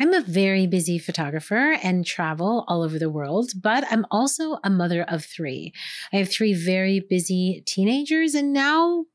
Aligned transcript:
I'm 0.00 0.14
a 0.14 0.20
very 0.20 0.66
busy 0.66 0.98
photographer 0.98 1.76
and 1.82 2.06
travel 2.06 2.64
all 2.68 2.82
over 2.82 2.98
the 3.00 3.10
world, 3.10 3.50
but 3.60 3.84
I'm 3.90 4.06
also 4.12 4.58
a 4.62 4.70
mother 4.70 5.02
of 5.02 5.24
three. 5.24 5.72
I 6.12 6.18
have 6.18 6.30
three 6.30 6.54
very 6.54 7.00
busy 7.00 7.64
teenagers 7.66 8.34
and 8.34 8.52
now 8.52 9.06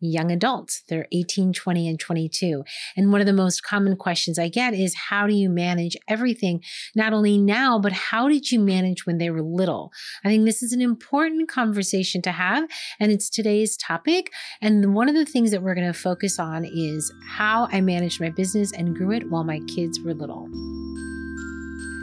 young 0.00 0.30
adults. 0.30 0.82
They're 0.88 1.06
18, 1.12 1.52
20, 1.52 1.88
and 1.88 1.98
22. 1.98 2.64
And 2.96 3.12
one 3.12 3.20
of 3.20 3.26
the 3.26 3.32
most 3.32 3.62
common 3.62 3.96
questions 3.96 4.38
I 4.38 4.48
get 4.48 4.74
is 4.74 4.94
how 4.94 5.26
do 5.26 5.34
you 5.34 5.50
manage 5.50 5.96
everything, 6.08 6.62
not 6.94 7.12
only 7.12 7.38
now, 7.38 7.78
but 7.78 7.92
how 7.92 8.28
did 8.28 8.50
you 8.50 8.60
manage 8.60 9.06
when 9.06 9.18
they 9.18 9.30
were 9.30 9.42
little? 9.42 9.92
I 10.24 10.28
think 10.28 10.44
this 10.44 10.62
is 10.62 10.72
an 10.72 10.80
important 10.80 11.48
conversation 11.48 12.22
to 12.22 12.32
have, 12.32 12.68
and 13.00 13.10
it's 13.12 13.28
today's 13.28 13.76
topic. 13.76 14.30
And 14.60 14.94
one 14.94 15.08
of 15.08 15.14
the 15.14 15.24
things 15.24 15.50
that 15.50 15.62
we're 15.62 15.74
going 15.74 15.92
to 15.92 15.98
focus 15.98 16.38
on 16.38 16.64
is 16.64 17.12
how 17.28 17.68
I 17.72 17.80
managed 17.80 18.20
my 18.20 18.30
business 18.30 18.72
and 18.72 18.96
grew 18.96 19.12
it 19.12 19.30
while 19.30 19.44
my 19.44 19.60
kids 19.68 20.00
were 20.00 20.14
little. 20.14 20.48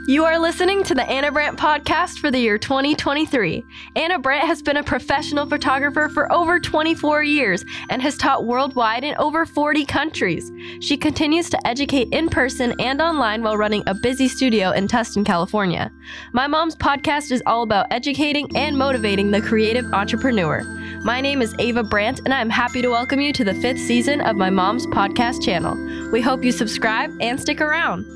You 0.08 0.24
are 0.26 0.38
listening 0.38 0.84
to 0.84 0.94
the 0.94 1.10
Ana 1.10 1.32
Brandt 1.32 1.58
podcast 1.58 2.20
for 2.20 2.30
the 2.30 2.38
year 2.38 2.60
2023. 2.60 3.66
Ana 3.96 4.20
Brandt 4.20 4.46
has 4.46 4.62
been 4.62 4.78
a 4.78 4.84
professional 4.84 5.48
photographer 5.48 6.12
for 6.14 6.32
over 6.32 6.60
24 6.60 7.24
years 7.24 7.66
and 7.90 8.04
has 8.04 8.16
taught 8.16 8.46
worldwide 8.46 9.04
in 9.04 9.16
over 9.18 9.48
40 9.48 9.84
countries. 9.84 10.52
She 10.80 10.96
continues 10.96 11.50
to 11.50 11.68
educate 11.68 12.10
in 12.12 12.30
person 12.30 12.80
and 12.80 13.02
online 13.02 13.42
while 13.42 13.58
running 13.58 13.82
a 13.88 13.96
busy 13.96 14.28
studio 14.28 14.70
in 14.70 14.88
Tustin, 14.88 15.26
California. 15.26 15.92
My 16.34 16.46
Mom's 16.46 16.76
podcast 16.76 17.32
is 17.32 17.42
all 17.48 17.64
about 17.64 17.88
educating 17.90 18.48
and 18.56 18.78
motivating 18.78 19.32
the 19.32 19.42
creative 19.42 19.92
entrepreneur. 19.92 20.62
My 21.04 21.20
name 21.20 21.42
is 21.42 21.56
Ava 21.58 21.82
Brandt, 21.82 22.20
and 22.26 22.34
I'm 22.34 22.52
happy 22.52 22.84
to 22.84 22.90
welcome 22.90 23.22
you 23.22 23.34
to 23.34 23.44
the 23.44 23.56
fifth 23.56 23.80
season 23.80 24.22
of 24.22 24.36
my 24.36 24.52
mom's 24.52 24.86
podcast 24.86 25.44
channel. 25.44 25.76
We 26.12 26.22
hope 26.22 26.44
you 26.44 26.52
subscribe 26.52 27.12
and 27.20 27.42
stick 27.42 27.60
around. 27.60 28.15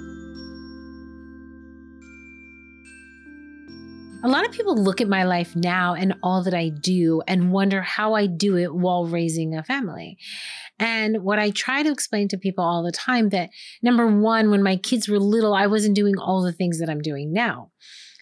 A 4.22 4.28
lot 4.28 4.46
of 4.46 4.52
people 4.52 4.76
look 4.76 5.00
at 5.00 5.08
my 5.08 5.24
life 5.24 5.56
now 5.56 5.94
and 5.94 6.14
all 6.22 6.44
that 6.44 6.54
I 6.54 6.68
do 6.68 7.22
and 7.26 7.54
wonder 7.54 7.82
how 7.82 8.16
I 8.16 8.26
do 8.28 8.58
it 8.58 8.76
while 8.76 9.06
raising 9.06 9.56
a 9.56 9.64
family. 9.64 10.18
And 10.78 11.24
what 11.24 11.40
I 11.40 11.52
try 11.52 11.84
to 11.84 11.92
explain 11.92 12.28
to 12.30 12.38
people 12.38 12.66
all 12.66 12.84
the 12.84 12.92
time 12.92 13.30
that 13.30 13.50
number 13.82 14.08
one, 14.08 14.52
when 14.52 14.62
my 14.62 14.76
kids 14.76 15.08
were 15.08 15.20
little, 15.20 15.54
I 15.54 15.68
wasn't 15.68 15.96
doing 15.96 16.18
all 16.18 16.42
the 16.42 16.52
things 16.52 16.80
that 16.80 16.90
I'm 16.90 17.02
doing 17.02 17.32
now. 17.32 17.72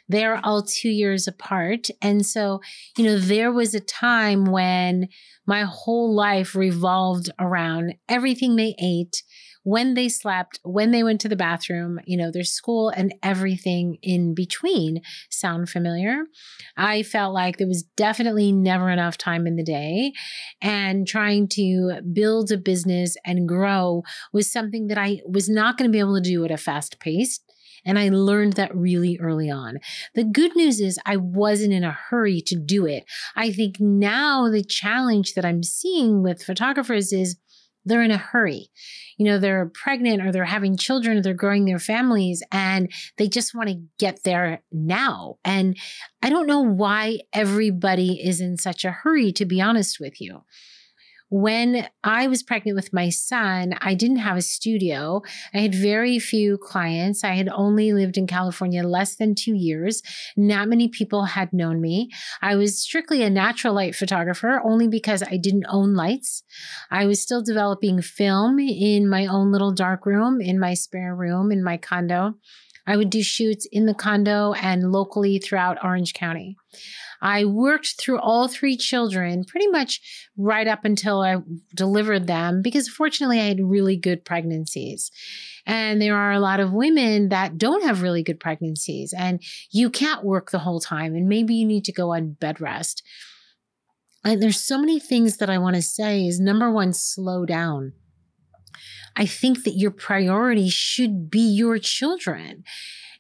They're 0.08 0.40
all 0.44 0.62
two 0.62 0.90
years 0.90 1.28
apart. 1.28 1.88
And 2.00 2.24
so, 2.24 2.62
you 2.96 3.04
know, 3.04 3.18
there 3.18 3.52
was 3.52 3.74
a 3.74 3.80
time 3.80 4.46
when 4.46 5.08
my 5.48 5.64
whole 5.64 6.14
life 6.14 6.56
revolved 6.56 7.32
around 7.40 7.96
everything 8.08 8.56
they 8.56 8.76
ate, 8.80 9.24
when 9.68 9.96
they 9.96 10.08
slept, 10.08 10.62
when 10.64 10.92
they 10.92 11.04
went 11.04 11.20
to 11.20 11.28
the 11.28 11.36
bathroom, 11.36 12.00
you 12.06 12.16
know, 12.16 12.32
their 12.32 12.46
school 12.46 12.88
and 12.88 13.14
everything 13.22 13.98
in 14.02 14.34
between 14.34 15.02
sound 15.30 15.70
familiar. 15.70 16.24
I 16.78 17.04
felt 17.04 17.34
like 17.34 17.58
there 17.58 17.68
was 17.68 17.84
definitely 17.84 18.54
never 18.54 18.90
enough 18.90 19.18
time 19.18 19.46
in 19.46 19.58
the 19.58 19.66
day. 19.66 20.14
And 20.62 21.06
trying 21.06 21.50
to 21.50 22.00
build 22.14 22.50
a 22.50 22.58
business 22.58 23.18
and 23.26 23.46
grow 23.46 24.04
was 24.32 24.50
something 24.50 24.88
that 24.88 24.98
I 24.98 25.20
was 25.28 25.50
not 25.50 25.78
going 25.78 25.90
to 25.90 25.94
be 25.94 26.00
able 26.00 26.16
to 26.16 26.22
do 26.22 26.46
at 26.46 26.52
a 26.52 26.56
fast 26.56 27.02
pace. 27.02 27.42
And 27.84 28.00
I 28.00 28.08
learned 28.08 28.54
that 28.54 28.74
really 28.74 29.20
early 29.20 29.52
on. 29.52 29.80
The 30.16 30.24
good 30.24 30.56
news 30.56 30.80
is 30.80 30.98
I 31.06 31.18
wasn't 31.18 31.74
in 31.74 31.84
a 31.84 31.98
hurry 32.10 32.40
to 32.46 32.56
do 32.56 32.86
it. 32.86 33.04
I 33.36 33.52
think 33.52 33.82
now 33.82 34.50
the 34.50 34.64
challenge 34.64 35.34
that 35.34 35.46
I'm 35.46 35.64
seeing 35.64 36.24
with 36.24 36.42
photographers 36.42 37.12
is 37.12 37.36
they're 37.88 38.04
in 38.04 38.12
a 38.12 38.18
hurry. 38.18 38.70
You 39.18 39.26
know, 39.26 39.40
they're 39.40 39.72
pregnant 39.74 40.22
or 40.22 40.32
they're 40.32 40.46
having 40.46 40.78
children 40.78 41.18
or 41.18 41.22
they're 41.22 41.34
growing 41.34 41.66
their 41.66 41.80
families 41.80 42.44
and 42.52 42.92
they 43.18 43.28
just 43.28 43.56
want 43.56 43.70
to 43.70 43.82
get 43.98 44.24
there 44.24 44.62
now. 44.72 45.38
And 45.44 45.78
I 46.22 46.30
don't 46.30 46.48
know 46.48 46.62
why 46.62 47.20
everybody 47.34 48.22
is 48.24 48.42
in 48.42 48.58
such 48.58 48.86
a 48.86 48.92
hurry, 48.92 49.32
to 49.34 49.46
be 49.46 49.62
honest 49.62 50.00
with 50.00 50.22
you. 50.22 50.44
When 51.30 51.88
I 52.06 52.28
was 52.28 52.42
pregnant 52.42 52.78
with 52.78 52.94
my 52.94 53.10
son, 53.10 53.74
I 53.82 53.96
didn't 53.96 54.18
have 54.18 54.38
a 54.38 54.42
studio. 54.42 55.22
I 55.54 55.60
had 55.60 55.76
very 55.76 56.20
few 56.20 56.58
clients. 56.58 57.24
I 57.24 57.36
had 57.36 57.50
only 57.50 57.92
lived 57.92 58.18
in 58.18 58.28
California 58.28 58.88
less 58.88 59.16
than 59.16 59.36
two 59.36 59.54
years. 59.54 60.02
Not 60.38 60.70
many 60.70 60.88
people 60.88 61.26
had 61.26 61.52
known 61.52 61.82
me. 61.82 62.10
I 62.42 62.56
was 62.56 62.82
strictly 62.82 63.24
a 63.24 63.30
natural 63.30 63.74
light 63.74 63.94
photographer 63.94 64.62
only 64.64 64.88
because 64.88 65.22
I 65.22 65.36
didn't 65.36 65.66
own 65.70 65.96
lights. 65.96 66.44
I 66.90 67.06
was 67.06 67.22
still 67.22 67.42
developing 67.42 68.02
film 68.02 68.58
in 68.60 69.10
my 69.10 69.26
own 69.26 69.52
little 69.52 69.74
dark 69.74 70.06
room, 70.06 70.40
in 70.40 70.60
my 70.60 70.76
spare 70.76 71.14
room, 71.14 71.52
in 71.52 71.62
my 71.62 71.76
condo. 71.76 72.36
I 72.88 72.96
would 72.96 73.10
do 73.10 73.22
shoots 73.22 73.68
in 73.72 73.86
the 73.86 73.94
condo 73.94 74.54
and 74.54 74.92
locally 74.92 75.38
throughout 75.38 75.84
Orange 75.84 76.14
County. 76.14 76.56
I 77.22 77.46
worked 77.46 78.00
through 78.00 78.20
all 78.20 78.48
three 78.48 78.78
children 78.78 79.44
pretty 79.44 79.68
much 79.68 80.02
right 80.38 80.68
up 80.68 80.86
until 80.86 81.22
I 81.22 81.38
delivered 81.76 82.28
them 82.28 82.62
because 82.62 82.88
fortunately 82.88 83.40
I 83.40 83.46
had 83.46 83.60
really 83.60 83.98
good 83.98 84.24
pregnancies. 84.24 85.12
And 85.66 86.02
there 86.02 86.16
are 86.16 86.32
a 86.32 86.40
lot 86.40 86.60
of 86.60 86.72
women 86.72 87.30
that 87.30 87.58
don't 87.58 87.84
have 87.84 88.02
really 88.02 88.24
good 88.24 88.40
pregnancies 88.40 89.14
and 89.18 89.42
you 89.72 89.90
can't 89.90 90.24
work 90.24 90.52
the 90.52 90.60
whole 90.60 90.80
time 90.80 91.16
and 91.16 91.28
maybe 91.28 91.56
you 91.56 91.66
need 91.66 91.86
to 91.86 91.92
go 91.92 92.14
on 92.14 92.34
bed 92.34 92.62
rest. 92.62 93.04
And 94.24 94.42
there's 94.42 94.64
so 94.64 94.78
many 94.78 95.00
things 95.00 95.38
that 95.38 95.50
I 95.50 95.58
want 95.58 95.76
to 95.76 95.82
say 95.82 96.26
is 96.26 96.40
number 96.40 96.72
one, 96.72 96.94
slow 96.94 97.46
down. 97.46 97.94
I 99.18 99.26
think 99.26 99.64
that 99.64 99.76
your 99.76 99.92
priority 99.92 100.70
should 100.70 101.30
be 101.30 101.42
your 101.42 101.80
children. 101.80 102.64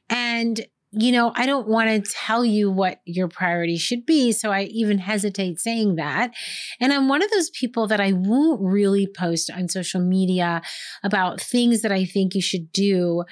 And 0.09 0.65
you 0.91 1.11
know, 1.11 1.33
I 1.35 1.45
don't 1.45 1.67
want 1.67 1.89
to 1.89 2.11
tell 2.11 2.45
you 2.45 2.71
what 2.71 3.01
your 3.05 3.27
priority 3.27 3.77
should 3.77 4.05
be. 4.05 4.31
So 4.31 4.51
I 4.51 4.63
even 4.63 4.99
hesitate 4.99 5.59
saying 5.59 5.95
that. 5.95 6.31
And 6.79 6.93
I'm 6.93 7.09
one 7.09 7.21
of 7.21 7.29
those 7.29 7.49
people 7.49 7.87
that 7.87 7.99
I 7.99 8.13
won't 8.13 8.61
really 8.61 9.05
post 9.05 9.51
on 9.51 9.67
social 9.67 9.99
media 9.99 10.61
about 11.03 11.41
things 11.41 11.81
that 11.81 11.91
I 11.91 12.05
think 12.05 12.35
you 12.35 12.41
should 12.41 12.71
do 12.71 13.25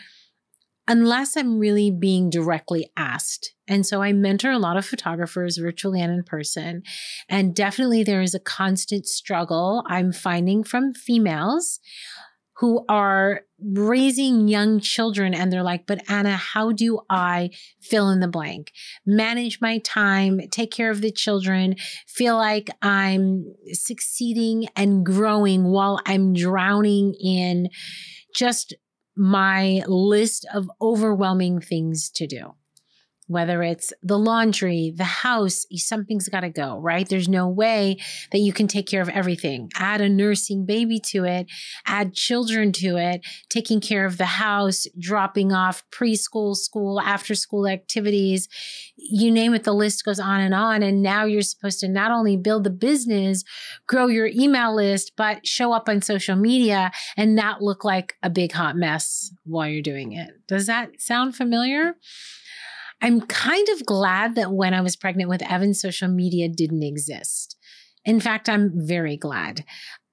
unless 0.87 1.35
I'm 1.35 1.57
really 1.57 1.91
being 1.91 2.29
directly 2.29 2.91
asked. 2.95 3.53
And 3.67 3.85
so 3.85 4.03
I 4.03 4.13
mentor 4.13 4.51
a 4.51 4.59
lot 4.59 4.77
of 4.77 4.85
photographers 4.85 5.57
virtually 5.57 6.01
and 6.01 6.11
in 6.11 6.23
person. 6.23 6.83
And 7.27 7.55
definitely 7.55 8.03
there 8.03 8.21
is 8.21 8.35
a 8.35 8.39
constant 8.39 9.07
struggle 9.07 9.83
I'm 9.87 10.11
finding 10.11 10.63
from 10.63 10.93
females 10.93 11.79
who 12.57 12.85
are 12.87 13.41
raising 13.59 14.47
young 14.47 14.79
children 14.79 15.33
and 15.33 15.51
they're 15.51 15.63
like, 15.63 15.85
but 15.85 16.09
Ana, 16.09 16.35
how 16.35 16.71
do 16.71 16.99
I 17.09 17.51
fill 17.81 18.09
in 18.09 18.19
the 18.19 18.27
blank? 18.27 18.71
Manage 19.05 19.59
my 19.61 19.79
time, 19.79 20.39
take 20.51 20.71
care 20.71 20.89
of 20.89 21.01
the 21.01 21.11
children, 21.11 21.75
feel 22.07 22.35
like 22.35 22.69
I'm 22.81 23.53
succeeding 23.71 24.67
and 24.75 25.05
growing 25.05 25.65
while 25.65 25.99
I'm 26.05 26.33
drowning 26.33 27.13
in 27.13 27.69
just 28.33 28.73
my 29.15 29.81
list 29.87 30.45
of 30.53 30.69
overwhelming 30.81 31.61
things 31.61 32.09
to 32.11 32.27
do 32.27 32.55
whether 33.27 33.63
it's 33.63 33.91
the 34.03 34.19
laundry, 34.19 34.93
the 34.95 35.03
house, 35.03 35.65
something's 35.75 36.29
got 36.29 36.41
to 36.41 36.49
go, 36.49 36.77
right? 36.77 37.09
There's 37.09 37.27
no 37.27 37.47
way 37.47 37.97
that 38.31 38.39
you 38.39 38.53
can 38.53 38.67
take 38.67 38.87
care 38.87 39.01
of 39.01 39.09
everything. 39.09 39.69
Add 39.75 40.01
a 40.01 40.09
nursing 40.09 40.65
baby 40.65 40.99
to 41.07 41.23
it, 41.23 41.47
add 41.87 42.13
children 42.13 42.71
to 42.73 42.97
it, 42.97 43.25
taking 43.49 43.81
care 43.81 44.05
of 44.05 44.17
the 44.17 44.25
house, 44.25 44.85
dropping 44.99 45.51
off 45.51 45.83
preschool, 45.91 46.55
school, 46.55 47.01
after 47.01 47.33
school 47.33 47.67
activities. 47.67 48.47
You 48.95 49.31
name 49.31 49.53
it, 49.53 49.63
the 49.63 49.73
list 49.73 50.05
goes 50.05 50.19
on 50.19 50.41
and 50.41 50.53
on. 50.53 50.83
And 50.83 51.01
now 51.01 51.25
you're 51.25 51.41
supposed 51.41 51.79
to 51.79 51.87
not 51.87 52.11
only 52.11 52.37
build 52.37 52.63
the 52.63 52.69
business, 52.69 53.43
grow 53.87 54.07
your 54.07 54.27
email 54.27 54.75
list, 54.75 55.13
but 55.17 55.47
show 55.47 55.73
up 55.73 55.89
on 55.89 56.01
social 56.01 56.35
media 56.35 56.91
and 57.17 57.35
not 57.35 57.61
look 57.61 57.83
like 57.83 58.15
a 58.21 58.29
big 58.29 58.51
hot 58.51 58.75
mess 58.75 59.31
while 59.45 59.67
you're 59.67 59.81
doing 59.81 60.11
it. 60.11 60.29
Does 60.47 60.67
that 60.67 61.01
sound 61.01 61.35
familiar? 61.35 61.95
I'm 63.01 63.21
kind 63.21 63.67
of 63.69 63.85
glad 63.85 64.35
that 64.35 64.51
when 64.51 64.73
I 64.73 64.81
was 64.81 64.95
pregnant 64.95 65.29
with 65.29 65.43
Evan, 65.43 65.73
social 65.73 66.07
media 66.07 66.49
didn't 66.49 66.83
exist. 66.83 67.57
In 68.03 68.19
fact, 68.19 68.47
I'm 68.47 68.71
very 68.75 69.17
glad 69.17 69.63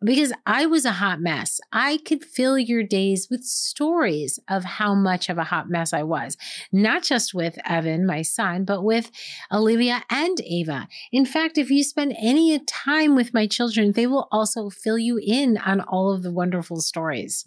because 0.05 0.33
I 0.47 0.67
was 0.67 0.85
a 0.85 0.93
hot 0.93 1.21
mess. 1.21 1.61
I 1.73 1.99
could 1.99 2.25
fill 2.25 2.59
your 2.59 2.83
days 2.83 3.29
with 3.31 3.45
stories 3.45 4.39
of 4.49 4.65
how 4.65 4.95
much 4.95 5.29
of 5.29 5.39
a 5.39 5.45
hot 5.45 5.69
mess 5.71 5.93
I 5.93 6.03
was, 6.03 6.37
not 6.73 7.03
just 7.03 7.35
with 7.35 7.59
Evan, 7.65 8.07
my 8.07 8.23
son, 8.23 8.65
but 8.65 8.83
with 8.83 9.11
Olivia 9.51 10.03
and 10.11 10.41
Ava. 10.45 10.89
In 11.13 11.25
fact, 11.25 11.59
if 11.59 11.71
you 11.71 11.85
spend 11.85 12.15
any 12.19 12.59
time 12.61 13.15
with 13.15 13.35
my 13.35 13.47
children, 13.47 13.93
they 13.93 14.07
will 14.07 14.29
also 14.33 14.71
fill 14.71 14.99
you 14.99 15.19
in 15.23 15.59
on 15.59 15.81
all 15.81 16.13
of 16.13 16.23
the 16.23 16.33
wonderful 16.33 16.81
stories 16.81 17.47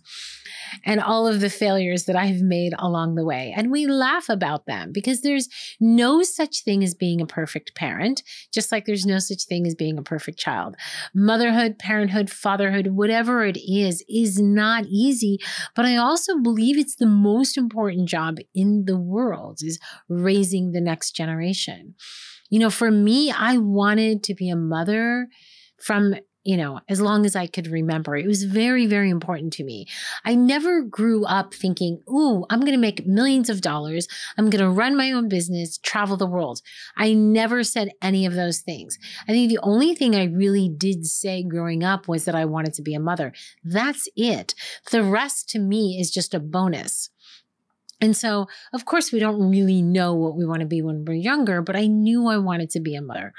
and 0.84 1.00
all 1.00 1.28
of 1.28 1.42
the 1.42 1.50
failures 1.50 2.06
that 2.06 2.16
I've 2.16 2.42
made 2.42 2.74
along 2.80 3.16
the 3.16 3.26
way. 3.26 3.54
And 3.56 3.72
we 3.72 3.88
laugh 3.88 4.30
about 4.30 4.66
them 4.66 4.92
because 4.92 5.22
there's 5.22 5.50
no 5.80 6.24
such 6.24 6.64
thing 6.64 6.84
as 6.84 6.94
being 6.94 7.22
a 7.22 7.26
perfect 7.26 7.76
parent, 7.76 8.24
just 8.52 8.72
like 8.72 8.86
there's 8.86 9.06
no 9.06 9.20
such 9.20 9.44
thing 9.44 9.68
as 9.68 9.76
being 9.76 9.98
a 9.98 10.04
perfect 10.04 10.40
child. 10.40 10.76
Motherhood, 11.14 11.80
parenthood, 11.80 12.30
fatherhood, 12.46 12.90
whatever 12.90 13.44
it 13.44 13.58
is, 13.58 14.06
is 14.08 14.40
not 14.40 14.86
easy. 14.86 15.40
But 15.76 15.86
I 15.86 15.98
also 15.98 16.38
believe 16.38 16.78
it's 16.78 16.98
the 16.98 17.08
most 17.08 17.58
important 17.58 18.08
job 18.08 18.38
in 18.54 18.86
the 18.86 19.00
world 19.00 19.62
is 19.64 19.80
raising 20.08 20.72
the 20.72 20.80
next 20.80 21.16
generation. 21.16 21.96
You 22.52 22.60
know, 22.60 22.70
for 22.70 22.92
me, 22.92 23.32
I 23.32 23.58
wanted 23.58 24.24
to 24.26 24.36
be 24.36 24.48
a 24.52 24.56
mother 24.56 25.28
from 25.82 26.14
you 26.46 26.56
know, 26.56 26.80
as 26.88 27.02
long 27.02 27.26
as 27.26 27.36
I 27.36 27.48
could 27.48 27.68
remember. 27.68 28.16
It 28.16 28.28
was 28.28 28.44
very, 28.44 28.86
very 28.86 29.10
important 29.10 29.52
to 29.54 29.64
me. 29.64 29.88
I 30.24 30.36
never 30.36 30.84
grew 30.84 31.26
up 31.26 31.56
thinking, 31.56 32.02
ooh, 32.08 32.46
I'm 32.52 32.60
going 32.60 32.72
to 32.74 32.78
make 32.78 33.08
millions 33.08 33.50
of 33.50 33.62
dollars. 33.62 34.08
I'm 34.38 34.52
going 34.52 34.64
to 34.64 34.70
run 34.70 34.96
my 34.96 35.12
own 35.12 35.28
business, 35.28 35.80
travel 35.80 36.18
the 36.18 36.28
world. 36.28 36.62
I 36.96 37.14
never 37.14 37.64
said 37.64 37.90
any 38.00 38.28
of 38.28 38.36
those 38.36 38.60
things. 38.60 39.00
I 39.28 39.32
think 39.32 39.50
the 39.50 39.60
only 39.64 39.96
thing 39.96 40.16
I 40.16 40.26
really 40.26 40.70
did 40.70 41.08
say 41.08 41.44
growing 41.44 41.84
up 41.84 42.08
was 42.08 42.26
that 42.26 42.36
I 42.36 42.46
wanted 42.46 42.76
to 42.76 42.84
be 42.84 42.94
a 42.94 43.00
mother. 43.00 43.34
That's 43.64 44.08
it. 44.16 44.54
The 44.92 45.04
rest 45.04 45.50
to 45.50 45.60
me 45.60 45.98
is 46.00 46.12
just 46.12 46.36
a 46.36 46.40
bonus. 46.40 47.10
And 48.02 48.16
so, 48.16 48.48
of 48.74 48.86
course, 48.86 49.12
we 49.12 49.20
don't 49.20 49.50
really 49.50 49.82
know 49.82 50.14
what 50.14 50.36
we 50.36 50.46
want 50.46 50.60
to 50.60 50.68
be 50.68 50.82
when 50.82 51.06
we're 51.06 51.14
younger, 51.14 51.62
but 51.62 51.76
I 51.76 51.88
knew 51.88 52.28
I 52.28 52.38
wanted 52.38 52.70
to 52.72 52.80
be 52.80 52.94
a 52.94 53.02
mother. 53.02 53.34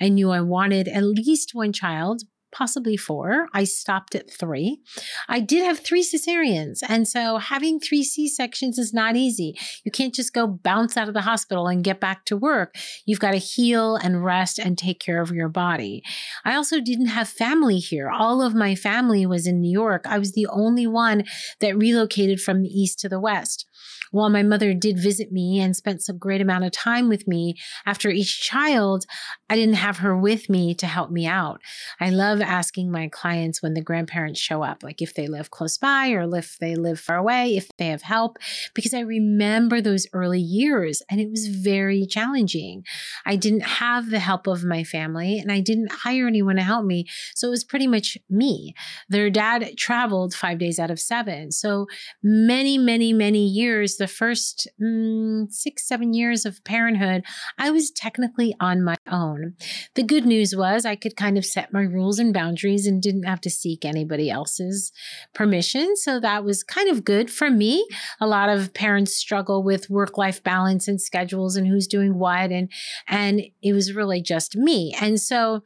I 0.00 0.10
knew 0.10 0.30
I 0.30 0.42
wanted 0.42 0.86
at 0.86 1.02
least 1.02 1.54
one 1.54 1.72
child, 1.72 2.22
possibly 2.52 2.96
four. 2.96 3.48
I 3.52 3.64
stopped 3.64 4.14
at 4.14 4.30
three. 4.30 4.80
I 5.28 5.40
did 5.40 5.64
have 5.64 5.80
three 5.80 6.02
cesareans. 6.02 6.80
And 6.88 7.08
so 7.08 7.38
having 7.38 7.80
three 7.80 8.04
C 8.04 8.28
sections 8.28 8.78
is 8.78 8.92
not 8.92 9.16
easy. 9.16 9.58
You 9.84 9.90
can't 9.90 10.14
just 10.14 10.32
go 10.32 10.46
bounce 10.46 10.96
out 10.96 11.08
of 11.08 11.14
the 11.14 11.22
hospital 11.22 11.66
and 11.66 11.82
get 11.82 12.00
back 12.00 12.24
to 12.26 12.36
work. 12.36 12.76
You've 13.06 13.20
got 13.20 13.32
to 13.32 13.38
heal 13.38 13.96
and 13.96 14.24
rest 14.24 14.58
and 14.58 14.76
take 14.76 15.00
care 15.00 15.20
of 15.20 15.32
your 15.32 15.48
body. 15.48 16.02
I 16.44 16.54
also 16.54 16.80
didn't 16.80 17.06
have 17.06 17.28
family 17.28 17.78
here. 17.78 18.10
All 18.10 18.42
of 18.42 18.54
my 18.54 18.74
family 18.74 19.26
was 19.26 19.46
in 19.46 19.60
New 19.60 19.72
York. 19.72 20.04
I 20.06 20.18
was 20.18 20.32
the 20.32 20.46
only 20.46 20.86
one 20.86 21.24
that 21.60 21.76
relocated 21.76 22.40
from 22.40 22.62
the 22.62 22.68
east 22.68 23.00
to 23.00 23.08
the 23.08 23.20
west. 23.20 23.66
While 24.12 24.30
my 24.30 24.42
mother 24.42 24.74
did 24.74 24.98
visit 24.98 25.32
me 25.32 25.58
and 25.58 25.74
spent 25.74 26.02
some 26.02 26.18
great 26.18 26.40
amount 26.40 26.64
of 26.64 26.72
time 26.72 27.08
with 27.08 27.26
me 27.26 27.56
after 27.84 28.10
each 28.10 28.40
child, 28.40 29.04
I 29.50 29.56
didn't 29.56 29.74
have 29.74 29.98
her 29.98 30.16
with 30.16 30.48
me 30.48 30.74
to 30.76 30.86
help 30.86 31.10
me 31.10 31.26
out. 31.26 31.60
I 31.98 32.10
love 32.10 32.40
asking 32.40 32.90
my 32.90 33.08
clients 33.08 33.62
when 33.62 33.74
the 33.74 33.80
grandparents 33.80 34.38
show 34.38 34.62
up, 34.62 34.82
like 34.82 35.02
if 35.02 35.14
they 35.14 35.26
live 35.26 35.50
close 35.50 35.78
by 35.78 36.10
or 36.10 36.22
if 36.36 36.58
they 36.58 36.76
live 36.76 37.00
far 37.00 37.16
away, 37.16 37.56
if 37.56 37.68
they 37.78 37.86
have 37.86 38.02
help, 38.02 38.38
because 38.74 38.94
I 38.94 39.00
remember 39.00 39.80
those 39.80 40.06
early 40.12 40.40
years 40.40 41.02
and 41.10 41.20
it 41.20 41.30
was 41.30 41.48
very 41.48 42.06
challenging. 42.06 42.84
I 43.24 43.36
didn't 43.36 43.62
have 43.62 44.10
the 44.10 44.20
help 44.20 44.46
of 44.46 44.62
my 44.62 44.84
family 44.84 45.38
and 45.38 45.50
I 45.50 45.60
didn't 45.60 45.90
hire 45.90 46.26
anyone 46.26 46.56
to 46.56 46.62
help 46.62 46.84
me. 46.84 47.06
So 47.34 47.48
it 47.48 47.50
was 47.50 47.64
pretty 47.64 47.86
much 47.86 48.18
me. 48.28 48.74
Their 49.08 49.30
dad 49.30 49.76
traveled 49.78 50.34
five 50.34 50.58
days 50.58 50.78
out 50.78 50.90
of 50.90 51.00
seven. 51.00 51.50
So 51.50 51.86
many, 52.22 52.76
many, 52.76 53.12
many 53.12 53.46
years 53.46 53.96
the 54.02 54.08
first 54.08 54.66
mm, 54.82 55.48
six, 55.52 55.86
seven 55.86 56.12
years 56.12 56.44
of 56.44 56.64
parenthood, 56.64 57.22
I 57.56 57.70
was 57.70 57.92
technically 57.92 58.52
on 58.58 58.82
my 58.82 58.96
own. 59.08 59.54
The 59.94 60.02
good 60.02 60.26
news 60.26 60.56
was 60.56 60.84
I 60.84 60.96
could 60.96 61.16
kind 61.16 61.38
of 61.38 61.46
set 61.46 61.72
my 61.72 61.82
rules 61.82 62.18
and 62.18 62.34
boundaries 62.34 62.84
and 62.84 63.00
didn't 63.00 63.22
have 63.22 63.40
to 63.42 63.50
seek 63.50 63.84
anybody 63.84 64.28
else's 64.28 64.90
permission. 65.34 65.94
So 65.96 66.18
that 66.18 66.42
was 66.42 66.64
kind 66.64 66.88
of 66.88 67.04
good 67.04 67.30
for 67.30 67.48
me. 67.48 67.86
A 68.20 68.26
lot 68.26 68.48
of 68.48 68.74
parents 68.74 69.16
struggle 69.16 69.62
with 69.62 69.88
work 69.88 70.18
life 70.18 70.42
balance 70.42 70.88
and 70.88 71.00
schedules 71.00 71.54
and 71.54 71.68
who's 71.68 71.86
doing 71.86 72.18
what. 72.18 72.50
And, 72.50 72.72
and 73.06 73.42
it 73.62 73.72
was 73.72 73.94
really 73.94 74.20
just 74.20 74.56
me. 74.56 74.96
And 75.00 75.20
so, 75.20 75.62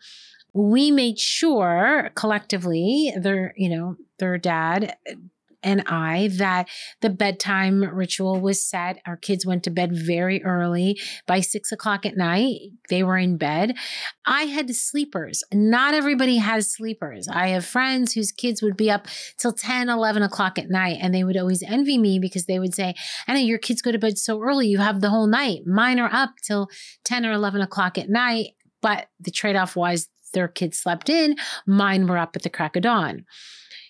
we 0.53 0.91
made 0.91 1.19
sure 1.19 2.11
collectively 2.15 3.13
their 3.21 3.53
you 3.59 3.69
know 3.69 3.95
their 4.19 4.39
dad 4.39 4.97
and 5.67 5.83
I 5.87 6.31
that 6.39 6.69
the 7.03 7.11
bedtime 7.11 7.83
ritual 7.83 8.41
was 8.41 8.65
set. 8.65 9.01
Our 9.05 9.17
kids 9.17 9.45
went 9.45 9.65
to 9.65 9.71
bed 9.71 9.91
very 9.93 10.43
early. 10.45 10.99
By 11.27 11.41
six 11.41 11.73
o'clock 11.73 12.07
at 12.07 12.17
night, 12.17 12.55
they 12.89 13.03
were 13.03 13.19
in 13.19 13.37
bed. 13.37 13.75
I 14.25 14.45
had 14.45 14.75
sleepers. 14.75 15.43
Not 15.53 15.93
everybody 15.93 16.37
has 16.37 16.73
sleepers. 16.73 17.27
I 17.29 17.49
have 17.49 17.67
friends 17.67 18.13
whose 18.13 18.31
kids 18.31 18.63
would 18.63 18.77
be 18.77 18.91
up 18.91 19.09
till 19.39 19.53
10, 19.53 19.89
11 19.89 20.23
o'clock 20.23 20.57
at 20.57 20.71
night, 20.71 20.99
and 21.03 21.13
they 21.13 21.25
would 21.25 21.37
always 21.37 21.65
envy 21.65 21.99
me 21.99 22.21
because 22.21 22.47
they 22.47 22.61
would 22.61 22.75
say, 22.75 22.95
Ana, 23.27 23.41
your 23.41 23.59
kids 23.59 23.83
go 23.83 23.91
to 23.91 23.99
bed 23.99 24.19
so 24.19 24.41
early. 24.41 24.69
You 24.69 24.79
have 24.79 25.01
the 25.01 25.11
whole 25.11 25.27
night. 25.27 25.67
Mine 25.67 25.99
are 25.99 26.13
up 26.13 26.31
till 26.47 26.69
10 27.05 27.27
or 27.27 27.33
11 27.33 27.61
o'clock 27.61 27.99
at 27.99 28.09
night. 28.09 28.51
But 28.81 29.09
the 29.19 29.33
trade 29.33 29.57
off 29.57 29.75
was 29.75 30.09
their 30.33 30.47
kids 30.47 30.79
slept 30.79 31.09
in, 31.09 31.35
mine 31.67 32.07
were 32.07 32.19
up 32.19 32.37
at 32.37 32.43
the 32.43 32.51
crack 32.51 32.77
of 32.77 32.83
dawn. 32.83 33.25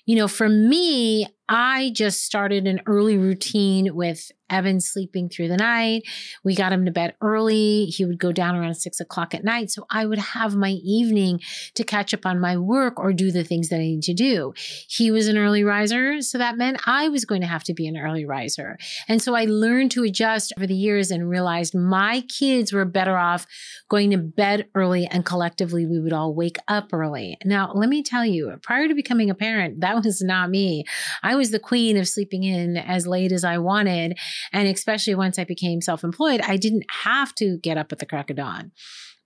You 0.06 0.16
know, 0.16 0.28
for 0.28 0.48
me, 0.48 1.26
I 1.48 1.90
just 1.94 2.24
started 2.24 2.66
an 2.66 2.80
early 2.86 3.16
routine 3.16 3.94
with 3.94 4.30
Evan 4.50 4.80
sleeping 4.80 5.28
through 5.28 5.48
the 5.48 5.56
night. 5.56 6.02
We 6.44 6.54
got 6.54 6.72
him 6.72 6.84
to 6.84 6.90
bed 6.90 7.14
early. 7.20 7.86
He 7.86 8.04
would 8.04 8.18
go 8.18 8.32
down 8.32 8.54
around 8.54 8.74
six 8.74 9.00
o'clock 9.00 9.34
at 9.34 9.44
night. 9.44 9.70
So 9.70 9.86
I 9.90 10.06
would 10.06 10.18
have 10.18 10.54
my 10.54 10.70
evening 10.70 11.40
to 11.74 11.84
catch 11.84 12.14
up 12.14 12.24
on 12.24 12.40
my 12.40 12.56
work 12.56 12.98
or 12.98 13.12
do 13.12 13.30
the 13.30 13.44
things 13.44 13.68
that 13.68 13.76
I 13.76 13.80
need 13.80 14.02
to 14.04 14.14
do. 14.14 14.54
He 14.88 15.10
was 15.10 15.26
an 15.26 15.36
early 15.36 15.64
riser. 15.64 16.22
So 16.22 16.38
that 16.38 16.56
meant 16.56 16.86
I 16.86 17.08
was 17.08 17.24
going 17.24 17.40
to 17.40 17.46
have 17.46 17.64
to 17.64 17.74
be 17.74 17.86
an 17.86 17.96
early 17.96 18.24
riser. 18.24 18.78
And 19.08 19.20
so 19.20 19.34
I 19.34 19.44
learned 19.46 19.90
to 19.92 20.04
adjust 20.04 20.52
over 20.56 20.66
the 20.66 20.74
years 20.74 21.10
and 21.10 21.28
realized 21.28 21.74
my 21.74 22.22
kids 22.22 22.72
were 22.72 22.84
better 22.84 23.16
off 23.16 23.46
going 23.88 24.10
to 24.10 24.18
bed 24.18 24.68
early 24.74 25.06
and 25.06 25.24
collectively 25.24 25.86
we 25.86 26.00
would 26.00 26.12
all 26.12 26.34
wake 26.34 26.58
up 26.68 26.92
early. 26.92 27.36
Now, 27.44 27.72
let 27.72 27.88
me 27.88 28.02
tell 28.02 28.24
you, 28.24 28.56
prior 28.62 28.88
to 28.88 28.94
becoming 28.94 29.30
a 29.30 29.34
parent, 29.34 29.80
that 29.80 29.96
was 30.04 30.22
not 30.22 30.50
me. 30.50 30.84
I 31.22 31.35
was 31.36 31.50
the 31.50 31.58
queen 31.58 31.96
of 31.96 32.08
sleeping 32.08 32.44
in 32.44 32.76
as 32.76 33.06
late 33.06 33.32
as 33.32 33.44
I 33.44 33.58
wanted. 33.58 34.18
And 34.52 34.68
especially 34.68 35.14
once 35.14 35.38
I 35.38 35.44
became 35.44 35.80
self 35.80 36.04
employed, 36.04 36.40
I 36.40 36.56
didn't 36.56 36.84
have 37.04 37.34
to 37.36 37.58
get 37.58 37.78
up 37.78 37.92
at 37.92 37.98
the 37.98 38.06
crack 38.06 38.30
of 38.30 38.36
dawn 38.36 38.72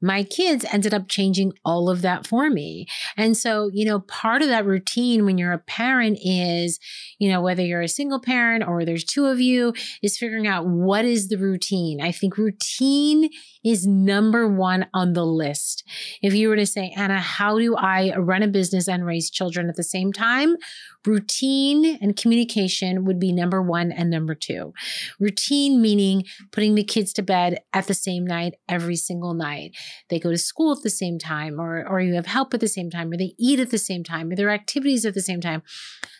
my 0.01 0.23
kids 0.23 0.65
ended 0.73 0.95
up 0.95 1.09
changing 1.09 1.53
all 1.65 1.91
of 1.91 2.03
that 2.03 2.27
for 2.27 2.49
me. 2.49 2.87
And 3.17 3.37
so, 3.37 3.71
you 3.73 3.85
know, 3.85 4.01
part 4.01 4.43
of 4.43 4.49
that 4.49 4.65
routine 4.65 5.25
when 5.25 5.37
you're 5.37 5.53
a 5.53 5.59
parent 5.59 6.19
is, 6.23 6.79
you 7.19 7.29
know, 7.29 7.43
whether 7.43 7.63
you're 7.63 7.83
a 7.83 7.89
single 7.89 8.21
parent 8.21 8.65
or 8.67 8.85
there's 8.85 9.05
two 9.05 9.27
of 9.27 9.41
you, 9.41 9.75
is 10.03 10.17
figuring 10.17 10.47
out 10.47 10.67
what 10.67 11.05
is 11.05 11.29
the 11.29 11.37
routine. 11.37 12.01
I 12.01 12.13
think 12.13 12.39
routine 12.39 13.29
is 13.63 13.87
number 13.87 14.49
one 14.49 14.87
on 14.95 15.13
the 15.13 15.27
list. 15.27 15.85
If 16.23 16.35
you 16.35 16.49
were 16.49 16.57
to 16.57 16.67
say, 16.67 16.95
Ana, 16.97 17.21
how 17.21 17.59
do 17.59 17.77
I 17.77 18.17
run 18.17 18.43
a 18.43 18.49
business 18.49 18.89
and 18.89 19.05
raise 19.05 19.31
children 19.31 19.69
at 19.69 19.77
the 19.77 19.83
same 19.83 20.13
time? 20.13 20.57
Routine 21.07 21.99
and 22.03 22.15
communication 22.15 23.07
would 23.07 23.19
be 23.19 23.33
number 23.33 23.63
one 23.63 23.91
and 23.91 24.11
number 24.11 24.35
two. 24.35 24.75
Routine 25.19 25.81
meaning 25.81 26.25
putting 26.53 26.75
the 26.75 26.85
kids 26.85 27.15
to 27.15 27.23
bed 27.23 27.59
at 27.73 27.87
the 27.87 27.95
same 27.95 28.27
night 28.27 28.57
every 28.69 28.97
single 28.97 29.33
night. 29.33 29.75
They 30.11 30.21
go 30.21 30.31
to 30.31 30.37
school 30.37 30.73
at 30.73 30.83
the 30.83 30.91
same 30.91 31.19
time 31.19 31.59
or 31.59 31.87
or 31.89 32.01
you 32.01 32.15
have 32.15 32.27
help 32.27 32.53
at 32.53 32.61
the 32.61 32.69
same 32.69 32.91
time 32.91 33.11
or 33.11 33.17
they 33.17 33.35
eat 33.39 33.61
at 33.61 33.71
the 33.71 33.79
same 33.79 34.05
time 34.05 34.31
or 34.31 34.37
their 34.37 34.51
activities 34.51 35.07
at 35.07 35.15
the 35.15 35.23
same 35.23 35.41
time. 35.41 35.63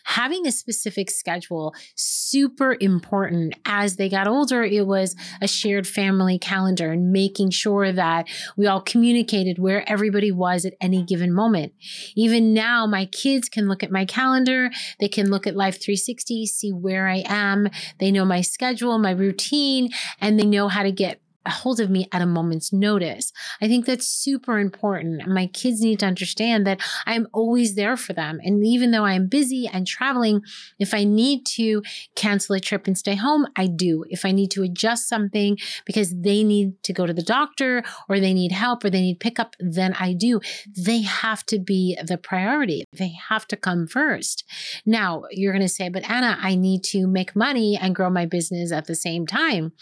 Having 0.05 0.47
a 0.47 0.51
specific 0.51 1.11
schedule 1.11 1.75
super 1.95 2.75
important. 2.81 3.53
As 3.65 3.97
they 3.97 4.09
got 4.09 4.27
older 4.27 4.63
it 4.63 4.87
was 4.87 5.15
a 5.41 5.47
shared 5.47 5.85
family 5.85 6.39
calendar 6.39 6.91
and 6.91 7.11
making 7.11 7.51
sure 7.51 7.91
that 7.91 8.27
we 8.57 8.65
all 8.65 8.81
communicated 8.81 9.59
where 9.59 9.87
everybody 9.87 10.31
was 10.31 10.65
at 10.65 10.73
any 10.81 11.03
given 11.03 11.31
moment. 11.31 11.73
Even 12.15 12.51
now 12.51 12.87
my 12.87 13.05
kids 13.05 13.47
can 13.47 13.67
look 13.67 13.83
at 13.83 13.91
my 13.91 14.05
calendar 14.05 14.70
they 14.99 15.07
can 15.07 15.29
look 15.29 15.47
at 15.47 15.55
life 15.55 15.81
360 15.81 16.45
see 16.45 16.71
where 16.71 17.07
i 17.07 17.23
am. 17.25 17.69
They 17.99 18.11
know 18.11 18.25
my 18.25 18.41
schedule 18.41 18.97
my 18.97 19.11
routine 19.11 19.89
and 20.19 20.39
they 20.39 20.45
know 20.45 20.67
how 20.67 20.83
to 20.83 20.91
get 20.91 21.20
a 21.45 21.49
hold 21.49 21.79
of 21.79 21.89
me 21.89 22.07
at 22.11 22.21
a 22.21 22.25
moment's 22.25 22.71
notice. 22.71 23.31
I 23.61 23.67
think 23.67 23.85
that's 23.85 24.07
super 24.07 24.59
important. 24.59 25.27
My 25.27 25.47
kids 25.47 25.81
need 25.81 25.99
to 25.99 26.05
understand 26.05 26.67
that 26.67 26.81
I'm 27.05 27.27
always 27.33 27.75
there 27.75 27.97
for 27.97 28.13
them. 28.13 28.39
And 28.43 28.65
even 28.65 28.91
though 28.91 29.05
I'm 29.05 29.27
busy 29.27 29.69
and 29.71 29.87
traveling, 29.87 30.41
if 30.79 30.93
I 30.93 31.03
need 31.03 31.45
to 31.57 31.81
cancel 32.15 32.55
a 32.55 32.59
trip 32.59 32.87
and 32.87 32.97
stay 32.97 33.15
home, 33.15 33.47
I 33.55 33.67
do. 33.67 34.05
If 34.09 34.25
I 34.25 34.31
need 34.31 34.51
to 34.51 34.63
adjust 34.63 35.09
something 35.09 35.57
because 35.85 36.13
they 36.15 36.43
need 36.43 36.81
to 36.83 36.93
go 36.93 37.05
to 37.05 37.13
the 37.13 37.23
doctor 37.23 37.83
or 38.07 38.19
they 38.19 38.33
need 38.33 38.51
help 38.51 38.83
or 38.83 38.89
they 38.89 39.01
need 39.01 39.19
pickup, 39.19 39.55
then 39.59 39.95
I 39.99 40.13
do. 40.13 40.41
They 40.77 41.01
have 41.01 41.45
to 41.47 41.59
be 41.59 41.97
the 42.03 42.17
priority. 42.17 42.85
They 42.93 43.13
have 43.29 43.47
to 43.47 43.57
come 43.57 43.87
first. 43.87 44.43
Now, 44.85 45.23
you're 45.31 45.53
going 45.53 45.61
to 45.61 45.69
say, 45.69 45.89
but 45.89 46.09
Ana, 46.09 46.37
I 46.39 46.55
need 46.55 46.83
to 46.85 47.07
make 47.07 47.35
money 47.35 47.77
and 47.81 47.95
grow 47.95 48.09
my 48.09 48.25
business 48.25 48.71
at 48.71 48.85
the 48.85 48.95
same 48.95 49.25
time. 49.25 49.73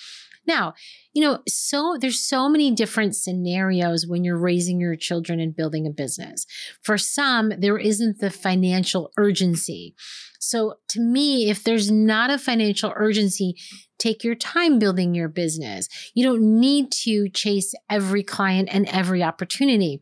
Now, 0.49 0.73
you 1.13 1.21
know, 1.21 1.43
so 1.47 1.95
there's 2.01 2.19
so 2.19 2.49
many 2.49 2.71
different 2.73 3.15
scenarios 3.15 4.07
when 4.07 4.23
you're 4.23 4.35
raising 4.35 4.81
your 4.81 4.95
children 4.95 5.39
and 5.39 5.55
building 5.55 5.85
a 5.85 5.91
business. 5.91 6.47
For 6.81 6.97
some, 6.97 7.53
there 7.59 7.77
isn't 7.77 8.19
the 8.19 8.31
financial 8.31 9.11
urgency. 9.15 9.93
So 10.39 10.75
to 10.89 11.01
me, 11.01 11.51
if 11.51 11.63
there's 11.63 11.91
not 11.91 12.31
a 12.31 12.39
financial 12.39 12.91
urgency, 12.95 13.53
take 13.99 14.23
your 14.23 14.33
time 14.33 14.79
building 14.79 15.13
your 15.13 15.29
business. 15.29 15.87
You 16.15 16.25
don't 16.25 16.59
need 16.59 16.91
to 17.03 17.29
chase 17.29 17.75
every 17.87 18.23
client 18.23 18.69
and 18.71 18.87
every 18.87 19.21
opportunity 19.21 20.01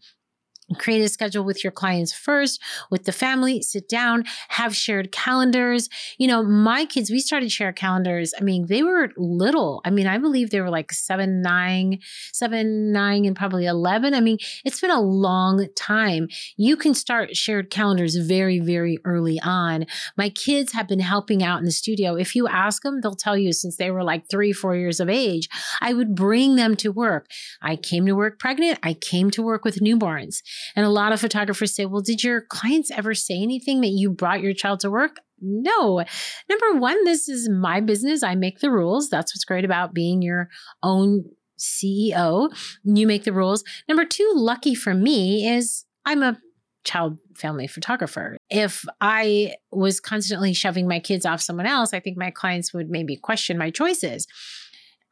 create 0.75 1.01
a 1.01 1.07
schedule 1.07 1.43
with 1.43 1.63
your 1.63 1.71
clients 1.71 2.11
first 2.11 2.61
with 2.91 3.05
the 3.05 3.11
family 3.11 3.61
sit 3.61 3.87
down 3.87 4.23
have 4.49 4.75
shared 4.75 5.11
calendars. 5.11 5.89
You 6.17 6.27
know 6.27 6.43
my 6.43 6.85
kids 6.85 7.09
we 7.09 7.19
started 7.19 7.51
share 7.51 7.71
calendars 7.71 8.33
i 8.39 8.43
mean 8.43 8.67
they 8.67 8.83
were 8.83 9.09
little. 9.15 9.81
I 9.85 9.91
mean 9.91 10.07
i 10.07 10.17
believe 10.17 10.49
they 10.49 10.61
were 10.61 10.69
like 10.69 10.91
seven 10.91 11.41
nine 11.41 11.99
seven 12.33 12.91
nine 12.91 13.25
and 13.25 13.35
probably 13.35 13.65
11 13.65 14.13
i 14.13 14.19
mean 14.19 14.37
it's 14.65 14.81
been 14.81 14.91
a 14.91 15.01
long 15.01 15.65
time. 15.75 16.27
You 16.57 16.75
can 16.75 16.93
start 16.93 17.35
shared 17.35 17.69
calendars 17.69 18.15
very 18.15 18.59
very 18.59 18.97
early 19.05 19.39
on. 19.39 19.85
My 20.17 20.29
kids 20.29 20.73
have 20.73 20.87
been 20.87 20.99
helping 20.99 21.43
out 21.43 21.59
in 21.59 21.65
the 21.65 21.71
studio. 21.71 22.15
If 22.15 22.35
you 22.35 22.47
ask 22.47 22.83
them 22.83 22.99
they'll 23.01 23.15
tell 23.15 23.37
you 23.37 23.53
since 23.53 23.77
they 23.77 23.91
were 23.91 24.03
like 24.03 24.29
three 24.29 24.51
four 24.51 24.75
years 24.75 24.99
of 24.99 25.09
age 25.09 25.47
i 25.81 25.93
would 25.93 26.13
bring 26.15 26.55
them 26.55 26.75
to 26.77 26.91
work. 26.91 27.27
I 27.61 27.75
came 27.77 28.05
to 28.07 28.13
work 28.15 28.39
pregnant. 28.39 28.79
I 28.83 28.93
came 28.93 29.31
to 29.31 29.41
work 29.41 29.63
with 29.63 29.79
newborns 29.79 30.41
and 30.75 30.85
a 30.85 30.89
lot 30.89 31.11
of 31.11 31.21
photographers 31.21 31.75
say, 31.75 31.85
well, 31.85 32.01
did 32.01 32.23
your 32.23 32.41
clients 32.41 32.91
ever 32.91 33.13
say 33.13 33.41
anything 33.41 33.81
that 33.81 33.87
you 33.87 34.09
brought 34.09 34.41
your 34.41 34.53
child 34.53 34.79
to 34.81 34.91
work? 34.91 35.17
No. 35.39 36.03
Number 36.49 36.79
one, 36.79 37.03
this 37.05 37.29
is 37.29 37.49
my 37.49 37.79
business. 37.79 38.23
I 38.23 38.35
make 38.35 38.59
the 38.59 38.71
rules. 38.71 39.09
That's 39.09 39.33
what's 39.33 39.45
great 39.45 39.65
about 39.65 39.93
being 39.93 40.21
your 40.21 40.49
own 40.81 41.25
CEO. 41.59 42.49
You 42.83 43.07
make 43.07 43.23
the 43.23 43.33
rules. 43.33 43.63
Number 43.87 44.05
two, 44.05 44.31
lucky 44.35 44.75
for 44.75 44.93
me 44.93 45.47
is 45.47 45.85
I'm 46.05 46.23
a 46.23 46.39
child 46.83 47.17
family 47.35 47.67
photographer. 47.67 48.37
If 48.49 48.85
I 49.01 49.55
was 49.71 49.99
constantly 49.99 50.53
shoving 50.53 50.87
my 50.87 50.99
kids 50.99 51.25
off 51.25 51.41
someone 51.41 51.65
else, 51.65 51.93
I 51.93 51.99
think 51.99 52.17
my 52.17 52.31
clients 52.31 52.73
would 52.73 52.89
maybe 52.89 53.15
question 53.15 53.57
my 53.57 53.69
choices. 53.69 54.25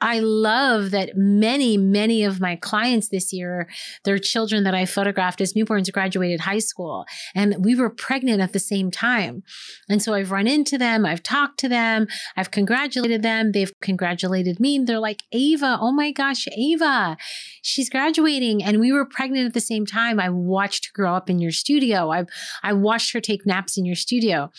I 0.01 0.19
love 0.19 0.91
that 0.91 1.15
many, 1.15 1.77
many 1.77 2.23
of 2.23 2.41
my 2.41 2.57
clients 2.57 3.07
this 3.07 3.31
year, 3.31 3.69
their 4.03 4.17
children 4.17 4.63
that 4.63 4.75
I 4.75 4.85
photographed 4.85 5.39
as 5.39 5.53
newborns 5.53 5.91
graduated 5.91 6.41
high 6.41 6.59
school 6.59 7.05
and 7.33 7.63
we 7.63 7.75
were 7.75 7.89
pregnant 7.89 8.41
at 8.41 8.51
the 8.51 8.59
same 8.59 8.91
time. 8.91 9.43
And 9.89 10.01
so 10.01 10.13
I've 10.13 10.31
run 10.31 10.47
into 10.47 10.77
them, 10.77 11.05
I've 11.05 11.23
talked 11.23 11.59
to 11.61 11.69
them, 11.69 12.07
I've 12.35 12.51
congratulated 12.51 13.23
them, 13.23 13.53
they've 13.53 13.71
congratulated 13.81 14.59
me. 14.59 14.75
And 14.75 14.87
they're 14.87 14.99
like, 14.99 15.23
Ava, 15.31 15.77
oh 15.79 15.91
my 15.91 16.11
gosh, 16.11 16.45
Ava, 16.55 17.17
she's 17.61 17.89
graduating. 17.89 18.63
And 18.63 18.79
we 18.79 18.91
were 18.91 19.05
pregnant 19.05 19.47
at 19.47 19.53
the 19.53 19.61
same 19.61 19.85
time. 19.85 20.19
I 20.19 20.29
watched 20.29 20.87
her 20.87 20.91
grow 20.93 21.15
up 21.15 21.29
in 21.29 21.39
your 21.39 21.51
studio. 21.51 22.11
I've 22.11 22.27
I 22.63 22.73
watched 22.73 23.13
her 23.13 23.21
take 23.21 23.45
naps 23.45 23.77
in 23.77 23.85
your 23.85 23.95
studio 23.95 24.51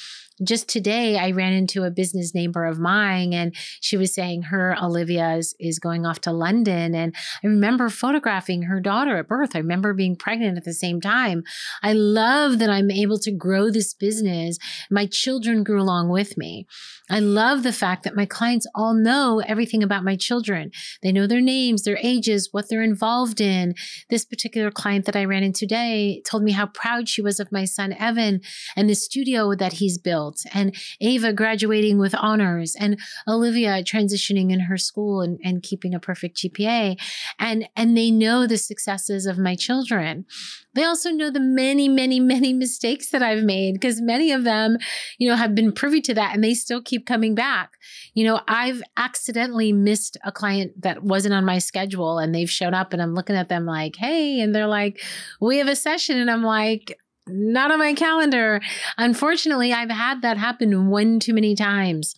just 0.43 0.69
today 0.69 1.19
I 1.19 1.33
ran 1.33 1.52
into 1.52 1.85
a 1.85 1.90
business 1.90 2.35
neighbor 2.35 2.64
of 2.64 2.78
mine 2.78 3.35
and 3.35 3.55
she 3.81 3.97
was 3.97 4.14
saying 4.14 4.43
her 4.43 4.75
Olivia 4.83 5.35
is, 5.35 5.55
is 5.61 5.78
going 5.78 6.07
off 6.07 6.21
to 6.23 6.33
London. 6.33 6.95
And 6.95 7.14
I 7.43 7.47
remember 7.47 7.88
photographing 7.88 8.62
her 8.62 8.81
daughter 8.81 9.19
at 9.19 9.28
birth. 9.28 9.50
I 9.55 9.59
remember 9.59 9.93
being 9.93 10.16
pregnant 10.16 10.57
at 10.57 10.64
the 10.64 10.73
same 10.73 11.00
time. 11.00 11.45
I 11.83 11.93
love 11.93 12.59
that 12.59 12.71
I'm 12.71 12.90
able 12.90 13.19
to 13.19 13.31
grow 13.31 13.71
this 13.71 13.93
business. 13.93 14.59
My 14.90 15.07
children 15.07 15.62
grew 15.62 15.81
along 15.81 16.09
with 16.09 16.38
me. 16.38 16.66
I 17.11 17.21
love 17.21 17.62
the 17.62 17.73
fact 17.73 18.02
that 18.05 18.16
my 18.16 18.26
clients 18.26 18.66
all 18.75 18.95
know 18.95 19.40
everything 19.47 19.83
about 19.83 20.05
my 20.05 20.16
children. 20.16 20.71
They 21.02 21.12
know 21.12 21.26
their 21.26 21.40
names, 21.40 21.83
their 21.83 21.99
ages, 22.02 22.49
what 22.50 22.69
they're 22.69 22.83
involved 22.83 23.40
in. 23.40 23.75
This 24.11 24.25
particular 24.25 24.71
client 24.71 25.05
that 25.05 25.16
I 25.16 25.25
ran 25.25 25.45
into 25.45 25.66
today 25.66 26.23
told 26.25 26.45
me 26.45 26.52
how 26.52 26.66
proud 26.66 27.09
she 27.09 27.21
was 27.21 27.40
of 27.40 27.50
my 27.50 27.64
son 27.64 27.93
Evan 27.99 28.40
and 28.76 28.88
the 28.88 28.95
studio 28.95 29.55
that 29.57 29.75
he's 29.75 29.99
built 29.99 30.25
and 30.52 30.75
Ava 31.00 31.33
graduating 31.33 31.99
with 31.99 32.14
honors 32.14 32.75
and 32.76 32.99
Olivia 33.28 33.83
transitioning 33.83 34.52
in 34.52 34.61
her 34.61 34.76
school 34.76 35.21
and, 35.21 35.38
and 35.45 35.62
keeping 35.62 35.95
a 35.95 36.00
perfect 36.00 36.37
GPA. 36.38 36.99
And, 37.38 37.68
and 37.76 37.97
they 37.97 38.11
know 38.11 38.47
the 38.47 38.59
successes 38.59 39.26
of 39.26 39.38
my 39.38 39.54
children. 39.54 40.26
They 40.75 40.85
also 40.85 41.11
know 41.11 41.30
the 41.30 41.40
many, 41.40 41.88
many, 41.88 42.21
many 42.21 42.52
mistakes 42.52 43.09
that 43.11 43.23
I've 43.23 43.42
made 43.42 43.75
because 43.75 44.00
many 44.00 44.30
of 44.30 44.45
them, 44.45 44.76
you 45.18 45.28
know, 45.28 45.37
have 45.37 45.54
been 45.54 45.73
privy 45.73 46.00
to 46.02 46.14
that 46.14 46.35
and 46.35 46.45
they 46.45 46.54
still 46.54 46.83
keep 46.83 47.06
coming 47.06 47.35
back. 47.35 47.73
You 48.14 48.25
know, 48.25 48.40
I've 48.47 48.83
accidentally 48.97 49.73
missed 49.73 50.18
a 50.25 50.30
client 50.30 50.83
that 50.83 51.02
wasn't 51.02 51.35
on 51.35 51.45
my 51.45 51.59
schedule 51.59 52.18
and 52.18 52.35
they've 52.35 52.50
shown 52.50 52.75
up 52.75 52.92
and 52.92 53.00
I'm 53.00 53.14
looking 53.14 53.37
at 53.37 53.49
them 53.49 53.64
like, 53.64 53.97
hey, 53.97 54.40
and 54.40 54.54
they're 54.54 54.66
like, 54.66 55.02
we 55.40 55.59
have 55.59 55.68
a 55.68 55.76
session. 55.76 56.18
And 56.18 56.30
I'm 56.30 56.42
like, 56.42 56.99
not 57.28 57.71
on 57.71 57.78
my 57.78 57.95
calendar. 57.95 58.61
Unfortunately, 58.99 59.73
I've 59.73 59.90
had 59.90 60.23
that 60.23 60.37
happen 60.37 60.88
one 60.88 61.21
too 61.21 61.35
many 61.35 61.54
times. 61.54 62.14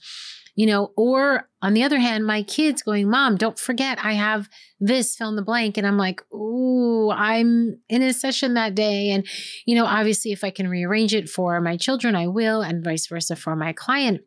You 0.54 0.66
know, 0.66 0.92
or 0.96 1.48
on 1.62 1.74
the 1.74 1.84
other 1.84 2.00
hand, 2.00 2.26
my 2.26 2.42
kids 2.42 2.82
going, 2.82 3.08
Mom, 3.08 3.36
don't 3.36 3.60
forget 3.60 4.04
I 4.04 4.14
have 4.14 4.48
this 4.80 5.14
fill 5.14 5.28
in 5.28 5.36
the 5.36 5.42
blank. 5.42 5.76
And 5.78 5.86
I'm 5.86 5.96
like, 5.96 6.20
Ooh, 6.34 7.12
I'm 7.12 7.78
in 7.88 8.02
a 8.02 8.12
session 8.12 8.54
that 8.54 8.74
day. 8.74 9.10
And, 9.10 9.24
you 9.66 9.76
know, 9.76 9.86
obviously, 9.86 10.32
if 10.32 10.42
I 10.42 10.50
can 10.50 10.66
rearrange 10.68 11.14
it 11.14 11.28
for 11.28 11.60
my 11.60 11.76
children, 11.76 12.16
I 12.16 12.26
will, 12.26 12.60
and 12.62 12.82
vice 12.82 13.06
versa 13.06 13.36
for 13.36 13.54
my 13.54 13.72
client. 13.72 14.22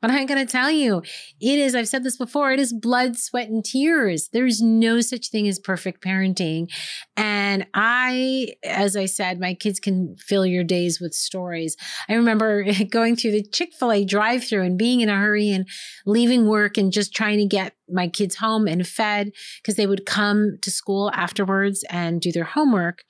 But 0.00 0.10
I'm 0.10 0.26
going 0.26 0.44
to 0.44 0.50
tell 0.50 0.70
you, 0.70 1.02
it 1.40 1.58
is, 1.58 1.74
I've 1.74 1.88
said 1.88 2.04
this 2.04 2.16
before, 2.16 2.52
it 2.52 2.60
is 2.60 2.72
blood, 2.72 3.16
sweat, 3.16 3.48
and 3.48 3.64
tears. 3.64 4.28
There's 4.32 4.60
no 4.60 5.00
such 5.00 5.30
thing 5.30 5.48
as 5.48 5.58
perfect 5.58 6.02
parenting. 6.02 6.70
And 7.16 7.66
I, 7.74 8.54
as 8.64 8.96
I 8.96 9.06
said, 9.06 9.40
my 9.40 9.54
kids 9.54 9.80
can 9.80 10.16
fill 10.18 10.46
your 10.46 10.64
days 10.64 11.00
with 11.00 11.14
stories. 11.14 11.76
I 12.08 12.14
remember 12.14 12.64
going 12.90 13.16
through 13.16 13.32
the 13.32 13.42
Chick 13.42 13.72
fil 13.78 13.92
A 13.92 14.04
drive 14.04 14.44
through 14.44 14.62
and 14.62 14.78
being 14.78 15.00
in 15.00 15.08
a 15.08 15.16
hurry 15.16 15.50
and 15.50 15.68
leaving 16.04 16.46
work 16.46 16.76
and 16.76 16.92
just 16.92 17.14
trying 17.14 17.38
to 17.38 17.46
get 17.46 17.74
my 17.88 18.08
kids 18.08 18.36
home 18.36 18.66
and 18.66 18.86
fed 18.86 19.32
because 19.62 19.76
they 19.76 19.86
would 19.86 20.06
come 20.06 20.58
to 20.62 20.70
school 20.70 21.10
afterwards 21.14 21.84
and 21.90 22.20
do 22.20 22.32
their 22.32 22.44
homework. 22.44 23.04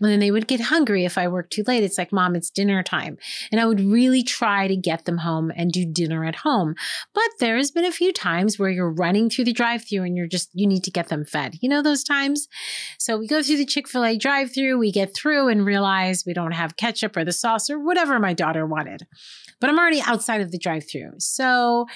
And 0.00 0.10
then 0.10 0.18
they 0.18 0.32
would 0.32 0.48
get 0.48 0.60
hungry 0.60 1.04
if 1.04 1.16
I 1.16 1.28
worked 1.28 1.52
too 1.52 1.62
late. 1.66 1.84
It's 1.84 1.98
like, 1.98 2.12
Mom, 2.12 2.34
it's 2.34 2.50
dinner 2.50 2.82
time. 2.82 3.18
And 3.52 3.60
I 3.60 3.66
would 3.66 3.80
really 3.80 4.24
try 4.24 4.66
to 4.66 4.74
get 4.74 5.04
them 5.04 5.18
home 5.18 5.52
and 5.54 5.70
do 5.70 5.84
dinner 5.84 6.24
at 6.24 6.36
home. 6.36 6.74
But 7.14 7.28
there's 7.38 7.70
been 7.70 7.84
a 7.84 7.92
few 7.92 8.12
times 8.12 8.58
where 8.58 8.70
you're 8.70 8.90
running 8.90 9.30
through 9.30 9.44
the 9.44 9.52
drive 9.52 9.84
through 9.88 10.02
and 10.02 10.16
you're 10.16 10.26
just, 10.26 10.50
you 10.54 10.66
need 10.66 10.82
to 10.84 10.90
get 10.90 11.08
them 11.08 11.24
fed. 11.24 11.56
You 11.60 11.68
know 11.68 11.82
those 11.82 12.02
times? 12.02 12.48
So 12.98 13.16
we 13.16 13.28
go 13.28 13.42
through 13.42 13.58
the 13.58 13.66
Chick 13.66 13.86
fil 13.86 14.04
A 14.04 14.16
drive 14.16 14.52
through, 14.52 14.78
we 14.78 14.90
get 14.90 15.14
through 15.14 15.48
and 15.48 15.64
realize 15.64 16.24
we 16.26 16.34
don't 16.34 16.52
have 16.52 16.76
ketchup 16.76 17.16
or 17.16 17.24
the 17.24 17.32
sauce 17.32 17.70
or 17.70 17.78
whatever 17.78 18.18
my 18.18 18.32
daughter 18.32 18.66
wanted. 18.66 19.06
But 19.60 19.70
I'm 19.70 19.78
already 19.78 20.02
outside 20.02 20.40
of 20.40 20.50
the 20.50 20.58
drive 20.58 20.84
through. 20.90 21.12
So, 21.18 21.86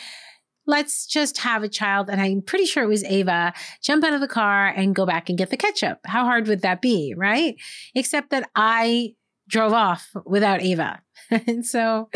let's 0.67 1.07
just 1.07 1.39
have 1.39 1.63
a 1.63 1.69
child, 1.69 2.11
and 2.11 2.21
I'm 2.21 2.43
pretty 2.43 2.67
sure 2.67 2.83
it 2.83 2.89
was 2.89 3.05
Ava, 3.05 3.53
jump 3.83 4.05
out 4.05 4.15
of 4.15 4.21
the 4.21 4.29
car 4.29 4.69
and 4.69 4.95
go 4.95 5.07
back 5.07 5.29
and 5.29 5.39
get 5.39 5.51
the 5.51 5.57
ketchup. 5.57 5.99
How 6.05 6.25
hard 6.25 6.49
would 6.49 6.63
that 6.63 6.83
be, 6.83 7.15
right? 7.17 7.57
Except 7.95 8.31
that 8.31 8.51
I 8.55 9.15
drove 9.49 9.73
off 9.73 10.11
without 10.25 10.63
Ava. 10.63 11.01
and 11.47 11.65
so 11.67 12.09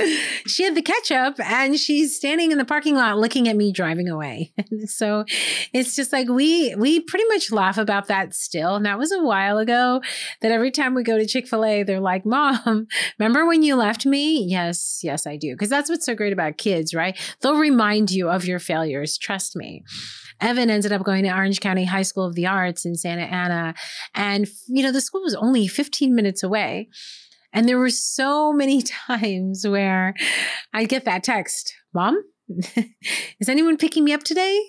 she 0.47 0.63
had 0.63 0.75
the 0.75 0.83
ketchup 0.83 1.35
and 1.41 1.79
she's 1.79 2.17
standing 2.17 2.53
in 2.53 2.59
the 2.59 2.65
parking 2.65 2.95
lot 2.95 3.19
looking 3.19 3.49
at 3.49 3.57
me 3.57 3.73
driving 3.73 4.09
away. 4.09 4.53
And 4.71 4.89
so 4.89 5.25
it's 5.73 5.97
just 5.97 6.13
like 6.13 6.29
we 6.29 6.75
we 6.77 7.01
pretty 7.01 7.25
much 7.29 7.51
laugh 7.51 7.77
about 7.77 8.07
that 8.07 8.35
still. 8.35 8.77
And 8.77 8.87
that 8.87 8.99
was 8.99 9.11
a 9.11 9.23
while 9.23 9.59
ago 9.59 10.01
that 10.43 10.53
every 10.53 10.71
time 10.71 10.95
we 10.95 11.03
go 11.03 11.19
to 11.19 11.27
Chick-fil-A, 11.27 11.83
they're 11.83 11.99
like, 11.99 12.25
Mom, 12.25 12.87
remember 13.19 13.47
when 13.47 13.63
you 13.63 13.75
left 13.75 14.07
me? 14.07 14.45
Yes, 14.45 15.01
yes, 15.03 15.27
I 15.27 15.37
do. 15.37 15.55
Because 15.55 15.71
that's 15.71 15.91
what's 15.91 16.07
so 16.07 16.15
great 16.15 16.33
about 16.33 16.57
kids, 16.57 16.95
right? 16.95 17.19
They'll 17.41 17.57
remind 17.57 18.13
you 18.13 18.29
of 18.29 18.45
your 18.45 18.61
failures. 18.61 19.19
Trust 19.19 19.57
me. 19.57 19.83
Evan 20.41 20.71
ended 20.71 20.93
up 20.93 21.03
going 21.03 21.25
to 21.25 21.35
Orange 21.35 21.61
County 21.61 21.85
High 21.85 22.03
School 22.03 22.25
of 22.25 22.35
the 22.35 22.47
Arts 22.47 22.85
in 22.85 22.95
Santa 22.95 23.23
Ana. 23.23 23.75
And, 24.15 24.47
you 24.69 24.83
know, 24.83 24.93
the 24.93 25.01
school 25.01 25.23
was 25.23 25.35
only 25.35 25.67
15 25.67 26.15
minutes 26.15 26.43
away. 26.43 26.89
And 27.53 27.69
there 27.69 27.79
were 27.79 27.91
so 27.91 28.53
many 28.53 28.83
times 29.09 29.67
where 29.67 30.15
I'd 30.73 30.89
get 30.89 31.05
that 31.05 31.25
text, 31.25 31.75
Mom, 31.95 32.23
is 33.39 33.49
anyone 33.49 33.77
picking 33.77 34.05
me 34.05 34.13
up 34.13 34.23
today? 34.23 34.61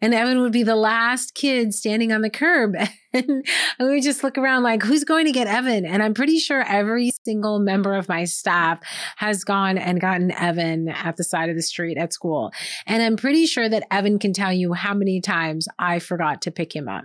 And 0.00 0.14
Evan 0.14 0.40
would 0.40 0.52
be 0.52 0.62
the 0.62 0.76
last 0.76 1.34
kid 1.34 1.74
standing 1.74 2.12
on 2.12 2.22
the 2.22 2.30
curb. 2.30 2.74
and 3.78 3.90
we 3.90 4.00
just 4.00 4.22
look 4.22 4.38
around 4.38 4.62
like, 4.62 4.82
who's 4.82 5.04
going 5.04 5.26
to 5.26 5.32
get 5.32 5.46
Evan? 5.46 5.84
And 5.84 6.02
I'm 6.02 6.14
pretty 6.14 6.38
sure 6.38 6.62
every 6.62 7.12
single 7.24 7.58
member 7.58 7.94
of 7.94 8.08
my 8.08 8.24
staff 8.24 8.80
has 9.16 9.44
gone 9.44 9.78
and 9.78 10.00
gotten 10.00 10.30
Evan 10.30 10.88
at 10.88 11.16
the 11.16 11.24
side 11.24 11.48
of 11.48 11.56
the 11.56 11.62
street 11.62 11.96
at 11.96 12.12
school. 12.12 12.52
And 12.86 13.02
I'm 13.02 13.16
pretty 13.16 13.46
sure 13.46 13.68
that 13.68 13.84
Evan 13.90 14.18
can 14.18 14.32
tell 14.32 14.52
you 14.52 14.72
how 14.72 14.94
many 14.94 15.20
times 15.20 15.68
I 15.78 15.98
forgot 15.98 16.42
to 16.42 16.50
pick 16.50 16.74
him 16.74 16.88
up. 16.88 17.04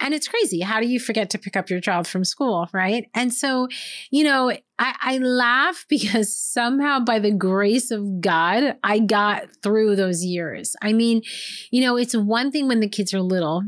And 0.00 0.14
it's 0.14 0.28
crazy. 0.28 0.60
How 0.60 0.80
do 0.80 0.86
you 0.86 1.00
forget 1.00 1.30
to 1.30 1.38
pick 1.38 1.56
up 1.56 1.70
your 1.70 1.80
child 1.80 2.06
from 2.06 2.24
school? 2.24 2.68
Right. 2.72 3.08
And 3.14 3.32
so, 3.32 3.68
you 4.10 4.24
know, 4.24 4.52
I, 4.78 4.94
I 5.00 5.18
laugh 5.18 5.86
because 5.88 6.36
somehow 6.36 7.00
by 7.00 7.18
the 7.18 7.32
grace 7.32 7.90
of 7.90 8.20
God, 8.20 8.76
I 8.82 8.98
got 8.98 9.44
through 9.62 9.96
those 9.96 10.24
years. 10.24 10.74
I 10.82 10.92
mean, 10.92 11.22
you 11.70 11.80
know, 11.80 11.96
it's 11.96 12.16
one 12.16 12.50
thing 12.50 12.68
when 12.68 12.80
the 12.80 12.88
kids 12.88 13.14
are 13.14 13.20
little 13.20 13.62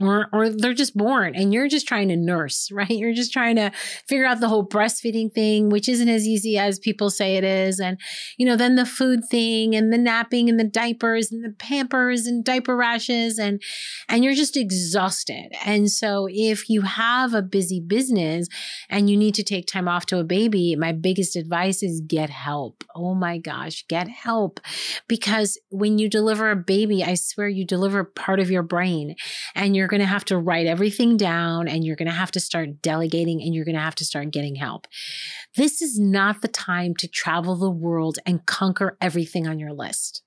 or 0.00 0.28
or 0.32 0.48
they're 0.48 0.74
just 0.74 0.96
born 0.96 1.34
and 1.34 1.52
you're 1.52 1.68
just 1.68 1.86
trying 1.86 2.08
to 2.08 2.16
nurse, 2.16 2.70
right? 2.72 2.90
You're 2.90 3.14
just 3.14 3.32
trying 3.32 3.56
to 3.56 3.70
figure 4.06 4.26
out 4.26 4.40
the 4.40 4.48
whole 4.48 4.66
breastfeeding 4.66 5.32
thing, 5.32 5.68
which 5.68 5.88
isn't 5.88 6.08
as 6.08 6.26
easy 6.26 6.58
as 6.58 6.78
people 6.78 7.10
say 7.10 7.36
it 7.36 7.44
is 7.44 7.80
and 7.80 7.98
you 8.38 8.46
know, 8.46 8.56
then 8.56 8.76
the 8.76 8.86
food 8.86 9.20
thing 9.30 9.74
and 9.74 9.92
the 9.92 9.98
napping 9.98 10.48
and 10.48 10.58
the 10.58 10.64
diapers 10.64 11.30
and 11.30 11.44
the 11.44 11.50
pampers 11.50 12.26
and 12.26 12.44
diaper 12.44 12.76
rashes 12.76 13.38
and 13.38 13.62
and 14.08 14.24
you're 14.24 14.34
just 14.34 14.56
exhausted. 14.56 15.52
And 15.64 15.90
so 15.90 16.28
if 16.30 16.68
you 16.68 16.82
have 16.82 17.34
a 17.34 17.42
busy 17.42 17.80
business 17.80 18.48
and 18.88 19.10
you 19.10 19.16
need 19.16 19.34
to 19.34 19.42
take 19.42 19.66
time 19.66 19.88
off 19.88 20.06
to 20.06 20.18
a 20.18 20.24
baby, 20.24 20.76
my 20.76 20.92
biggest 20.92 21.36
advice 21.36 21.82
is 21.82 22.00
get 22.00 22.30
help. 22.30 22.84
Oh 22.94 23.14
my 23.14 23.38
gosh, 23.38 23.84
get 23.88 24.08
help 24.08 24.60
because 25.08 25.58
when 25.70 25.98
you 25.98 26.08
deliver 26.08 26.50
a 26.50 26.56
baby, 26.56 27.04
I 27.04 27.14
swear 27.14 27.48
you 27.48 27.64
deliver 27.64 28.04
part 28.04 28.40
of 28.40 28.50
your 28.50 28.62
brain 28.62 29.16
and 29.54 29.76
you're 29.76 29.88
going 29.90 30.00
to 30.00 30.06
have 30.06 30.24
to 30.26 30.38
write 30.38 30.66
everything 30.66 31.16
down 31.16 31.68
and 31.68 31.84
you're 31.84 31.96
going 31.96 32.08
to 32.08 32.14
have 32.14 32.30
to 32.32 32.40
start 32.40 32.80
delegating 32.80 33.42
and 33.42 33.54
you're 33.54 33.64
going 33.64 33.74
to 33.74 33.80
have 33.80 33.96
to 33.96 34.04
start 34.04 34.30
getting 34.30 34.54
help. 34.54 34.86
This 35.56 35.82
is 35.82 35.98
not 35.98 36.40
the 36.40 36.48
time 36.48 36.94
to 36.96 37.08
travel 37.08 37.56
the 37.56 37.70
world 37.70 38.18
and 38.24 38.46
conquer 38.46 38.96
everything 39.00 39.46
on 39.46 39.58
your 39.58 39.72
list. 39.72 40.22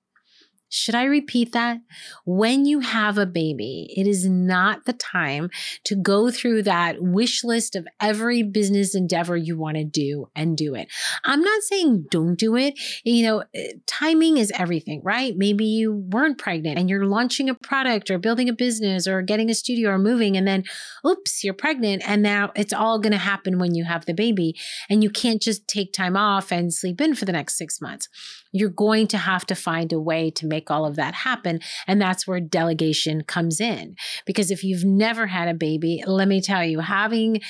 Should 0.76 0.96
I 0.96 1.04
repeat 1.04 1.52
that? 1.52 1.82
When 2.26 2.66
you 2.66 2.80
have 2.80 3.20
a 3.20 3.28
baby, 3.28 3.94
it 3.96 4.08
is 4.08 4.28
not 4.28 4.86
the 4.86 4.94
time 4.94 5.52
to 5.84 5.96
go 5.96 6.32
through 6.32 6.64
that 6.64 7.00
wish 7.00 7.44
list 7.44 7.76
of 7.76 7.88
every 8.02 8.42
business 8.42 8.96
endeavor 8.96 9.38
you 9.38 9.56
want 9.56 9.78
to 9.78 9.84
do 9.84 10.30
and 10.36 10.58
do 10.58 10.74
it. 10.74 10.88
I'm 11.24 11.42
not 11.42 11.62
saying 11.62 12.08
don't 12.10 12.40
do 12.40 12.56
it. 12.56 12.74
You 13.04 13.24
know, 13.24 13.44
eh, 13.54 13.74
timing 13.86 14.38
is 14.38 14.52
everything, 14.58 15.02
right? 15.04 15.38
Maybe 15.38 15.64
you 15.64 15.94
weren't 15.94 16.40
pregnant 16.40 16.80
and 16.80 16.90
you're 16.90 17.06
launching 17.06 17.50
a 17.50 17.54
product 17.54 18.10
or 18.10 18.18
building 18.18 18.50
a 18.50 18.54
business 18.54 19.08
or 19.08 19.22
getting 19.22 19.52
a 19.52 19.54
studio 19.54 19.92
or 19.92 20.00
moving, 20.00 20.36
and 20.36 20.48
then 20.48 20.64
oops, 21.06 21.44
you're 21.44 21.54
pregnant. 21.54 22.02
And 22.08 22.24
now 22.24 22.52
it's 22.56 22.74
all 22.74 22.98
going 22.98 23.12
to 23.12 23.20
happen 23.20 23.60
when 23.60 23.76
you 23.76 23.84
have 23.84 24.08
the 24.08 24.16
baby. 24.16 24.56
And 24.90 25.04
you 25.04 25.12
can't 25.12 25.40
just 25.42 25.68
take 25.68 25.94
time 25.94 26.18
off 26.18 26.52
and 26.52 26.74
sleep 26.74 27.00
in 27.00 27.14
for 27.14 27.26
the 27.26 27.32
next 27.32 27.60
six 27.60 27.80
months 27.80 28.10
you're 28.54 28.70
going 28.70 29.08
to 29.08 29.18
have 29.18 29.46
to 29.48 29.56
find 29.56 29.92
a 29.92 30.00
way 30.00 30.30
to 30.30 30.46
make 30.46 30.63
all 30.70 30.86
of 30.86 30.96
that 30.96 31.14
happen. 31.14 31.60
And 31.88 32.02
that's 32.02 32.28
where 32.28 32.40
delegation 32.40 33.24
comes 33.24 33.60
in. 33.60 33.96
Because 34.26 34.52
if 34.52 34.64
you've 34.64 34.86
never 34.86 35.28
had 35.28 35.48
a 35.48 35.54
baby, 35.54 36.04
let 36.06 36.28
me 36.28 36.42
tell 36.42 36.64
you, 36.64 36.80
having 36.80 37.42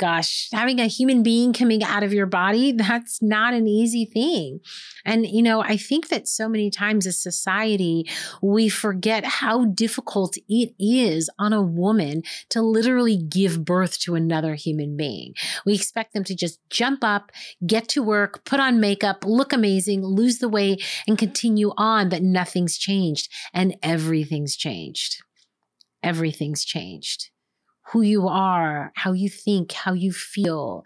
gosh, 0.00 0.48
having 0.50 0.80
a 0.80 0.86
human 0.86 1.22
being 1.22 1.52
coming 1.52 1.84
out 1.84 2.02
of 2.02 2.14
your 2.14 2.26
body, 2.26 2.72
that's 2.80 3.20
not 3.20 3.52
an 3.52 3.68
easy 3.68 4.06
thing. 4.06 4.60
And, 5.04 5.26
you 5.26 5.42
know, 5.42 5.60
I 5.60 5.76
think 5.76 6.08
that 6.08 6.26
so 6.26 6.48
many 6.48 6.70
times 6.70 7.06
as 7.06 7.22
society, 7.22 8.08
we 8.42 8.68
forget 8.70 9.24
how 9.24 9.66
difficult 9.66 10.36
it 10.48 10.74
is 10.78 11.28
on 11.38 11.52
a 11.52 11.62
woman 11.62 12.22
to 12.48 12.62
literally 12.62 13.18
give 13.18 13.64
birth 13.64 13.98
to 14.00 14.14
another 14.14 14.54
human 14.54 14.96
being. 14.96 15.34
We 15.66 15.74
expect 15.74 16.14
them 16.14 16.24
to 16.24 16.34
just 16.34 16.58
jump 16.70 17.04
up, 17.04 17.30
get 17.66 17.86
to 17.90 18.02
work, 18.02 18.44
put 18.44 18.58
on 18.58 18.80
makeup, 18.80 19.24
look 19.26 19.52
amazing, 19.52 20.02
lose 20.02 20.38
the 20.38 20.48
weight, 20.48 20.82
and 21.06 21.18
continue 21.18 21.72
on, 21.76 22.08
but 22.08 22.22
nothing's 22.22 22.78
changed. 22.78 23.30
And 23.52 23.76
everything's 23.82 24.56
changed. 24.56 25.22
Everything's 26.02 26.64
changed 26.64 27.29
who 27.92 28.02
you 28.02 28.28
are, 28.28 28.92
how 28.94 29.12
you 29.12 29.28
think, 29.28 29.72
how 29.72 29.92
you 29.92 30.12
feel, 30.12 30.84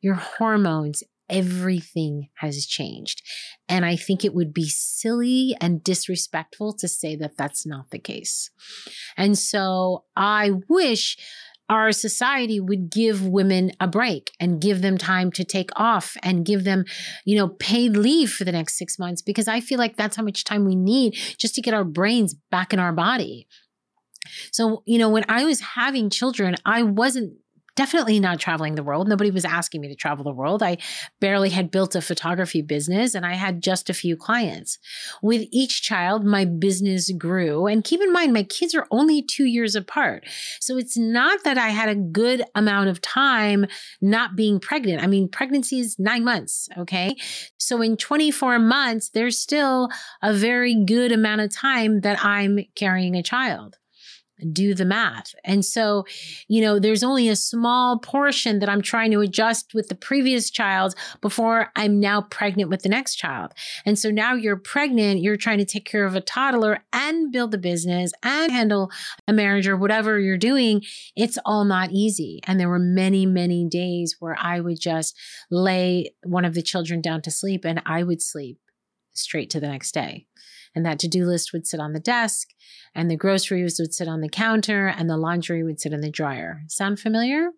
your 0.00 0.14
hormones, 0.14 1.02
everything 1.28 2.28
has 2.34 2.66
changed. 2.66 3.22
And 3.68 3.84
I 3.84 3.96
think 3.96 4.24
it 4.24 4.34
would 4.34 4.52
be 4.52 4.68
silly 4.68 5.56
and 5.60 5.82
disrespectful 5.82 6.74
to 6.74 6.88
say 6.88 7.16
that 7.16 7.36
that's 7.36 7.66
not 7.66 7.90
the 7.90 7.98
case. 7.98 8.50
And 9.16 9.36
so 9.38 10.04
I 10.16 10.52
wish 10.68 11.16
our 11.70 11.92
society 11.92 12.60
would 12.60 12.90
give 12.90 13.26
women 13.26 13.72
a 13.80 13.88
break 13.88 14.32
and 14.38 14.60
give 14.60 14.82
them 14.82 14.98
time 14.98 15.32
to 15.32 15.44
take 15.44 15.70
off 15.76 16.14
and 16.22 16.44
give 16.44 16.64
them, 16.64 16.84
you 17.24 17.36
know, 17.36 17.48
paid 17.48 17.96
leave 17.96 18.30
for 18.30 18.44
the 18.44 18.52
next 18.52 18.76
six 18.76 18.98
months 18.98 19.22
because 19.22 19.48
I 19.48 19.60
feel 19.60 19.78
like 19.78 19.96
that's 19.96 20.16
how 20.16 20.22
much 20.22 20.44
time 20.44 20.66
we 20.66 20.76
need 20.76 21.14
just 21.38 21.54
to 21.54 21.62
get 21.62 21.72
our 21.72 21.84
brains 21.84 22.34
back 22.50 22.74
in 22.74 22.78
our 22.78 22.92
body. 22.92 23.48
So, 24.52 24.82
you 24.86 24.98
know, 24.98 25.08
when 25.08 25.24
I 25.28 25.44
was 25.44 25.60
having 25.60 26.10
children, 26.10 26.56
I 26.64 26.82
wasn't 26.82 27.34
definitely 27.76 28.20
not 28.20 28.38
traveling 28.38 28.74
the 28.74 28.82
world. 28.82 29.08
Nobody 29.08 29.30
was 29.30 29.44
asking 29.44 29.80
me 29.80 29.88
to 29.88 29.94
travel 29.94 30.24
the 30.24 30.32
world. 30.32 30.62
I 30.62 30.78
barely 31.20 31.50
had 31.50 31.70
built 31.70 31.94
a 31.94 32.00
photography 32.00 32.62
business 32.62 33.14
and 33.14 33.26
I 33.26 33.34
had 33.34 33.62
just 33.62 33.90
a 33.90 33.94
few 33.94 34.16
clients. 34.16 34.78
With 35.22 35.46
each 35.50 35.82
child, 35.82 36.24
my 36.24 36.44
business 36.44 37.10
grew. 37.10 37.66
And 37.66 37.84
keep 37.84 38.00
in 38.00 38.12
mind, 38.12 38.32
my 38.32 38.44
kids 38.44 38.74
are 38.74 38.86
only 38.90 39.22
two 39.22 39.44
years 39.44 39.74
apart. 39.74 40.24
So 40.60 40.76
it's 40.76 40.96
not 40.96 41.42
that 41.44 41.58
I 41.58 41.70
had 41.70 41.88
a 41.88 41.96
good 41.96 42.44
amount 42.54 42.90
of 42.90 43.00
time 43.00 43.66
not 44.00 44.36
being 44.36 44.60
pregnant. 44.60 45.02
I 45.02 45.06
mean, 45.06 45.28
pregnancy 45.28 45.80
is 45.80 45.98
nine 45.98 46.24
months. 46.24 46.68
Okay. 46.78 47.16
So 47.58 47.82
in 47.82 47.96
24 47.96 48.58
months, 48.58 49.10
there's 49.10 49.38
still 49.38 49.88
a 50.22 50.32
very 50.32 50.84
good 50.84 51.10
amount 51.10 51.40
of 51.40 51.52
time 51.52 52.02
that 52.02 52.24
I'm 52.24 52.60
carrying 52.76 53.16
a 53.16 53.22
child 53.22 53.78
do 54.52 54.74
the 54.74 54.84
math. 54.84 55.34
And 55.44 55.64
so, 55.64 56.04
you 56.48 56.60
know, 56.60 56.78
there's 56.78 57.04
only 57.04 57.28
a 57.28 57.36
small 57.36 57.98
portion 57.98 58.58
that 58.58 58.68
I'm 58.68 58.82
trying 58.82 59.10
to 59.12 59.20
adjust 59.20 59.74
with 59.74 59.88
the 59.88 59.94
previous 59.94 60.50
child 60.50 60.94
before 61.20 61.70
I'm 61.76 62.00
now 62.00 62.22
pregnant 62.22 62.70
with 62.70 62.82
the 62.82 62.88
next 62.88 63.16
child. 63.16 63.52
And 63.86 63.98
so 63.98 64.10
now 64.10 64.34
you're 64.34 64.56
pregnant, 64.56 65.20
you're 65.20 65.36
trying 65.36 65.58
to 65.58 65.64
take 65.64 65.84
care 65.84 66.04
of 66.04 66.14
a 66.14 66.20
toddler 66.20 66.84
and 66.92 67.32
build 67.32 67.54
a 67.54 67.58
business 67.58 68.12
and 68.22 68.50
handle 68.50 68.90
a 69.28 69.32
marriage 69.32 69.68
or 69.68 69.76
whatever 69.76 70.18
you're 70.18 70.36
doing. 70.36 70.82
It's 71.16 71.38
all 71.44 71.64
not 71.64 71.90
easy. 71.92 72.40
And 72.44 72.58
there 72.58 72.68
were 72.68 72.78
many, 72.78 73.26
many 73.26 73.66
days 73.68 74.16
where 74.18 74.36
I 74.38 74.60
would 74.60 74.80
just 74.80 75.16
lay 75.50 76.14
one 76.24 76.44
of 76.44 76.54
the 76.54 76.62
children 76.62 77.00
down 77.00 77.22
to 77.22 77.30
sleep 77.30 77.64
and 77.64 77.82
I 77.86 78.02
would 78.02 78.20
sleep 78.20 78.58
straight 79.12 79.50
to 79.50 79.60
the 79.60 79.68
next 79.68 79.92
day. 79.92 80.26
And 80.74 80.84
that 80.84 80.98
to 81.00 81.08
do 81.08 81.24
list 81.24 81.52
would 81.52 81.66
sit 81.66 81.80
on 81.80 81.92
the 81.92 82.00
desk, 82.00 82.48
and 82.94 83.10
the 83.10 83.16
groceries 83.16 83.78
would 83.78 83.94
sit 83.94 84.08
on 84.08 84.20
the 84.20 84.28
counter, 84.28 84.86
and 84.88 85.08
the 85.08 85.16
laundry 85.16 85.62
would 85.62 85.80
sit 85.80 85.92
in 85.92 86.00
the 86.00 86.10
dryer. 86.10 86.62
Sound 86.68 86.98
familiar? 86.98 87.50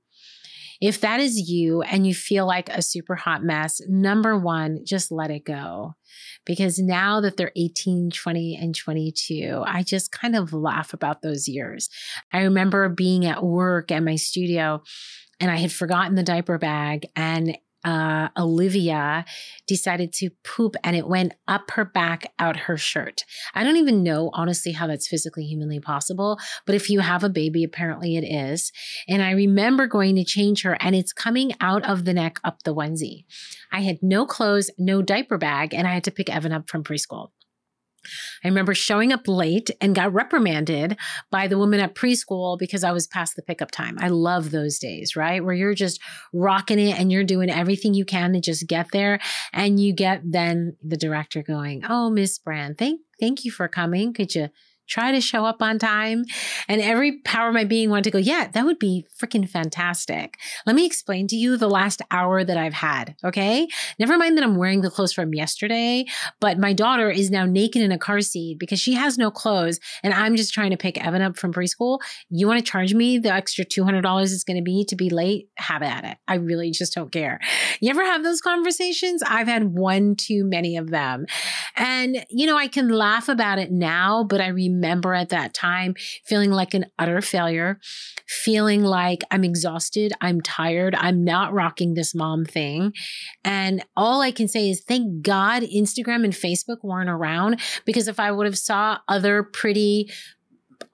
If 0.80 1.00
that 1.00 1.20
is 1.20 1.48
you 1.48 1.82
and 1.82 2.06
you 2.06 2.14
feel 2.14 2.46
like 2.46 2.68
a 2.68 2.82
super 2.82 3.14
hot 3.14 3.42
mess, 3.42 3.80
number 3.88 4.38
one, 4.38 4.80
just 4.84 5.10
let 5.10 5.30
it 5.30 5.44
go. 5.44 5.94
Because 6.44 6.78
now 6.78 7.20
that 7.20 7.36
they're 7.36 7.52
18, 7.56 8.10
20, 8.10 8.58
and 8.60 8.74
22, 8.74 9.62
I 9.66 9.82
just 9.82 10.12
kind 10.12 10.36
of 10.36 10.52
laugh 10.52 10.92
about 10.92 11.22
those 11.22 11.48
years. 11.48 11.88
I 12.32 12.42
remember 12.42 12.88
being 12.88 13.24
at 13.24 13.42
work 13.42 13.90
at 13.90 14.02
my 14.02 14.16
studio 14.16 14.82
and 15.40 15.50
I 15.50 15.56
had 15.56 15.72
forgotten 15.72 16.14
the 16.14 16.22
diaper 16.22 16.58
bag 16.58 17.06
and 17.16 17.56
uh, 17.86 18.28
Olivia 18.36 19.24
decided 19.66 20.12
to 20.14 20.30
poop 20.44 20.74
and 20.82 20.96
it 20.96 21.06
went 21.06 21.32
up 21.46 21.70
her 21.70 21.84
back, 21.84 22.32
out 22.38 22.56
her 22.56 22.76
shirt. 22.76 23.22
I 23.54 23.62
don't 23.62 23.76
even 23.76 24.02
know, 24.02 24.30
honestly, 24.34 24.72
how 24.72 24.88
that's 24.88 25.06
physically, 25.06 25.44
humanly 25.44 25.78
possible. 25.78 26.38
But 26.66 26.74
if 26.74 26.90
you 26.90 27.00
have 27.00 27.22
a 27.22 27.28
baby, 27.28 27.62
apparently 27.62 28.16
it 28.16 28.24
is. 28.24 28.72
And 29.08 29.22
I 29.22 29.30
remember 29.30 29.86
going 29.86 30.16
to 30.16 30.24
change 30.24 30.62
her 30.62 30.76
and 30.80 30.96
it's 30.96 31.12
coming 31.12 31.52
out 31.60 31.88
of 31.88 32.04
the 32.04 32.12
neck 32.12 32.40
up 32.42 32.64
the 32.64 32.74
onesie. 32.74 33.24
I 33.70 33.80
had 33.82 33.98
no 34.02 34.26
clothes, 34.26 34.70
no 34.76 35.00
diaper 35.00 35.38
bag, 35.38 35.72
and 35.72 35.86
I 35.86 35.94
had 35.94 36.04
to 36.04 36.10
pick 36.10 36.28
Evan 36.28 36.52
up 36.52 36.68
from 36.68 36.82
preschool. 36.82 37.28
I 38.44 38.48
remember 38.48 38.74
showing 38.74 39.12
up 39.12 39.26
late 39.26 39.70
and 39.80 39.94
got 39.94 40.12
reprimanded 40.12 40.96
by 41.30 41.46
the 41.46 41.58
woman 41.58 41.80
at 41.80 41.94
preschool 41.94 42.58
because 42.58 42.84
I 42.84 42.92
was 42.92 43.06
past 43.06 43.36
the 43.36 43.42
pickup 43.42 43.70
time. 43.70 43.96
I 44.00 44.08
love 44.08 44.50
those 44.50 44.78
days, 44.78 45.16
right? 45.16 45.44
Where 45.44 45.54
you're 45.54 45.74
just 45.74 46.00
rocking 46.32 46.78
it 46.78 46.98
and 46.98 47.10
you're 47.10 47.24
doing 47.24 47.50
everything 47.50 47.94
you 47.94 48.04
can 48.04 48.32
to 48.32 48.40
just 48.40 48.66
get 48.66 48.88
there. 48.92 49.20
And 49.52 49.80
you 49.80 49.92
get 49.92 50.22
then 50.24 50.76
the 50.82 50.96
director 50.96 51.42
going, 51.42 51.82
Oh, 51.88 52.10
Miss 52.10 52.38
Brandt, 52.38 52.78
thank 52.78 53.00
thank 53.20 53.44
you 53.44 53.50
for 53.50 53.68
coming. 53.68 54.12
Could 54.12 54.34
you 54.34 54.48
try 54.88 55.12
to 55.12 55.20
show 55.20 55.44
up 55.44 55.62
on 55.62 55.78
time. 55.78 56.24
And 56.68 56.80
every 56.80 57.18
power 57.20 57.48
of 57.48 57.54
my 57.54 57.64
being 57.64 57.90
wanted 57.90 58.04
to 58.04 58.10
go, 58.10 58.18
yeah, 58.18 58.48
that 58.48 58.64
would 58.64 58.78
be 58.78 59.06
freaking 59.20 59.48
fantastic. 59.48 60.38
Let 60.66 60.76
me 60.76 60.86
explain 60.86 61.26
to 61.28 61.36
you 61.36 61.56
the 61.56 61.68
last 61.68 62.02
hour 62.10 62.44
that 62.44 62.56
I've 62.56 62.74
had. 62.74 63.16
Okay. 63.24 63.68
Never 63.98 64.16
mind 64.16 64.36
that 64.36 64.44
I'm 64.44 64.56
wearing 64.56 64.80
the 64.80 64.90
clothes 64.90 65.12
from 65.12 65.34
yesterday, 65.34 66.06
but 66.40 66.58
my 66.58 66.72
daughter 66.72 67.10
is 67.10 67.30
now 67.30 67.44
naked 67.44 67.82
in 67.82 67.92
a 67.92 67.98
car 67.98 68.20
seat 68.20 68.58
because 68.58 68.80
she 68.80 68.94
has 68.94 69.18
no 69.18 69.30
clothes. 69.30 69.80
And 70.02 70.14
I'm 70.14 70.36
just 70.36 70.54
trying 70.54 70.70
to 70.70 70.76
pick 70.76 71.04
Evan 71.04 71.22
up 71.22 71.36
from 71.36 71.52
preschool. 71.52 71.98
You 72.30 72.46
want 72.46 72.64
to 72.64 72.70
charge 72.70 72.94
me 72.94 73.18
the 73.18 73.32
extra 73.32 73.64
$200 73.64 74.22
it's 74.22 74.44
going 74.44 74.56
to 74.56 74.62
be 74.62 74.84
to 74.86 74.96
be 74.96 75.10
late? 75.10 75.48
Have 75.56 75.82
at 75.82 76.04
it. 76.04 76.16
I 76.28 76.36
really 76.36 76.70
just 76.70 76.94
don't 76.94 77.12
care. 77.12 77.40
You 77.80 77.90
ever 77.90 78.04
have 78.04 78.22
those 78.22 78.40
conversations? 78.40 79.22
I've 79.26 79.48
had 79.48 79.74
one 79.76 80.16
too 80.16 80.44
many 80.44 80.76
of 80.76 80.90
them. 80.90 81.26
And, 81.76 82.24
you 82.30 82.46
know, 82.46 82.56
I 82.56 82.68
can 82.68 82.88
laugh 82.88 83.28
about 83.28 83.58
it 83.58 83.70
now, 83.70 84.24
but 84.24 84.40
I 84.40 84.48
remember 84.48 84.75
remember 84.76 85.14
at 85.14 85.30
that 85.30 85.54
time 85.54 85.94
feeling 86.24 86.50
like 86.50 86.74
an 86.74 86.86
utter 86.98 87.20
failure, 87.20 87.80
feeling 88.26 88.82
like 88.82 89.22
I'm 89.30 89.44
exhausted, 89.44 90.12
I'm 90.20 90.40
tired, 90.40 90.94
I'm 90.94 91.24
not 91.24 91.52
rocking 91.52 91.94
this 91.94 92.14
mom 92.14 92.44
thing. 92.44 92.92
And 93.44 93.84
all 93.96 94.20
I 94.20 94.30
can 94.30 94.48
say 94.48 94.68
is 94.70 94.80
thank 94.80 95.22
God 95.22 95.62
Instagram 95.62 96.24
and 96.24 96.32
Facebook 96.32 96.82
weren't 96.82 97.10
around 97.10 97.60
because 97.84 98.08
if 98.08 98.20
I 98.20 98.30
would 98.30 98.46
have 98.46 98.58
saw 98.58 98.98
other 99.08 99.42
pretty 99.42 100.10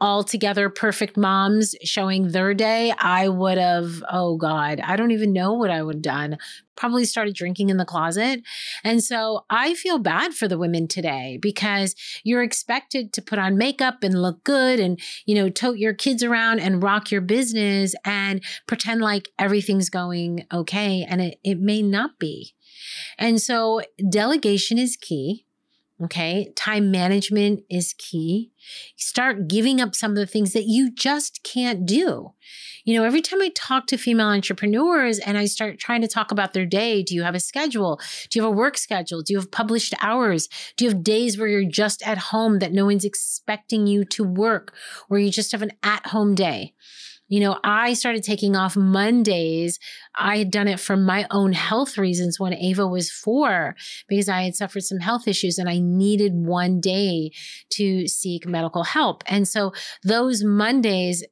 all 0.00 0.24
together 0.24 0.68
perfect 0.68 1.16
moms 1.16 1.74
showing 1.82 2.28
their 2.28 2.54
day, 2.54 2.92
I 2.98 3.28
would 3.28 3.58
have, 3.58 4.02
oh 4.10 4.36
God, 4.36 4.80
I 4.80 4.96
don't 4.96 5.12
even 5.12 5.32
know 5.32 5.52
what 5.52 5.70
I 5.70 5.82
would 5.82 5.96
have 5.96 6.02
done. 6.02 6.38
Probably 6.76 7.04
started 7.04 7.34
drinking 7.34 7.70
in 7.70 7.76
the 7.76 7.84
closet. 7.84 8.40
And 8.82 9.02
so 9.04 9.44
I 9.50 9.74
feel 9.74 9.98
bad 9.98 10.34
for 10.34 10.48
the 10.48 10.58
women 10.58 10.88
today 10.88 11.38
because 11.40 11.94
you're 12.24 12.42
expected 12.42 13.12
to 13.12 13.22
put 13.22 13.38
on 13.38 13.58
makeup 13.58 14.02
and 14.02 14.20
look 14.20 14.42
good 14.44 14.80
and, 14.80 14.98
you 15.26 15.34
know, 15.34 15.48
tote 15.48 15.78
your 15.78 15.94
kids 15.94 16.22
around 16.22 16.60
and 16.60 16.82
rock 16.82 17.10
your 17.10 17.20
business 17.20 17.94
and 18.04 18.42
pretend 18.66 19.02
like 19.02 19.28
everything's 19.38 19.90
going 19.90 20.46
okay. 20.52 21.06
And 21.08 21.20
it, 21.20 21.38
it 21.44 21.60
may 21.60 21.82
not 21.82 22.18
be. 22.18 22.54
And 23.18 23.40
so 23.40 23.82
delegation 24.10 24.78
is 24.78 24.96
key. 24.96 25.46
Okay. 26.04 26.52
Time 26.56 26.90
management 26.90 27.62
is 27.70 27.94
key. 27.96 28.50
Start 28.96 29.46
giving 29.46 29.80
up 29.80 29.94
some 29.94 30.10
of 30.12 30.16
the 30.16 30.26
things 30.26 30.52
that 30.52 30.64
you 30.64 30.90
just 30.90 31.44
can't 31.44 31.86
do. 31.86 32.32
You 32.84 32.94
know, 32.98 33.04
every 33.04 33.22
time 33.22 33.40
I 33.40 33.50
talk 33.54 33.86
to 33.86 33.96
female 33.96 34.26
entrepreneurs 34.26 35.20
and 35.20 35.38
I 35.38 35.44
start 35.44 35.78
trying 35.78 36.00
to 36.00 36.08
talk 36.08 36.32
about 36.32 36.54
their 36.54 36.66
day, 36.66 37.04
do 37.04 37.14
you 37.14 37.22
have 37.22 37.36
a 37.36 37.40
schedule? 37.40 38.00
Do 38.30 38.38
you 38.38 38.42
have 38.42 38.52
a 38.52 38.56
work 38.56 38.76
schedule? 38.78 39.22
Do 39.22 39.32
you 39.32 39.38
have 39.38 39.52
published 39.52 39.94
hours? 40.00 40.48
Do 40.76 40.84
you 40.84 40.90
have 40.90 41.04
days 41.04 41.38
where 41.38 41.46
you're 41.46 41.70
just 41.70 42.02
at 42.04 42.18
home 42.18 42.58
that 42.58 42.72
no 42.72 42.86
one's 42.86 43.04
expecting 43.04 43.86
you 43.86 44.04
to 44.06 44.24
work, 44.24 44.74
where 45.06 45.20
you 45.20 45.30
just 45.30 45.52
have 45.52 45.62
an 45.62 45.72
at 45.84 46.06
home 46.06 46.34
day? 46.34 46.74
You 47.28 47.40
know, 47.40 47.58
I 47.64 47.94
started 47.94 48.22
taking 48.22 48.56
off 48.56 48.76
Mondays. 48.76 49.78
I 50.14 50.38
had 50.38 50.50
done 50.50 50.68
it 50.68 50.78
for 50.78 50.96
my 50.96 51.26
own 51.30 51.52
health 51.52 51.96
reasons 51.96 52.38
when 52.38 52.52
Ava 52.52 52.86
was 52.86 53.10
four 53.10 53.74
because 54.08 54.28
I 54.28 54.42
had 54.42 54.54
suffered 54.54 54.82
some 54.82 54.98
health 54.98 55.26
issues 55.26 55.58
and 55.58 55.68
I 55.68 55.78
needed 55.78 56.32
one 56.34 56.80
day 56.80 57.30
to 57.70 58.06
seek 58.06 58.46
medical 58.46 58.84
help. 58.84 59.22
And 59.26 59.48
so 59.48 59.72
those 60.04 60.44
Mondays 60.44 61.24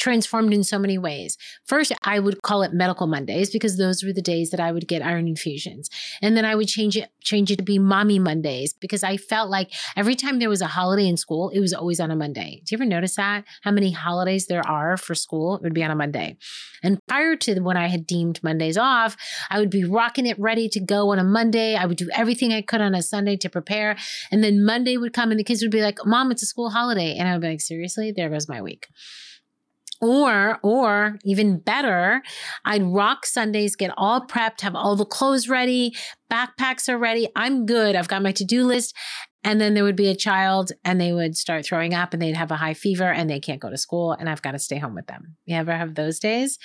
transformed 0.00 0.52
in 0.52 0.64
so 0.64 0.78
many 0.78 0.98
ways. 0.98 1.36
First, 1.66 1.92
I 2.02 2.18
would 2.18 2.42
call 2.42 2.62
it 2.62 2.72
medical 2.72 3.06
Mondays 3.06 3.50
because 3.50 3.76
those 3.76 4.02
were 4.02 4.12
the 4.12 4.22
days 4.22 4.50
that 4.50 4.58
I 4.58 4.72
would 4.72 4.88
get 4.88 5.02
iron 5.02 5.28
infusions. 5.28 5.90
And 6.22 6.36
then 6.36 6.44
I 6.44 6.54
would 6.54 6.68
change 6.68 6.96
it 6.96 7.10
change 7.22 7.50
it 7.50 7.56
to 7.56 7.62
be 7.62 7.78
mommy 7.78 8.18
Mondays 8.18 8.72
because 8.72 9.04
I 9.04 9.18
felt 9.18 9.50
like 9.50 9.70
every 9.94 10.16
time 10.16 10.38
there 10.38 10.48
was 10.48 10.62
a 10.62 10.66
holiday 10.66 11.06
in 11.06 11.18
school, 11.18 11.50
it 11.50 11.60
was 11.60 11.74
always 11.74 12.00
on 12.00 12.10
a 12.10 12.16
Monday. 12.16 12.62
Do 12.64 12.74
you 12.74 12.78
ever 12.78 12.86
notice 12.86 13.14
that? 13.16 13.44
How 13.60 13.70
many 13.70 13.92
holidays 13.92 14.46
there 14.46 14.66
are 14.66 14.96
for 14.96 15.14
school? 15.14 15.56
It 15.56 15.62
would 15.62 15.74
be 15.74 15.84
on 15.84 15.90
a 15.90 15.94
Monday. 15.94 16.38
And 16.82 16.98
prior 17.06 17.36
to 17.36 17.60
when 17.60 17.76
I 17.76 17.88
had 17.88 18.06
deemed 18.06 18.42
Mondays 18.42 18.78
off, 18.78 19.16
I 19.50 19.58
would 19.58 19.68
be 19.68 19.84
rocking 19.84 20.26
it 20.26 20.38
ready 20.38 20.68
to 20.70 20.80
go 20.80 21.10
on 21.12 21.18
a 21.18 21.24
Monday. 21.24 21.76
I 21.76 21.84
would 21.84 21.98
do 21.98 22.08
everything 22.14 22.54
I 22.54 22.62
could 22.62 22.80
on 22.80 22.94
a 22.94 23.02
Sunday 23.02 23.36
to 23.36 23.50
prepare. 23.50 23.96
And 24.30 24.42
then 24.42 24.64
Monday 24.64 24.96
would 24.96 25.12
come 25.12 25.30
and 25.30 25.38
the 25.38 25.44
kids 25.44 25.60
would 25.60 25.70
be 25.70 25.82
like, 25.82 25.98
Mom, 26.06 26.30
it's 26.30 26.42
a 26.42 26.46
school 26.46 26.70
holiday. 26.70 27.16
And 27.16 27.28
I 27.28 27.32
would 27.32 27.42
be 27.42 27.48
like, 27.48 27.60
seriously? 27.60 28.12
There 28.12 28.30
goes 28.30 28.48
my 28.48 28.62
week. 28.62 28.88
Or, 30.00 30.58
or 30.62 31.18
even 31.24 31.58
better, 31.58 32.22
I'd 32.64 32.82
rock 32.82 33.26
Sundays, 33.26 33.76
get 33.76 33.92
all 33.96 34.26
prepped, 34.26 34.62
have 34.62 34.74
all 34.74 34.96
the 34.96 35.04
clothes 35.04 35.48
ready, 35.48 35.94
backpacks 36.32 36.88
are 36.88 36.98
ready. 36.98 37.28
I'm 37.36 37.66
good. 37.66 37.96
I've 37.96 38.08
got 38.08 38.22
my 38.22 38.32
to 38.32 38.44
do 38.44 38.64
list. 38.64 38.96
And 39.42 39.60
then 39.60 39.74
there 39.74 39.84
would 39.84 39.96
be 39.96 40.08
a 40.08 40.16
child 40.16 40.72
and 40.84 41.00
they 41.00 41.12
would 41.12 41.34
start 41.34 41.64
throwing 41.64 41.94
up 41.94 42.12
and 42.12 42.20
they'd 42.20 42.36
have 42.36 42.50
a 42.50 42.56
high 42.56 42.74
fever 42.74 43.10
and 43.10 43.28
they 43.28 43.40
can't 43.40 43.60
go 43.60 43.70
to 43.70 43.78
school 43.78 44.12
and 44.12 44.28
I've 44.28 44.42
got 44.42 44.52
to 44.52 44.58
stay 44.58 44.78
home 44.78 44.94
with 44.94 45.06
them. 45.06 45.36
You 45.46 45.56
ever 45.56 45.72
have 45.72 45.94
those 45.94 46.18
days? 46.18 46.58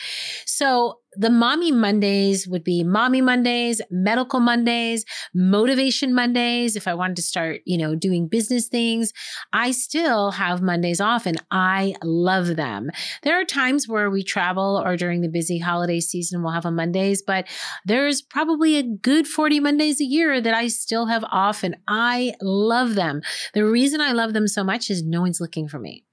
So 0.46 1.00
the 1.18 1.30
mommy 1.30 1.72
Mondays 1.72 2.48
would 2.48 2.64
be 2.64 2.84
mommy 2.84 3.22
Mondays, 3.22 3.82
medical 3.90 4.40
Mondays, 4.40 5.06
motivation 5.34 6.14
Mondays. 6.14 6.76
If 6.76 6.88
I 6.88 6.94
wanted 6.94 7.18
to 7.18 7.22
start, 7.22 7.62
you 7.66 7.78
know, 7.78 7.96
doing 7.96 8.28
business 8.28 8.68
things, 8.68 9.12
I 9.54 9.72
still 9.72 10.32
have 10.32 10.62
Mondays 10.62 11.02
off 11.02 11.26
and 11.26 11.42
I 11.52 11.96
love 12.04 12.56
them. 12.56 12.90
There 13.24 13.40
are 13.40 13.46
times 13.46 13.88
where 13.88 14.10
we 14.10 14.24
travel 14.24 14.82
or 14.84 14.96
during 14.98 15.22
the 15.22 15.30
busy 15.30 15.60
holiday 15.60 16.00
season, 16.00 16.42
we'll 16.42 16.54
have 16.54 16.66
a 16.66 16.72
Mondays, 16.72 17.22
but 17.22 17.48
there's 17.86 18.22
probably 18.22 18.78
a 18.78 18.84
good 18.84 19.28
40 19.28 19.60
Mondays 19.60 20.00
a 20.00 20.06
year 20.06 20.40
that 20.42 20.54
I 20.54 20.68
still 20.68 21.08
have 21.08 21.26
off 21.32 21.64
and 21.64 21.76
I 21.88 22.34
love 22.42 22.96
them. 22.96 23.22
The 23.54 23.66
reason 23.66 24.02
I 24.02 24.12
love 24.12 24.34
them 24.34 24.48
so 24.48 24.64
much 24.64 24.90
is 24.90 25.04
no 25.04 25.22
one's 25.22 25.42
looking 25.42 25.68
for 25.68 25.80
me. 25.80 26.05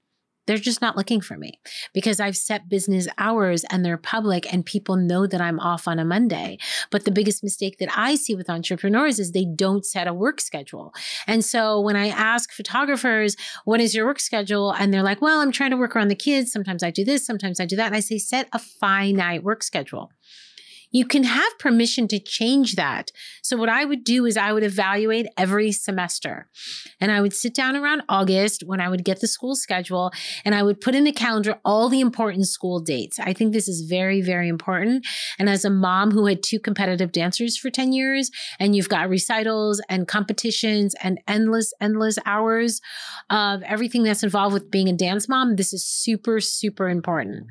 They're 0.45 0.57
just 0.57 0.81
not 0.81 0.97
looking 0.97 1.21
for 1.21 1.37
me 1.37 1.59
because 1.93 2.19
I've 2.19 2.37
set 2.37 2.69
business 2.69 3.07
hours 3.17 3.63
and 3.69 3.85
they're 3.85 3.97
public 3.97 4.51
and 4.51 4.65
people 4.65 4.95
know 4.95 5.25
that 5.27 5.41
I'm 5.41 5.59
off 5.59 5.87
on 5.87 5.99
a 5.99 6.05
Monday. 6.05 6.57
But 6.91 7.05
the 7.05 7.11
biggest 7.11 7.43
mistake 7.43 7.77
that 7.79 7.89
I 7.97 8.15
see 8.15 8.35
with 8.35 8.49
entrepreneurs 8.49 9.19
is 9.19 9.31
they 9.31 9.45
don't 9.45 9.85
set 9.85 10.07
a 10.07 10.13
work 10.13 10.41
schedule. 10.41 10.93
And 11.27 11.43
so 11.43 11.79
when 11.79 11.95
I 11.95 12.07
ask 12.07 12.51
photographers, 12.51 13.35
what 13.65 13.79
is 13.79 13.95
your 13.95 14.05
work 14.05 14.19
schedule? 14.19 14.71
And 14.71 14.93
they're 14.93 15.03
like, 15.03 15.21
well, 15.21 15.39
I'm 15.39 15.51
trying 15.51 15.71
to 15.71 15.77
work 15.77 15.95
around 15.95 16.09
the 16.09 16.15
kids. 16.15 16.51
Sometimes 16.51 16.83
I 16.83 16.91
do 16.91 17.05
this, 17.05 17.25
sometimes 17.25 17.59
I 17.59 17.65
do 17.65 17.75
that. 17.75 17.87
And 17.87 17.95
I 17.95 17.99
say, 17.99 18.17
set 18.17 18.49
a 18.51 18.59
finite 18.59 19.43
work 19.43 19.63
schedule 19.63 20.11
you 20.93 21.05
can 21.05 21.23
have 21.23 21.57
permission 21.59 22.07
to 22.07 22.19
change 22.19 22.75
that. 22.75 23.11
So, 23.41 23.57
what 23.57 23.67
I 23.67 23.83
would 23.83 24.03
do 24.03 24.25
is 24.25 24.37
I 24.37 24.53
would 24.53 24.63
evaluate 24.63 25.27
every 25.37 25.71
semester. 25.71 26.47
And 27.01 27.11
I 27.11 27.19
would 27.19 27.33
sit 27.33 27.53
down 27.53 27.75
around 27.75 28.03
August 28.07 28.63
when 28.65 28.79
I 28.79 28.87
would 28.87 29.03
get 29.03 29.19
the 29.19 29.27
school 29.27 29.55
schedule 29.55 30.11
and 30.45 30.53
I 30.53 30.61
would 30.63 30.79
put 30.79 30.95
in 30.95 31.03
the 31.03 31.11
calendar 31.11 31.59
all 31.65 31.89
the 31.89 31.99
important 31.99 32.47
school 32.47 32.79
dates. 32.79 33.19
I 33.19 33.33
think 33.33 33.51
this 33.51 33.67
is 33.67 33.81
very, 33.89 34.21
very 34.21 34.47
important. 34.47 35.05
And 35.39 35.49
as 35.49 35.65
a 35.65 35.69
mom 35.69 36.11
who 36.11 36.27
had 36.27 36.43
two 36.43 36.59
competitive 36.59 37.11
dancers 37.11 37.57
for 37.57 37.71
10 37.71 37.91
years, 37.91 38.29
and 38.59 38.75
you've 38.75 38.89
got 38.89 39.09
recitals 39.09 39.81
and 39.89 40.07
competitions 40.07 40.95
and 41.01 41.19
endless, 41.27 41.73
endless 41.81 42.19
hours 42.25 42.79
of 43.31 43.63
everything 43.63 44.03
that's 44.03 44.23
involved 44.23 44.53
with 44.53 44.69
being 44.69 44.87
a 44.87 44.93
dance 44.93 45.27
mom, 45.27 45.55
this 45.55 45.73
is 45.73 45.83
super, 45.83 46.39
super 46.39 46.87
important 46.87 47.47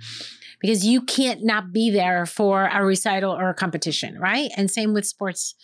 because 0.63 0.87
you 0.87 1.03
can't 1.03 1.45
not 1.45 1.73
be 1.73 1.91
there 1.91 2.25
for 2.25 2.67
a 2.73 2.83
recital 2.85 3.33
or 3.33 3.51
a 3.51 3.55
competition, 3.55 4.19
right? 4.19 4.51
And 4.57 4.71
same 4.71 4.95
with 4.95 5.05
sports 5.05 5.55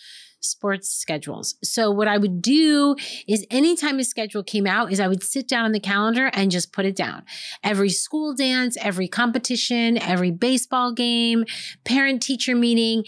sports 0.40 0.88
schedules. 0.88 1.56
So 1.62 1.90
what 1.90 2.08
I 2.08 2.16
would 2.16 2.40
do 2.40 2.94
is 3.26 3.44
anytime 3.50 3.98
a 3.98 4.04
schedule 4.04 4.42
came 4.42 4.66
out 4.66 4.92
is 4.92 5.00
I 5.00 5.08
would 5.08 5.22
sit 5.22 5.48
down 5.48 5.64
on 5.64 5.72
the 5.72 5.80
calendar 5.80 6.30
and 6.32 6.50
just 6.50 6.72
put 6.72 6.84
it 6.84 6.94
down. 6.94 7.24
Every 7.64 7.90
school 7.90 8.34
dance, 8.34 8.76
every 8.80 9.08
competition, 9.08 9.98
every 9.98 10.30
baseball 10.30 10.92
game, 10.92 11.44
parent 11.84 12.22
teacher 12.22 12.54
meeting, 12.54 13.04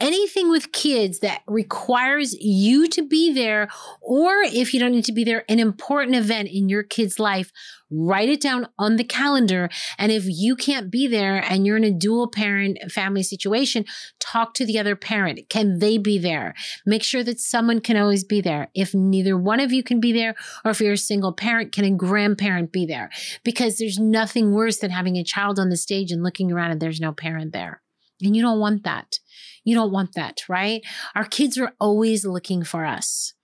anything 0.00 0.50
with 0.50 0.72
kids 0.72 1.20
that 1.20 1.42
requires 1.46 2.34
you 2.40 2.88
to 2.88 3.02
be 3.06 3.32
there 3.32 3.68
or 4.00 4.42
if 4.42 4.74
you 4.74 4.80
don't 4.80 4.92
need 4.92 5.04
to 5.06 5.12
be 5.12 5.24
there 5.24 5.44
an 5.48 5.58
important 5.58 6.16
event 6.16 6.48
in 6.48 6.68
your 6.68 6.82
kid's 6.82 7.18
life, 7.18 7.50
write 7.90 8.28
it 8.28 8.40
down 8.40 8.68
on 8.78 8.96
the 8.96 9.04
calendar. 9.04 9.68
And 9.98 10.10
if 10.10 10.24
you 10.26 10.56
can't 10.56 10.90
be 10.90 11.06
there 11.06 11.42
and 11.48 11.66
you're 11.66 11.76
in 11.76 11.84
a 11.84 11.90
dual 11.90 12.28
parent 12.28 12.78
family 12.90 13.22
situation, 13.22 13.84
talk 14.18 14.54
to 14.54 14.66
the 14.66 14.78
other 14.78 14.96
parent. 14.96 15.48
Can 15.48 15.78
they 15.78 15.98
be 15.98 16.18
there? 16.18 16.54
Make 16.84 17.02
sure 17.02 17.22
that 17.24 17.40
someone 17.40 17.80
can 17.80 17.96
always 17.96 18.24
be 18.24 18.40
there. 18.40 18.68
If 18.74 18.94
neither 18.94 19.36
one 19.36 19.60
of 19.60 19.72
you 19.72 19.82
can 19.82 20.00
be 20.00 20.12
there, 20.12 20.34
or 20.64 20.70
if 20.70 20.80
you're 20.80 20.92
a 20.92 20.98
single 20.98 21.32
parent, 21.32 21.72
can 21.72 21.84
a 21.84 21.90
grandparent 21.90 22.72
be 22.72 22.86
there? 22.86 23.10
Because 23.44 23.78
there's 23.78 23.98
nothing 23.98 24.52
worse 24.52 24.78
than 24.78 24.90
having 24.90 25.16
a 25.16 25.24
child 25.24 25.58
on 25.58 25.68
the 25.68 25.76
stage 25.76 26.10
and 26.10 26.22
looking 26.22 26.50
around 26.50 26.72
and 26.72 26.80
there's 26.80 27.00
no 27.00 27.12
parent 27.12 27.52
there. 27.52 27.82
And 28.22 28.34
you 28.34 28.42
don't 28.42 28.60
want 28.60 28.84
that. 28.84 29.18
You 29.64 29.74
don't 29.74 29.92
want 29.92 30.14
that, 30.14 30.40
right? 30.48 30.82
Our 31.14 31.24
kids 31.24 31.58
are 31.58 31.72
always 31.78 32.24
looking 32.24 32.64
for 32.64 32.86
us. 32.86 33.34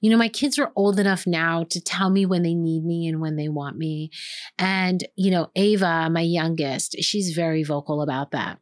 You 0.00 0.10
know, 0.10 0.16
my 0.16 0.28
kids 0.28 0.58
are 0.58 0.72
old 0.74 0.98
enough 0.98 1.26
now 1.26 1.64
to 1.64 1.80
tell 1.80 2.10
me 2.10 2.24
when 2.24 2.42
they 2.42 2.54
need 2.54 2.84
me 2.84 3.06
and 3.06 3.20
when 3.20 3.36
they 3.36 3.48
want 3.48 3.76
me. 3.76 4.10
And, 4.58 5.06
you 5.16 5.30
know, 5.30 5.50
Ava, 5.54 6.08
my 6.10 6.22
youngest, 6.22 6.96
she's 7.00 7.34
very 7.34 7.62
vocal 7.62 8.00
about 8.00 8.30
that. 8.30 8.58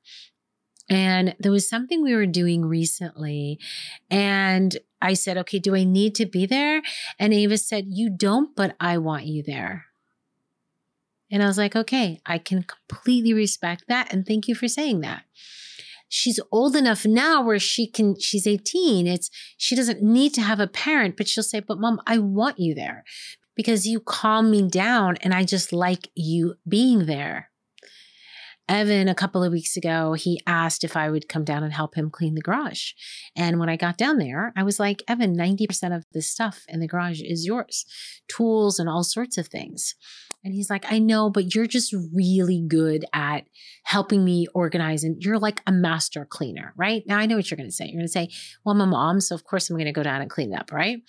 And 0.90 1.36
there 1.38 1.52
was 1.52 1.68
something 1.68 2.02
we 2.02 2.14
were 2.14 2.26
doing 2.26 2.64
recently. 2.64 3.58
And 4.10 4.76
I 5.00 5.12
said, 5.12 5.36
okay, 5.38 5.58
do 5.58 5.76
I 5.76 5.84
need 5.84 6.14
to 6.16 6.26
be 6.26 6.46
there? 6.46 6.82
And 7.18 7.32
Ava 7.32 7.58
said, 7.58 7.84
you 7.88 8.10
don't, 8.10 8.56
but 8.56 8.74
I 8.80 8.98
want 8.98 9.26
you 9.26 9.42
there. 9.42 9.86
And 11.30 11.42
I 11.42 11.46
was 11.46 11.58
like, 11.58 11.76
okay, 11.76 12.20
I 12.24 12.38
can 12.38 12.64
completely 12.64 13.34
respect 13.34 13.84
that. 13.88 14.12
And 14.12 14.26
thank 14.26 14.48
you 14.48 14.54
for 14.54 14.66
saying 14.66 15.00
that 15.00 15.24
she's 16.08 16.40
old 16.50 16.74
enough 16.74 17.04
now 17.04 17.42
where 17.42 17.58
she 17.58 17.86
can 17.86 18.18
she's 18.18 18.46
18 18.46 19.06
it's 19.06 19.30
she 19.56 19.76
doesn't 19.76 20.02
need 20.02 20.34
to 20.34 20.40
have 20.40 20.60
a 20.60 20.66
parent 20.66 21.16
but 21.16 21.28
she'll 21.28 21.42
say 21.42 21.60
but 21.60 21.78
mom 21.78 22.00
i 22.06 22.18
want 22.18 22.58
you 22.58 22.74
there 22.74 23.04
because 23.54 23.86
you 23.86 24.00
calm 24.00 24.50
me 24.50 24.66
down 24.66 25.16
and 25.22 25.34
i 25.34 25.44
just 25.44 25.72
like 25.72 26.08
you 26.14 26.54
being 26.66 27.06
there 27.06 27.50
Evan, 28.68 29.08
a 29.08 29.14
couple 29.14 29.42
of 29.42 29.50
weeks 29.50 29.78
ago, 29.78 30.12
he 30.12 30.42
asked 30.46 30.84
if 30.84 30.94
I 30.94 31.08
would 31.08 31.28
come 31.28 31.42
down 31.42 31.62
and 31.62 31.72
help 31.72 31.94
him 31.94 32.10
clean 32.10 32.34
the 32.34 32.42
garage. 32.42 32.92
And 33.34 33.58
when 33.58 33.70
I 33.70 33.76
got 33.76 33.96
down 33.96 34.18
there, 34.18 34.52
I 34.56 34.62
was 34.62 34.78
like, 34.78 35.02
Evan, 35.08 35.34
90% 35.34 35.96
of 35.96 36.04
the 36.12 36.20
stuff 36.20 36.64
in 36.68 36.80
the 36.80 36.86
garage 36.86 37.22
is 37.22 37.46
yours 37.46 37.86
tools 38.28 38.78
and 38.78 38.86
all 38.86 39.04
sorts 39.04 39.38
of 39.38 39.48
things. 39.48 39.94
And 40.44 40.54
he's 40.54 40.70
like, 40.70 40.90
I 40.90 40.98
know, 40.98 41.30
but 41.30 41.54
you're 41.54 41.66
just 41.66 41.92
really 42.14 42.64
good 42.66 43.04
at 43.12 43.44
helping 43.84 44.24
me 44.24 44.46
organize. 44.54 45.02
And 45.02 45.20
you're 45.22 45.38
like 45.38 45.60
a 45.66 45.72
master 45.72 46.24
cleaner, 46.24 46.72
right? 46.76 47.02
Now 47.06 47.18
I 47.18 47.26
know 47.26 47.36
what 47.36 47.50
you're 47.50 47.56
going 47.56 47.68
to 47.68 47.74
say. 47.74 47.86
You're 47.86 47.98
going 47.98 48.06
to 48.06 48.12
say, 48.12 48.28
well, 48.64 48.74
I'm 48.74 48.80
a 48.80 48.86
mom. 48.86 49.20
So 49.20 49.34
of 49.34 49.44
course 49.44 49.68
I'm 49.68 49.76
going 49.76 49.86
to 49.86 49.92
go 49.92 50.04
down 50.04 50.20
and 50.20 50.30
clean 50.30 50.52
it 50.52 50.56
up, 50.56 50.70
right? 50.70 51.00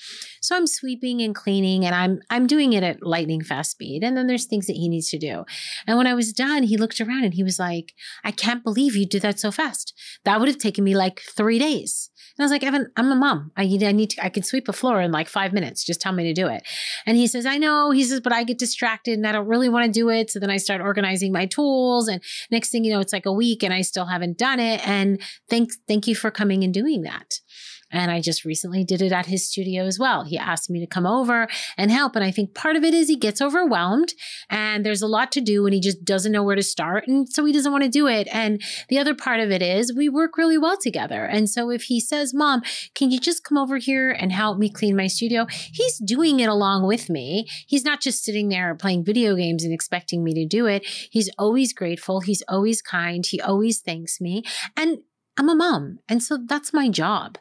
So 0.42 0.56
I'm 0.56 0.66
sweeping 0.66 1.22
and 1.22 1.36
cleaning 1.36 1.86
and 1.86 1.94
I'm, 1.94 2.22
I'm 2.30 2.48
doing 2.48 2.74
it 2.74 2.84
at 2.84 3.04
lightning 3.04 3.44
fast 3.44 3.72
speed. 3.72 4.04
And 4.04 4.18
then 4.18 4.26
there's 4.26 4.46
things 4.46 4.66
that 4.66 4.76
he 4.76 4.90
needs 4.90 5.10
to 5.12 5.20
do. 5.20 5.46
And 5.86 5.98
when 5.98 6.08
I 6.08 6.16
was 6.16 6.34
done, 6.34 6.64
he 6.64 6.78
looked 6.78 7.00
around 7.00 7.24
and 7.24 7.34
he 7.36 7.44
was 7.44 7.60
like, 7.60 7.94
I 8.24 8.32
can't 8.32 8.64
believe 8.64 8.96
you 8.96 9.06
did 9.06 9.22
that 9.22 9.40
so 9.40 9.52
fast. 9.52 9.94
That 10.26 10.40
would 10.40 10.50
have 10.50 10.58
taken 10.58 10.84
me 10.84 10.96
like 10.96 11.22
three 11.22 11.60
days. 11.60 12.10
And 12.38 12.44
I 12.44 12.46
was 12.46 12.52
like, 12.52 12.64
Evan, 12.64 12.92
I'm 12.96 13.12
a 13.12 13.16
mom. 13.16 13.52
I, 13.58 13.64
I 13.64 13.92
need 13.92 14.12
to, 14.12 14.26
I 14.26 14.30
can 14.30 14.44
sweep 14.44 14.70
a 14.70 14.74
floor 14.74 15.02
in 15.02 15.12
like 15.12 15.28
five 15.28 15.54
minutes. 15.54 15.86
Just 15.86 16.02
tell 16.02 16.14
me 16.14 16.24
to 16.24 16.34
do 16.34 16.48
it. 16.48 16.64
And 17.06 17.18
he 17.18 17.28
says, 17.28 17.46
I 17.46 17.58
know. 17.58 17.92
He 17.92 18.04
says, 18.04 18.22
but 18.22 18.34
I 18.34 18.44
get 18.44 18.58
distracted 18.58 19.19
and 19.20 19.28
I 19.28 19.32
don't 19.32 19.48
really 19.48 19.70
want 19.70 19.86
to 19.86 19.92
do 19.92 20.10
it. 20.10 20.32
So 20.32 20.40
then 20.40 20.50
I 20.50 20.58
start 20.58 20.82
organizing 20.82 21.32
my 21.32 21.46
tools. 21.46 22.08
And 22.08 22.22
next 22.50 22.70
thing 22.72 22.84
you 22.84 22.92
know, 22.92 23.00
it's 23.00 23.14
like 23.14 23.26
a 23.26 23.34
week 23.34 23.64
and 23.64 23.74
I 23.74 23.82
still 23.82 24.06
haven't 24.06 24.38
done 24.38 24.60
it. 24.60 24.86
And 24.88 25.22
thank, 25.50 25.72
thank 25.88 26.08
you 26.08 26.16
for 26.16 26.32
coming 26.32 26.64
and 26.64 26.74
doing 26.74 27.02
that. 27.04 27.40
And 27.92 28.12
I 28.12 28.22
just 28.22 28.46
recently 28.46 28.84
did 28.84 29.02
it 29.02 29.12
at 29.12 29.26
his 29.26 29.48
studio 29.48 29.86
as 29.86 29.98
well. 29.98 30.24
He 30.24 30.38
asked 30.38 30.70
me 30.70 30.80
to 30.80 30.88
come 30.88 31.06
over 31.06 31.48
and 31.78 31.92
help. 31.92 32.16
And 32.16 32.24
I 32.24 32.32
think 32.32 32.54
part 32.54 32.76
of 32.76 32.84
it 32.84 32.94
is 32.94 33.08
he 33.08 33.16
gets 33.16 33.42
overwhelmed 33.42 34.14
and 34.50 34.86
there's 34.86 35.02
a 35.02 35.08
lot 35.08 35.32
to 35.34 35.42
do 35.42 35.66
and 35.66 35.74
he 35.74 35.80
just 35.80 36.04
doesn't 36.04 36.32
know 36.32 36.44
where 36.44 36.56
to 36.56 36.64
start. 36.64 37.08
And 37.08 37.28
so 37.28 37.46
he 37.46 37.54
doesn't 37.54 37.72
want 37.72 37.84
to 37.84 37.90
do 37.90 38.08
it. 38.08 38.28
And 38.32 38.62
the 38.90 39.00
other 39.00 39.16
part 39.16 39.40
of 39.40 39.52
it 39.52 39.62
is 39.62 39.94
we 39.94 40.10
work 40.10 40.38
really 40.38 40.58
well 40.58 40.78
together. 40.78 41.26
And 41.26 41.50
so 41.50 41.70
if 41.70 41.84
he 41.84 42.00
says, 42.00 42.34
Mom, 42.34 42.62
can 42.94 43.12
you 43.12 43.20
just 43.20 43.44
come 43.44 43.58
over 43.58 43.78
here 43.78 44.12
and 44.12 44.32
help 44.32 44.58
me 44.58 44.70
clean 44.70 44.96
my 44.96 45.08
studio? 45.08 45.48
He's 45.50 45.98
doing 45.98 46.40
it 46.40 46.50
along 46.50 46.88
with 46.88 47.10
me. 47.10 47.48
He's 47.68 47.86
not 47.86 48.02
just 48.02 48.24
sitting 48.24 48.50
there 48.50 48.76
playing 48.76 49.06
video 49.06 49.36
games 49.36 49.64
and 49.64 49.74
expecting 49.74 50.24
me 50.24 50.34
to 50.34 50.46
do 50.46 50.66
it. 50.66 50.86
He's 50.86 51.30
always 51.38 51.74
grateful. 51.74 52.22
He's 52.22 52.44
always 52.48 52.82
kind. 52.82 53.26
He 53.26 53.42
always 53.42 53.80
thanks 53.80 54.22
me. 54.22 54.44
And 54.78 55.00
I'm 55.38 55.50
a 55.50 55.56
mom. 55.56 56.00
And 56.08 56.22
so 56.22 56.38
that's 56.38 56.74
my 56.74 56.90
job. 56.90 57.38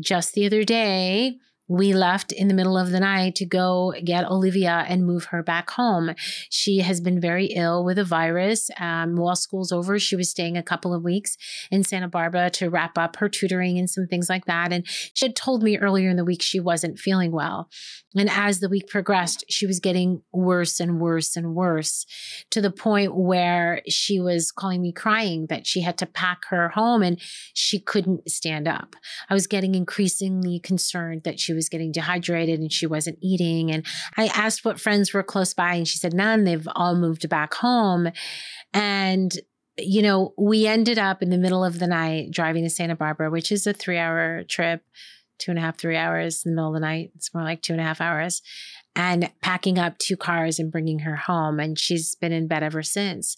Just 0.00 0.34
the 0.34 0.46
other 0.46 0.64
day, 0.64 1.36
we 1.68 1.94
left 1.94 2.32
in 2.32 2.48
the 2.48 2.54
middle 2.54 2.76
of 2.76 2.90
the 2.90 3.00
night 3.00 3.34
to 3.36 3.46
go 3.46 3.94
get 4.04 4.28
Olivia 4.28 4.84
and 4.88 5.06
move 5.06 5.26
her 5.26 5.42
back 5.42 5.70
home. 5.70 6.10
She 6.50 6.78
has 6.78 7.00
been 7.00 7.20
very 7.20 7.46
ill 7.46 7.84
with 7.84 7.98
a 7.98 8.04
virus. 8.04 8.68
Um, 8.78 9.16
while 9.16 9.36
school's 9.36 9.72
over, 9.72 9.98
she 9.98 10.16
was 10.16 10.30
staying 10.30 10.56
a 10.56 10.62
couple 10.62 10.92
of 10.92 11.02
weeks 11.02 11.36
in 11.70 11.82
Santa 11.82 12.08
Barbara 12.08 12.50
to 12.50 12.68
wrap 12.68 12.98
up 12.98 13.16
her 13.16 13.28
tutoring 13.28 13.78
and 13.78 13.88
some 13.88 14.06
things 14.06 14.28
like 14.28 14.44
that. 14.46 14.72
And 14.72 14.86
she 15.14 15.26
had 15.26 15.36
told 15.36 15.62
me 15.62 15.78
earlier 15.78 16.10
in 16.10 16.16
the 16.16 16.24
week 16.24 16.42
she 16.42 16.60
wasn't 16.60 16.98
feeling 16.98 17.32
well. 17.32 17.70
And 18.16 18.28
as 18.30 18.60
the 18.60 18.68
week 18.68 18.88
progressed, 18.88 19.44
she 19.48 19.66
was 19.66 19.80
getting 19.80 20.22
worse 20.32 20.80
and 20.80 21.00
worse 21.00 21.36
and 21.36 21.54
worse 21.54 22.06
to 22.50 22.60
the 22.60 22.70
point 22.70 23.16
where 23.16 23.82
she 23.88 24.20
was 24.20 24.50
calling 24.52 24.82
me 24.82 24.92
crying 24.92 25.46
that 25.46 25.66
she 25.66 25.80
had 25.80 25.96
to 25.98 26.06
pack 26.06 26.44
her 26.48 26.68
home 26.70 27.02
and 27.02 27.20
she 27.54 27.78
couldn't 27.78 28.30
stand 28.30 28.68
up. 28.68 28.96
I 29.30 29.34
was 29.34 29.46
getting 29.46 29.74
increasingly 29.74 30.60
concerned 30.60 31.22
that 31.24 31.40
she 31.40 31.52
was 31.52 31.68
getting 31.68 31.92
dehydrated 31.92 32.60
and 32.60 32.72
she 32.72 32.86
wasn't 32.86 33.18
eating. 33.20 33.70
And 33.70 33.86
I 34.16 34.26
asked 34.26 34.64
what 34.64 34.80
friends 34.80 35.12
were 35.12 35.22
close 35.22 35.54
by, 35.54 35.74
and 35.74 35.88
she 35.88 35.98
said 35.98 36.14
none. 36.14 36.44
They've 36.44 36.68
all 36.74 36.94
moved 36.94 37.28
back 37.28 37.54
home. 37.54 38.08
And 38.72 39.34
you 39.78 40.02
know, 40.02 40.34
we 40.36 40.66
ended 40.66 40.98
up 40.98 41.22
in 41.22 41.30
the 41.30 41.38
middle 41.38 41.64
of 41.64 41.78
the 41.78 41.86
night 41.86 42.30
driving 42.30 42.62
to 42.64 42.70
Santa 42.70 42.94
Barbara, 42.94 43.30
which 43.30 43.50
is 43.50 43.66
a 43.66 43.72
three 43.72 43.96
hour 43.98 44.44
trip 44.44 44.82
two 45.38 45.50
and 45.50 45.58
a 45.58 45.62
half, 45.62 45.78
three 45.78 45.96
hours 45.96 46.42
in 46.44 46.52
the 46.52 46.56
middle 46.56 46.74
of 46.74 46.74
the 46.74 46.86
night. 46.86 47.12
It's 47.14 47.34
more 47.34 47.42
like 47.42 47.62
two 47.62 47.72
and 47.72 47.80
a 47.80 47.84
half 47.84 48.00
hours. 48.00 48.42
And 48.94 49.30
packing 49.40 49.78
up 49.78 49.98
two 49.98 50.16
cars 50.16 50.58
and 50.58 50.70
bringing 50.70 51.00
her 51.00 51.16
home. 51.16 51.58
And 51.58 51.78
she's 51.78 52.14
been 52.14 52.32
in 52.32 52.46
bed 52.46 52.62
ever 52.62 52.82
since. 52.82 53.36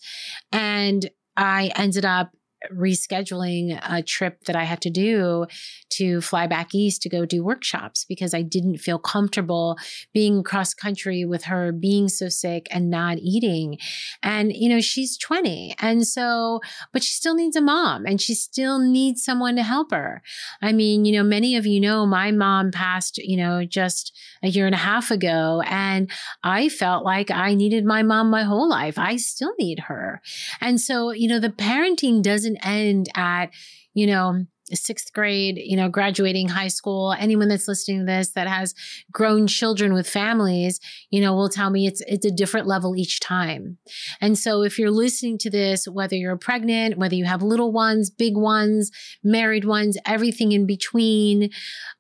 And 0.53 1.09
I 1.37 1.71
ended 1.77 2.05
up 2.05 2.33
rescheduling 2.73 3.79
a 3.89 4.03
trip 4.03 4.45
that 4.45 4.57
I 4.57 4.65
had 4.65 4.81
to 4.83 4.91
do 4.91 5.47
to 5.91 6.21
fly 6.21 6.47
back 6.47 6.75
east 6.75 7.03
to 7.03 7.09
go 7.09 7.25
do 7.25 7.45
workshops 7.45 8.05
because 8.05 8.35
I 8.35 8.43
didn't 8.43 8.79
feel 8.79 8.99
comfortable 8.99 9.77
being 10.13 10.43
cross 10.43 10.75
country 10.75 11.25
with 11.25 11.45
her 11.45 11.73
being 11.73 12.09
so 12.09 12.29
sick 12.29 12.67
and 12.71 12.91
not 12.91 13.19
eating. 13.19 13.79
And, 14.23 14.53
you 14.53 14.69
know, 14.69 14.81
she's 14.81 15.17
20. 15.19 15.75
And 15.79 16.07
so, 16.07 16.61
but 16.93 17.03
she 17.03 17.13
still 17.13 17.35
needs 17.35 17.57
a 17.57 17.61
mom 17.61 18.07
and 18.07 18.21
she 18.21 18.35
still 18.35 18.79
needs 18.79 19.25
someone 19.25 19.57
to 19.57 19.63
help 19.63 19.91
her. 19.93 20.23
I 20.63 20.73
mean, 20.73 21.05
you 21.05 21.13
know, 21.13 21.23
many 21.23 21.57
of 21.57 21.67
you 21.67 21.81
know 21.81 22.07
my 22.07 22.31
mom 22.31 22.71
passed, 22.71 23.19
you 23.19 23.37
know, 23.37 23.65
just 23.65 24.17
a 24.43 24.49
year 24.49 24.67
and 24.67 24.75
a 24.75 24.79
half 24.79 25.11
ago. 25.11 25.63
And 25.67 26.11
I 26.43 26.69
felt 26.69 27.05
like 27.05 27.31
I 27.31 27.55
needed 27.55 27.85
my 27.85 28.03
mom 28.03 28.31
my 28.31 28.43
whole 28.43 28.69
life. 28.69 28.99
I 28.99 29.17
still 29.17 29.55
need 29.59 29.81
her. 29.81 30.21
And 30.61 30.81
so, 30.81 31.13
you 31.13 31.29
know, 31.29 31.39
the 31.39 31.49
parenting 31.49 32.23
doesn't 32.23 32.54
end 32.63 33.09
at, 33.15 33.51
you 33.95 34.07
know, 34.07 34.45
sixth 34.73 35.13
grade, 35.13 35.61
you 35.63 35.77
know, 35.77 35.89
graduating 35.89 36.49
high 36.49 36.69
school, 36.69 37.15
anyone 37.19 37.49
that's 37.49 37.69
listening 37.69 38.01
to 38.01 38.07
this 38.07 38.31
that 38.31 38.47
has 38.47 38.75
grown 39.13 39.47
children 39.47 39.93
with 39.93 40.09
families, 40.09 40.81
you 41.11 41.21
know, 41.21 41.35
will 41.35 41.49
tell 41.49 41.71
me 41.71 41.87
it's 41.87 42.03
it's 42.07 42.25
a 42.25 42.31
different 42.31 42.67
level 42.67 42.97
each 42.97 43.21
time. 43.21 43.79
And 44.21 44.39
so 44.39 44.63
if 44.63 44.79
you're 44.79 44.91
listening 44.91 45.39
to 45.39 45.51
this, 45.51 45.87
whether 45.87 46.17
you're 46.17 46.37
pregnant, 46.37 46.97
whether 46.97 47.15
you 47.15 47.25
have 47.27 47.43
little 47.43 47.73
ones, 47.73 48.11
big 48.11 48.37
ones, 48.37 48.91
married 49.23 49.65
ones, 49.65 49.99
everything 50.07 50.53
in 50.53 50.67
between, 50.67 51.51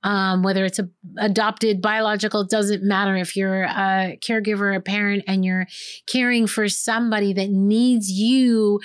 um, 0.02 0.42
whether 0.42 0.64
it's 0.64 0.78
a 0.78 0.88
adopted, 1.18 1.82
biological, 1.82 2.44
doesn't 2.44 2.82
matter 2.82 3.16
if 3.16 3.36
you're 3.36 3.64
a 3.64 4.18
caregiver, 4.26 4.74
a 4.74 4.80
parent, 4.80 5.24
and 5.26 5.44
you're 5.44 5.66
caring 6.06 6.46
for 6.46 6.68
somebody 6.68 7.32
that 7.34 7.50
needs 7.50 8.10
you 8.10 8.80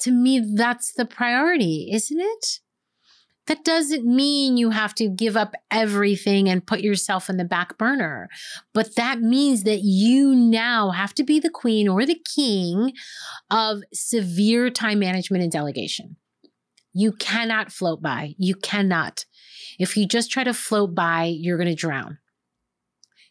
to 0.00 0.10
me, 0.10 0.44
that's 0.54 0.92
the 0.92 1.04
priority, 1.04 1.90
isn't 1.92 2.20
it? 2.20 2.60
That 3.46 3.64
doesn't 3.64 4.04
mean 4.04 4.56
you 4.56 4.70
have 4.70 4.94
to 4.94 5.08
give 5.08 5.36
up 5.36 5.54
everything 5.70 6.48
and 6.48 6.64
put 6.64 6.80
yourself 6.80 7.28
in 7.28 7.36
the 7.36 7.44
back 7.44 7.76
burner. 7.78 8.28
But 8.72 8.94
that 8.94 9.20
means 9.20 9.64
that 9.64 9.80
you 9.82 10.34
now 10.34 10.90
have 10.90 11.14
to 11.14 11.24
be 11.24 11.40
the 11.40 11.50
queen 11.50 11.88
or 11.88 12.06
the 12.06 12.20
king 12.34 12.92
of 13.50 13.82
severe 13.92 14.70
time 14.70 15.00
management 15.00 15.42
and 15.42 15.50
delegation. 15.50 16.16
You 16.92 17.12
cannot 17.12 17.72
float 17.72 18.00
by. 18.00 18.34
You 18.38 18.54
cannot. 18.54 19.24
If 19.78 19.96
you 19.96 20.06
just 20.06 20.30
try 20.30 20.44
to 20.44 20.54
float 20.54 20.94
by, 20.94 21.24
you're 21.24 21.58
going 21.58 21.68
to 21.68 21.74
drown. 21.74 22.18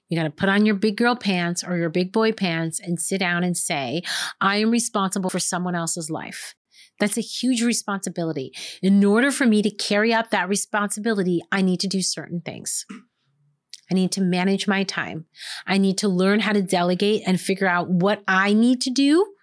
You 0.09 0.17
got 0.17 0.23
to 0.23 0.31
put 0.31 0.49
on 0.49 0.65
your 0.65 0.75
big 0.75 0.97
girl 0.97 1.15
pants 1.15 1.63
or 1.63 1.77
your 1.77 1.89
big 1.89 2.11
boy 2.11 2.31
pants 2.31 2.79
and 2.79 2.99
sit 2.99 3.19
down 3.19 3.43
and 3.43 3.55
say, 3.55 4.01
I 4.41 4.57
am 4.57 4.71
responsible 4.71 5.29
for 5.29 5.39
someone 5.39 5.75
else's 5.75 6.09
life. 6.09 6.55
That's 6.99 7.17
a 7.17 7.21
huge 7.21 7.63
responsibility. 7.63 8.53
In 8.81 9.03
order 9.03 9.31
for 9.31 9.45
me 9.45 9.61
to 9.61 9.69
carry 9.69 10.13
out 10.13 10.31
that 10.31 10.49
responsibility, 10.49 11.41
I 11.51 11.61
need 11.61 11.79
to 11.81 11.87
do 11.87 12.01
certain 12.01 12.41
things. 12.41 12.85
I 13.91 13.95
need 13.95 14.11
to 14.13 14.21
manage 14.21 14.67
my 14.67 14.83
time. 14.83 15.25
I 15.65 15.77
need 15.77 15.97
to 15.99 16.07
learn 16.07 16.41
how 16.41 16.53
to 16.53 16.61
delegate 16.61 17.23
and 17.25 17.41
figure 17.41 17.67
out 17.67 17.89
what 17.89 18.23
I 18.27 18.53
need 18.53 18.81
to 18.81 18.91
do 18.91 19.33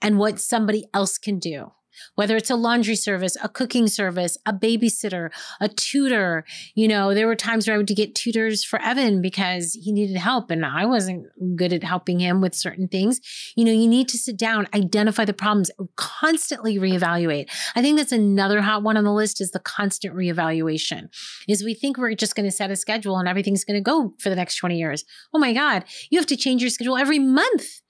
and 0.00 0.18
what 0.18 0.40
somebody 0.40 0.86
else 0.94 1.18
can 1.18 1.38
do 1.38 1.72
whether 2.14 2.36
it's 2.36 2.50
a 2.50 2.56
laundry 2.56 2.96
service, 2.96 3.36
a 3.42 3.48
cooking 3.48 3.88
service, 3.88 4.36
a 4.46 4.52
babysitter, 4.52 5.30
a 5.60 5.68
tutor. 5.68 6.44
You 6.74 6.88
know, 6.88 7.14
there 7.14 7.26
were 7.26 7.36
times 7.36 7.66
where 7.66 7.74
I 7.74 7.78
would 7.78 7.86
get 7.86 8.14
tutors 8.14 8.64
for 8.64 8.80
Evan 8.80 9.20
because 9.22 9.74
he 9.74 9.92
needed 9.92 10.16
help 10.16 10.50
and 10.50 10.64
I 10.64 10.86
wasn't 10.86 11.26
good 11.56 11.72
at 11.72 11.82
helping 11.84 12.18
him 12.18 12.40
with 12.40 12.54
certain 12.54 12.88
things. 12.88 13.20
You 13.56 13.64
know, 13.64 13.72
you 13.72 13.88
need 13.88 14.08
to 14.08 14.18
sit 14.18 14.36
down, 14.36 14.68
identify 14.74 15.24
the 15.24 15.32
problems, 15.32 15.70
constantly 15.96 16.78
reevaluate. 16.78 17.50
I 17.74 17.82
think 17.82 17.98
that's 17.98 18.12
another 18.12 18.62
hot 18.62 18.82
one 18.82 18.96
on 18.96 19.04
the 19.04 19.12
list 19.12 19.40
is 19.40 19.50
the 19.50 19.60
constant 19.60 20.14
reevaluation. 20.14 21.08
Is 21.48 21.64
we 21.64 21.74
think 21.74 21.98
we're 21.98 22.14
just 22.14 22.34
going 22.34 22.46
to 22.48 22.52
set 22.52 22.70
a 22.70 22.76
schedule 22.76 23.18
and 23.18 23.28
everything's 23.28 23.64
going 23.64 23.76
to 23.76 23.80
go 23.80 24.14
for 24.18 24.30
the 24.30 24.36
next 24.36 24.56
20 24.56 24.78
years. 24.78 25.04
Oh 25.34 25.38
my 25.38 25.52
God, 25.52 25.84
you 26.10 26.18
have 26.18 26.26
to 26.26 26.36
change 26.36 26.62
your 26.62 26.70
schedule 26.70 26.96
every 26.96 27.18
month 27.18 27.80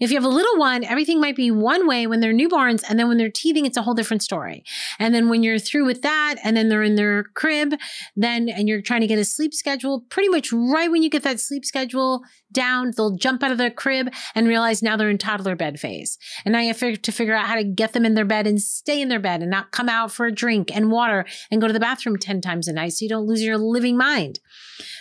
if 0.00 0.10
you 0.10 0.16
have 0.16 0.24
a 0.24 0.28
little 0.28 0.58
one, 0.58 0.84
everything 0.84 1.20
might 1.20 1.36
be 1.36 1.50
one 1.50 1.86
way 1.86 2.06
when 2.06 2.20
they're 2.20 2.32
newborns, 2.32 2.82
and 2.88 2.98
then 2.98 3.08
when 3.08 3.18
they're 3.18 3.30
teething, 3.30 3.66
it's 3.66 3.76
a 3.76 3.82
whole 3.82 3.94
different 3.94 4.22
story. 4.22 4.64
And 4.98 5.14
then 5.14 5.28
when 5.28 5.42
you're 5.42 5.58
through 5.58 5.86
with 5.86 6.02
that, 6.02 6.36
and 6.42 6.56
then 6.56 6.68
they're 6.68 6.82
in 6.82 6.96
their 6.96 7.24
crib, 7.34 7.74
then 8.14 8.48
and 8.48 8.68
you're 8.68 8.82
trying 8.82 9.00
to 9.00 9.06
get 9.06 9.18
a 9.18 9.24
sleep 9.24 9.54
schedule, 9.54 10.04
pretty 10.08 10.28
much 10.28 10.52
right 10.52 10.90
when 10.90 11.02
you 11.02 11.10
get 11.10 11.22
that 11.22 11.40
sleep 11.40 11.64
schedule 11.64 12.22
down, 12.56 12.90
they'll 12.96 13.14
jump 13.14 13.42
out 13.42 13.52
of 13.52 13.58
their 13.58 13.70
crib 13.70 14.08
and 14.34 14.48
realize 14.48 14.82
now 14.82 14.96
they're 14.96 15.10
in 15.10 15.18
toddler 15.18 15.54
bed 15.54 15.78
phase. 15.78 16.16
And 16.44 16.52
now 16.52 16.60
you 16.60 16.72
have 16.72 17.02
to 17.02 17.12
figure 17.12 17.36
out 17.36 17.46
how 17.46 17.56
to 17.56 17.64
get 17.64 17.92
them 17.92 18.06
in 18.06 18.14
their 18.14 18.24
bed 18.24 18.46
and 18.46 18.60
stay 18.60 19.00
in 19.00 19.08
their 19.08 19.20
bed 19.20 19.42
and 19.42 19.50
not 19.50 19.72
come 19.72 19.90
out 19.90 20.10
for 20.10 20.24
a 20.24 20.32
drink 20.32 20.74
and 20.74 20.90
water 20.90 21.26
and 21.50 21.60
go 21.60 21.66
to 21.66 21.72
the 21.72 21.78
bathroom 21.78 22.16
10 22.16 22.40
times 22.40 22.66
a 22.66 22.72
night 22.72 22.94
so 22.94 23.04
you 23.04 23.10
don't 23.10 23.26
lose 23.26 23.42
your 23.42 23.58
living 23.58 23.98
mind. 23.98 24.40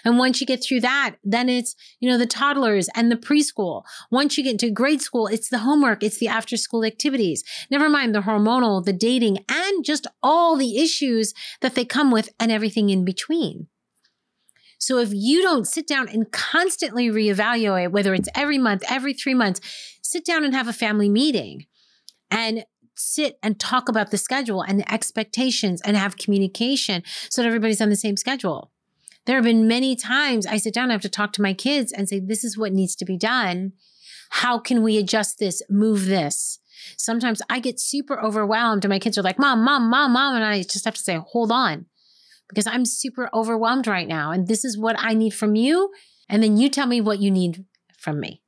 And 0.04 0.18
once 0.18 0.42
you 0.42 0.46
get 0.46 0.62
through 0.62 0.82
that, 0.82 1.16
then 1.24 1.48
it's, 1.48 1.76
you 2.00 2.10
know, 2.10 2.18
the 2.18 2.26
toddlers 2.26 2.90
and 2.94 3.10
the 3.10 3.16
preschool. 3.16 3.84
Once 4.12 4.38
you 4.38 4.44
get 4.44 4.52
into 4.52 4.70
grade 4.70 5.02
school, 5.02 5.28
it's 5.28 5.50
the 5.50 5.60
homework, 5.60 6.04
it's 6.04 6.20
the 6.20 6.28
after 6.28 6.58
school 6.58 6.84
activities. 6.84 7.44
Never 7.72 7.90
mind 7.90 8.14
the 8.14 8.22
hormonal, 8.22 8.84
the 8.84 8.94
dating, 8.94 9.40
and 9.50 9.86
just 9.86 10.08
all 10.22 10.58
the 10.58 10.78
issues 10.78 11.34
that 11.62 11.76
they 11.76 11.86
come 11.86 12.12
with 12.12 12.30
and 12.40 12.52
everything 12.52 12.90
in 12.90 13.06
between. 13.06 13.68
So 14.78 15.00
if 15.00 15.10
you 15.14 15.42
don't 15.42 15.66
sit 15.66 15.88
down 15.88 16.10
and 16.10 16.32
constantly 16.32 17.10
reevaluate, 17.10 17.92
whether 17.92 18.14
it's 18.14 18.30
every 18.36 18.58
month, 18.58 18.84
every 18.90 19.14
three 19.14 19.34
months, 19.34 19.62
sit 20.02 20.26
down 20.26 20.44
and 20.44 20.54
have 20.54 20.68
a 20.68 20.74
family 20.74 21.10
meeting 21.10 21.66
and 22.30 22.66
sit 22.96 23.38
and 23.44 23.60
talk 23.60 23.90
about 23.90 24.12
the 24.12 24.18
schedule 24.18 24.62
and 24.62 24.80
the 24.80 24.94
expectations 24.94 25.82
and 25.82 25.98
have 25.98 26.18
communication 26.18 27.04
so 27.30 27.42
that 27.42 27.48
everybody's 27.48 27.82
on 27.82 27.90
the 27.90 27.96
same 27.96 28.18
schedule. 28.18 28.72
There 29.26 29.36
have 29.36 29.46
been 29.46 29.68
many 29.68 29.96
times 29.96 30.46
I 30.46 30.58
sit 30.58 30.74
down, 30.74 30.90
I 30.90 30.94
have 30.94 31.02
to 31.02 31.10
talk 31.10 31.34
to 31.34 31.42
my 31.42 31.54
kids 31.54 31.92
and 31.92 32.08
say, 32.08 32.20
this 32.20 32.44
is 32.44 32.58
what 32.58 32.74
needs 32.74 32.96
to 32.98 33.06
be 33.06 33.18
done. 33.18 33.74
How 34.30 34.60
can 34.60 34.84
we 34.84 34.98
adjust 34.98 35.40
this, 35.40 35.62
move 35.70 36.06
this? 36.06 36.60
Sometimes 36.98 37.42
I 37.50 37.60
get 37.60 37.80
super 37.80 38.20
overwhelmed 38.20 38.86
and 38.86 38.92
my 38.92 39.00
kids 39.00 39.18
are 39.18 39.24
like, 39.24 39.40
mom, 39.40 39.64
mom, 39.64 39.90
mom, 39.90 40.12
mom. 40.12 40.36
And 40.36 40.44
I 40.44 40.62
just 40.62 40.86
have 40.86 40.94
to 40.94 41.02
say, 41.02 41.20
hold 41.26 41.52
on, 41.52 41.86
because 42.50 42.68
I'm 42.68 42.86
super 42.86 43.30
overwhelmed 43.34 43.88
right 43.88 44.08
now. 44.08 44.32
And 44.32 44.48
this 44.48 44.64
is 44.64 44.78
what 44.78 44.96
I 45.00 45.14
need 45.14 45.34
from 45.34 45.56
you. 45.56 45.92
And 46.30 46.42
then 46.42 46.58
you 46.58 46.70
tell 46.70 46.88
me 46.88 47.02
what 47.02 47.20
you 47.20 47.32
need 47.32 47.66
from 47.98 48.20
me. 48.20 48.42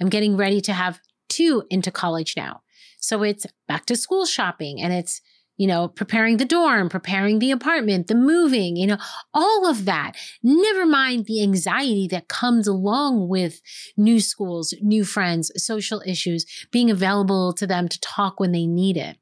I'm 0.00 0.08
getting 0.08 0.36
ready 0.36 0.60
to 0.62 0.72
have 0.72 1.00
two 1.28 1.64
into 1.70 1.90
college 1.90 2.34
now. 2.36 2.62
So 2.98 3.22
it's 3.22 3.46
back 3.66 3.86
to 3.86 3.96
school 3.96 4.26
shopping 4.26 4.80
and 4.80 4.92
it's, 4.92 5.20
you 5.56 5.66
know, 5.66 5.88
preparing 5.88 6.38
the 6.38 6.44
dorm, 6.44 6.88
preparing 6.88 7.38
the 7.38 7.50
apartment, 7.50 8.06
the 8.06 8.14
moving, 8.14 8.76
you 8.76 8.86
know, 8.86 8.96
all 9.34 9.68
of 9.68 9.84
that. 9.84 10.12
Never 10.42 10.86
mind 10.86 11.26
the 11.26 11.42
anxiety 11.42 12.08
that 12.08 12.28
comes 12.28 12.66
along 12.66 13.28
with 13.28 13.60
new 13.96 14.20
schools, 14.20 14.74
new 14.80 15.04
friends, 15.04 15.50
social 15.56 16.02
issues, 16.06 16.46
being 16.70 16.90
available 16.90 17.52
to 17.54 17.66
them 17.66 17.88
to 17.88 18.00
talk 18.00 18.40
when 18.40 18.52
they 18.52 18.66
need 18.66 18.96
it. 18.96 19.18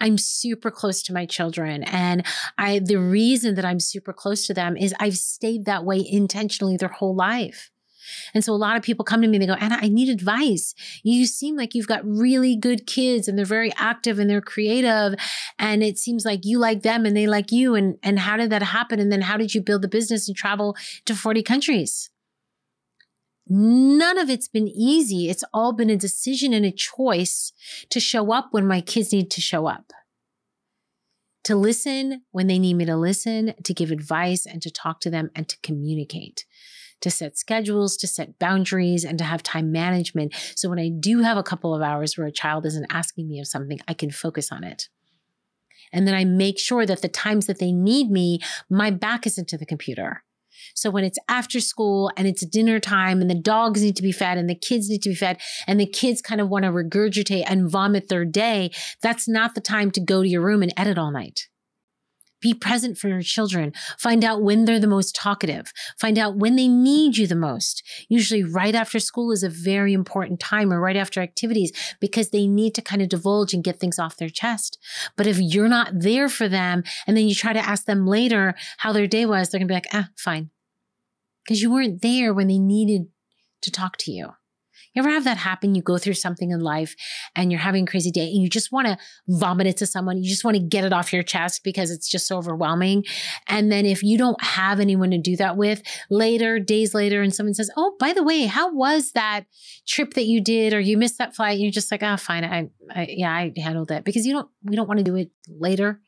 I'm 0.00 0.18
super 0.18 0.70
close 0.70 1.02
to 1.04 1.12
my 1.12 1.26
children. 1.26 1.82
And 1.84 2.24
I, 2.58 2.80
the 2.80 2.96
reason 2.96 3.54
that 3.56 3.64
I'm 3.64 3.80
super 3.80 4.12
close 4.12 4.46
to 4.46 4.54
them 4.54 4.76
is 4.76 4.94
I've 5.00 5.16
stayed 5.16 5.64
that 5.64 5.84
way 5.84 6.04
intentionally 6.06 6.76
their 6.76 6.88
whole 6.88 7.14
life. 7.14 7.70
And 8.34 8.44
so 8.44 8.52
a 8.52 8.54
lot 8.54 8.76
of 8.76 8.82
people 8.82 9.04
come 9.04 9.22
to 9.22 9.28
me 9.28 9.36
and 9.36 9.42
they 9.42 9.46
go, 9.46 9.54
Ana, 9.54 9.78
I 9.80 9.88
need 9.88 10.08
advice. 10.08 10.74
You 11.02 11.26
seem 11.26 11.56
like 11.56 11.74
you've 11.74 11.88
got 11.88 12.06
really 12.06 12.56
good 12.56 12.86
kids 12.86 13.28
and 13.28 13.36
they're 13.36 13.44
very 13.44 13.72
active 13.76 14.18
and 14.18 14.28
they're 14.28 14.40
creative. 14.40 15.18
And 15.58 15.82
it 15.82 15.98
seems 15.98 16.24
like 16.24 16.44
you 16.44 16.58
like 16.58 16.82
them 16.82 17.06
and 17.06 17.16
they 17.16 17.26
like 17.26 17.52
you. 17.52 17.74
And, 17.74 17.96
and 18.02 18.18
how 18.18 18.36
did 18.36 18.50
that 18.50 18.62
happen? 18.62 19.00
And 19.00 19.10
then 19.10 19.22
how 19.22 19.36
did 19.36 19.54
you 19.54 19.60
build 19.60 19.82
the 19.82 19.88
business 19.88 20.28
and 20.28 20.36
travel 20.36 20.76
to 21.06 21.14
40 21.14 21.42
countries? 21.42 22.10
None 23.48 24.18
of 24.18 24.28
it's 24.28 24.48
been 24.48 24.68
easy. 24.68 25.30
It's 25.30 25.44
all 25.54 25.72
been 25.72 25.90
a 25.90 25.96
decision 25.96 26.52
and 26.52 26.66
a 26.66 26.72
choice 26.72 27.52
to 27.90 28.00
show 28.00 28.32
up 28.32 28.48
when 28.50 28.66
my 28.66 28.80
kids 28.80 29.12
need 29.12 29.30
to 29.32 29.40
show 29.40 29.66
up 29.66 29.92
to 31.44 31.54
listen 31.54 32.22
when 32.32 32.48
they 32.48 32.58
need 32.58 32.74
me 32.74 32.84
to 32.84 32.96
listen, 32.96 33.54
to 33.62 33.72
give 33.72 33.92
advice 33.92 34.46
and 34.46 34.60
to 34.60 34.68
talk 34.68 34.98
to 34.98 35.08
them 35.08 35.30
and 35.36 35.48
to 35.48 35.56
communicate 35.62 36.44
to 37.00 37.10
set 37.10 37.36
schedules, 37.36 37.96
to 37.98 38.06
set 38.06 38.38
boundaries, 38.38 39.04
and 39.04 39.18
to 39.18 39.24
have 39.24 39.42
time 39.42 39.70
management. 39.70 40.34
So 40.54 40.68
when 40.68 40.78
I 40.78 40.88
do 40.88 41.20
have 41.20 41.36
a 41.36 41.42
couple 41.42 41.74
of 41.74 41.82
hours 41.82 42.16
where 42.16 42.26
a 42.26 42.32
child 42.32 42.66
isn't 42.66 42.86
asking 42.90 43.28
me 43.28 43.38
of 43.40 43.46
something, 43.46 43.78
I 43.86 43.94
can 43.94 44.10
focus 44.10 44.50
on 44.50 44.64
it. 44.64 44.88
And 45.92 46.06
then 46.06 46.14
I 46.14 46.24
make 46.24 46.58
sure 46.58 46.84
that 46.86 47.02
the 47.02 47.08
times 47.08 47.46
that 47.46 47.58
they 47.58 47.70
need 47.70 48.10
me, 48.10 48.40
my 48.68 48.90
back 48.90 49.26
isn't 49.26 49.48
to 49.48 49.58
the 49.58 49.66
computer. 49.66 50.24
So 50.74 50.90
when 50.90 51.04
it's 51.04 51.18
after 51.28 51.60
school 51.60 52.10
and 52.16 52.26
it's 52.26 52.44
dinner 52.46 52.80
time 52.80 53.20
and 53.20 53.30
the 53.30 53.34
dogs 53.34 53.82
need 53.82 53.96
to 53.96 54.02
be 54.02 54.12
fed 54.12 54.38
and 54.38 54.48
the 54.48 54.54
kids 54.54 54.88
need 54.88 55.02
to 55.02 55.10
be 55.10 55.14
fed 55.14 55.40
and 55.66 55.80
the 55.80 55.86
kids 55.86 56.20
kind 56.20 56.40
of 56.40 56.48
want 56.48 56.64
to 56.64 56.70
regurgitate 56.70 57.44
and 57.46 57.70
vomit 57.70 58.08
their 58.08 58.24
day, 58.24 58.70
that's 59.02 59.28
not 59.28 59.54
the 59.54 59.60
time 59.60 59.90
to 59.92 60.00
go 60.00 60.22
to 60.22 60.28
your 60.28 60.42
room 60.42 60.62
and 60.62 60.72
edit 60.76 60.98
all 60.98 61.10
night. 61.10 61.48
Be 62.40 62.52
present 62.52 62.98
for 62.98 63.08
your 63.08 63.22
children. 63.22 63.72
Find 63.98 64.22
out 64.22 64.42
when 64.42 64.66
they're 64.66 64.78
the 64.78 64.86
most 64.86 65.14
talkative. 65.14 65.72
Find 65.98 66.18
out 66.18 66.36
when 66.36 66.56
they 66.56 66.68
need 66.68 67.16
you 67.16 67.26
the 67.26 67.34
most. 67.34 67.82
Usually, 68.08 68.44
right 68.44 68.74
after 68.74 69.00
school 69.00 69.32
is 69.32 69.42
a 69.42 69.48
very 69.48 69.94
important 69.94 70.38
time 70.38 70.72
or 70.72 70.80
right 70.80 70.96
after 70.96 71.20
activities 71.20 71.72
because 71.98 72.30
they 72.30 72.46
need 72.46 72.74
to 72.74 72.82
kind 72.82 73.00
of 73.00 73.08
divulge 73.08 73.54
and 73.54 73.64
get 73.64 73.80
things 73.80 73.98
off 73.98 74.18
their 74.18 74.28
chest. 74.28 74.78
But 75.16 75.26
if 75.26 75.38
you're 75.40 75.68
not 75.68 75.92
there 75.92 76.28
for 76.28 76.46
them 76.48 76.84
and 77.06 77.16
then 77.16 77.26
you 77.26 77.34
try 77.34 77.54
to 77.54 77.58
ask 77.58 77.86
them 77.86 78.06
later 78.06 78.54
how 78.78 78.92
their 78.92 79.06
day 79.06 79.24
was, 79.24 79.48
they're 79.48 79.58
going 79.58 79.68
to 79.68 79.72
be 79.72 79.76
like, 79.76 79.88
ah, 79.92 80.10
fine. 80.16 80.50
Because 81.46 81.62
you 81.62 81.72
weren't 81.72 82.02
there 82.02 82.34
when 82.34 82.48
they 82.48 82.58
needed 82.58 83.08
to 83.62 83.70
talk 83.70 83.96
to 83.98 84.10
you. 84.10 84.30
You 84.96 85.00
ever 85.00 85.10
have 85.10 85.24
that 85.24 85.36
happen? 85.36 85.74
You 85.74 85.82
go 85.82 85.98
through 85.98 86.14
something 86.14 86.50
in 86.50 86.60
life 86.60 86.96
and 87.34 87.52
you're 87.52 87.60
having 87.60 87.84
a 87.84 87.90
crazy 87.90 88.10
day 88.10 88.28
and 88.28 88.42
you 88.42 88.48
just 88.48 88.72
want 88.72 88.86
to 88.86 88.96
vomit 89.28 89.66
it 89.66 89.76
to 89.76 89.86
someone. 89.86 90.16
You 90.16 90.30
just 90.30 90.42
want 90.42 90.56
to 90.56 90.62
get 90.62 90.84
it 90.84 90.92
off 90.92 91.12
your 91.12 91.22
chest 91.22 91.60
because 91.62 91.90
it's 91.90 92.10
just 92.10 92.26
so 92.26 92.38
overwhelming. 92.38 93.04
And 93.46 93.70
then 93.70 93.84
if 93.84 94.02
you 94.02 94.16
don't 94.16 94.42
have 94.42 94.80
anyone 94.80 95.10
to 95.10 95.18
do 95.18 95.36
that 95.36 95.58
with 95.58 95.82
later, 96.08 96.58
days 96.58 96.94
later, 96.94 97.20
and 97.20 97.34
someone 97.34 97.52
says, 97.52 97.70
Oh, 97.76 97.94
by 98.00 98.14
the 98.14 98.22
way, 98.22 98.46
how 98.46 98.72
was 98.72 99.12
that 99.12 99.44
trip 99.86 100.14
that 100.14 100.24
you 100.24 100.40
did 100.40 100.72
or 100.72 100.80
you 100.80 100.96
missed 100.96 101.18
that 101.18 101.36
flight? 101.36 101.58
You're 101.58 101.70
just 101.70 101.92
like, 101.92 102.02
Oh, 102.02 102.16
fine. 102.16 102.44
I, 102.44 102.70
I 102.90 103.06
yeah, 103.10 103.30
I 103.30 103.52
handled 103.54 103.90
it 103.90 104.02
because 104.02 104.24
you 104.24 104.32
don't, 104.32 104.48
we 104.62 104.76
don't 104.76 104.88
want 104.88 104.98
to 104.98 105.04
do 105.04 105.16
it 105.16 105.30
later. 105.46 106.00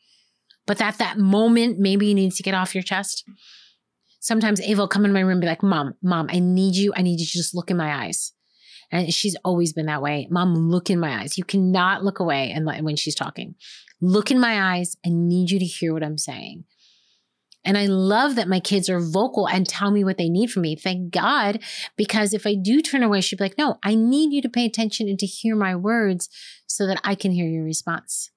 But 0.66 0.80
at 0.80 0.96
that 0.96 1.18
moment, 1.18 1.78
maybe 1.78 2.06
you 2.06 2.14
need 2.14 2.32
to 2.32 2.42
get 2.42 2.54
off 2.54 2.74
your 2.74 2.82
chest. 2.82 3.28
Sometimes 4.20 4.60
Ava 4.60 4.82
will 4.82 4.88
come 4.88 5.04
in 5.04 5.12
my 5.12 5.20
room 5.20 5.32
and 5.32 5.40
be 5.40 5.46
like, 5.46 5.62
Mom, 5.62 5.94
Mom, 6.02 6.28
I 6.30 6.38
need 6.38 6.74
you. 6.74 6.92
I 6.96 7.02
need 7.02 7.20
you 7.20 7.26
to 7.26 7.32
just 7.32 7.54
look 7.54 7.70
in 7.70 7.76
my 7.76 8.04
eyes. 8.04 8.32
And 8.90 9.12
she's 9.12 9.36
always 9.44 9.72
been 9.72 9.86
that 9.86 10.02
way. 10.02 10.26
Mom, 10.30 10.54
look 10.54 10.90
in 10.90 10.98
my 10.98 11.20
eyes. 11.20 11.36
You 11.36 11.44
cannot 11.44 12.04
look 12.04 12.20
away 12.20 12.50
and 12.50 12.66
when 12.84 12.96
she's 12.96 13.14
talking. 13.14 13.54
Look 14.00 14.30
in 14.30 14.40
my 14.40 14.76
eyes. 14.76 14.96
I 15.04 15.10
need 15.10 15.50
you 15.50 15.58
to 15.58 15.64
hear 15.64 15.92
what 15.92 16.02
I'm 16.02 16.18
saying. 16.18 16.64
And 17.64 17.76
I 17.76 17.86
love 17.86 18.36
that 18.36 18.48
my 18.48 18.60
kids 18.60 18.88
are 18.88 19.00
vocal 19.00 19.46
and 19.46 19.68
tell 19.68 19.90
me 19.90 20.04
what 20.04 20.16
they 20.16 20.30
need 20.30 20.50
from 20.50 20.62
me. 20.62 20.74
Thank 20.74 21.12
God, 21.12 21.60
because 21.96 22.32
if 22.32 22.46
I 22.46 22.54
do 22.54 22.80
turn 22.80 23.02
away, 23.02 23.20
she'd 23.20 23.36
be 23.36 23.44
like, 23.44 23.58
no, 23.58 23.78
I 23.82 23.94
need 23.94 24.32
you 24.32 24.40
to 24.40 24.48
pay 24.48 24.64
attention 24.64 25.08
and 25.08 25.18
to 25.18 25.26
hear 25.26 25.54
my 25.54 25.76
words 25.76 26.30
so 26.66 26.86
that 26.86 27.00
I 27.04 27.14
can 27.14 27.32
hear 27.32 27.46
your 27.46 27.64
response. 27.64 28.30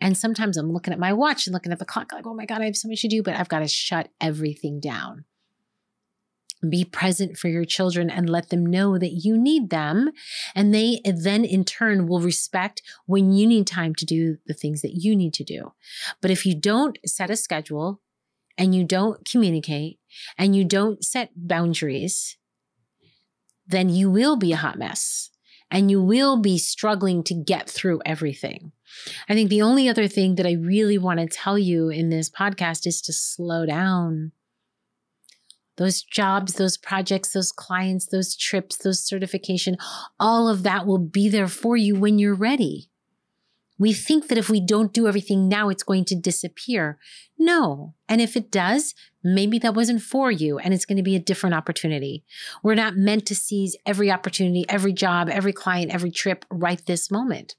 And 0.00 0.16
sometimes 0.16 0.56
I'm 0.56 0.72
looking 0.72 0.92
at 0.92 0.98
my 0.98 1.12
watch 1.12 1.46
and 1.46 1.54
looking 1.54 1.72
at 1.72 1.78
the 1.78 1.84
clock, 1.84 2.12
like, 2.12 2.26
oh 2.26 2.34
my 2.34 2.46
God, 2.46 2.60
I 2.60 2.66
have 2.66 2.76
so 2.76 2.88
much 2.88 3.02
to 3.02 3.08
do, 3.08 3.22
but 3.22 3.34
I've 3.36 3.48
got 3.48 3.60
to 3.60 3.68
shut 3.68 4.10
everything 4.20 4.80
down. 4.80 5.24
Be 6.68 6.84
present 6.84 7.36
for 7.36 7.48
your 7.48 7.64
children 7.66 8.08
and 8.08 8.30
let 8.30 8.48
them 8.48 8.64
know 8.64 8.98
that 8.98 9.12
you 9.12 9.36
need 9.36 9.70
them. 9.70 10.10
And 10.54 10.74
they 10.74 11.00
then, 11.04 11.44
in 11.44 11.64
turn, 11.64 12.06
will 12.06 12.20
respect 12.20 12.82
when 13.04 13.32
you 13.32 13.46
need 13.46 13.66
time 13.66 13.94
to 13.96 14.06
do 14.06 14.38
the 14.46 14.54
things 14.54 14.80
that 14.82 14.94
you 14.94 15.14
need 15.14 15.34
to 15.34 15.44
do. 15.44 15.72
But 16.22 16.30
if 16.30 16.46
you 16.46 16.58
don't 16.58 16.98
set 17.04 17.30
a 17.30 17.36
schedule 17.36 18.00
and 18.56 18.74
you 18.74 18.84
don't 18.84 19.28
communicate 19.30 19.98
and 20.38 20.56
you 20.56 20.64
don't 20.64 21.04
set 21.04 21.30
boundaries, 21.36 22.38
then 23.66 23.90
you 23.90 24.10
will 24.10 24.36
be 24.36 24.52
a 24.52 24.56
hot 24.56 24.78
mess 24.78 25.30
and 25.70 25.90
you 25.90 26.00
will 26.00 26.40
be 26.40 26.56
struggling 26.56 27.22
to 27.24 27.34
get 27.34 27.68
through 27.68 28.00
everything. 28.06 28.72
I 29.28 29.34
think 29.34 29.50
the 29.50 29.62
only 29.62 29.88
other 29.88 30.08
thing 30.08 30.36
that 30.36 30.46
I 30.46 30.52
really 30.52 30.98
want 30.98 31.20
to 31.20 31.26
tell 31.26 31.58
you 31.58 31.88
in 31.88 32.10
this 32.10 32.30
podcast 32.30 32.86
is 32.86 33.00
to 33.02 33.12
slow 33.12 33.66
down 33.66 34.32
those 35.76 36.02
jobs, 36.02 36.54
those 36.54 36.76
projects, 36.76 37.32
those 37.32 37.52
clients, 37.52 38.06
those 38.06 38.34
trips, 38.34 38.76
those 38.76 39.00
certification, 39.02 39.76
all 40.18 40.48
of 40.48 40.62
that 40.62 40.86
will 40.86 40.98
be 40.98 41.28
there 41.28 41.48
for 41.48 41.76
you 41.76 41.94
when 41.94 42.18
you're 42.18 42.34
ready. 42.34 42.88
We 43.78 43.92
think 43.92 44.28
that 44.28 44.38
if 44.38 44.48
we 44.48 44.60
don't 44.60 44.94
do 44.94 45.06
everything 45.06 45.48
now, 45.48 45.68
it's 45.68 45.82
going 45.82 46.06
to 46.06 46.14
disappear. 46.14 46.98
No. 47.38 47.94
And 48.08 48.22
if 48.22 48.34
it 48.34 48.50
does, 48.50 48.94
maybe 49.22 49.58
that 49.58 49.74
wasn't 49.74 50.00
for 50.00 50.30
you 50.30 50.58
and 50.58 50.72
it's 50.72 50.86
going 50.86 50.96
to 50.96 51.02
be 51.02 51.14
a 51.14 51.20
different 51.20 51.54
opportunity. 51.54 52.24
We're 52.62 52.74
not 52.74 52.96
meant 52.96 53.26
to 53.26 53.34
seize 53.34 53.76
every 53.84 54.10
opportunity, 54.10 54.64
every 54.68 54.94
job, 54.94 55.28
every 55.28 55.52
client, 55.52 55.92
every 55.92 56.10
trip 56.10 56.46
right 56.50 56.80
this 56.86 57.10
moment. 57.10 57.54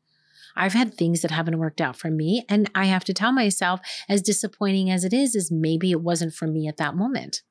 I've 0.58 0.74
had 0.74 0.94
things 0.94 1.22
that 1.22 1.32
haven't 1.32 1.60
worked 1.60 1.80
out 1.80 1.96
for 1.96 2.10
me. 2.10 2.46
And 2.50 2.70
I 2.76 2.86
have 2.86 3.04
to 3.06 3.14
tell 3.14 3.32
myself, 3.32 3.80
as 4.10 4.22
disappointing 4.22 4.90
as 4.90 5.04
it 5.04 5.14
is, 5.14 5.36
is 5.36 5.52
maybe 5.52 5.92
it 5.92 6.02
wasn't 6.02 6.34
for 6.34 6.48
me 6.48 6.68
at 6.68 6.78
that 6.78 6.96
moment. 6.96 7.44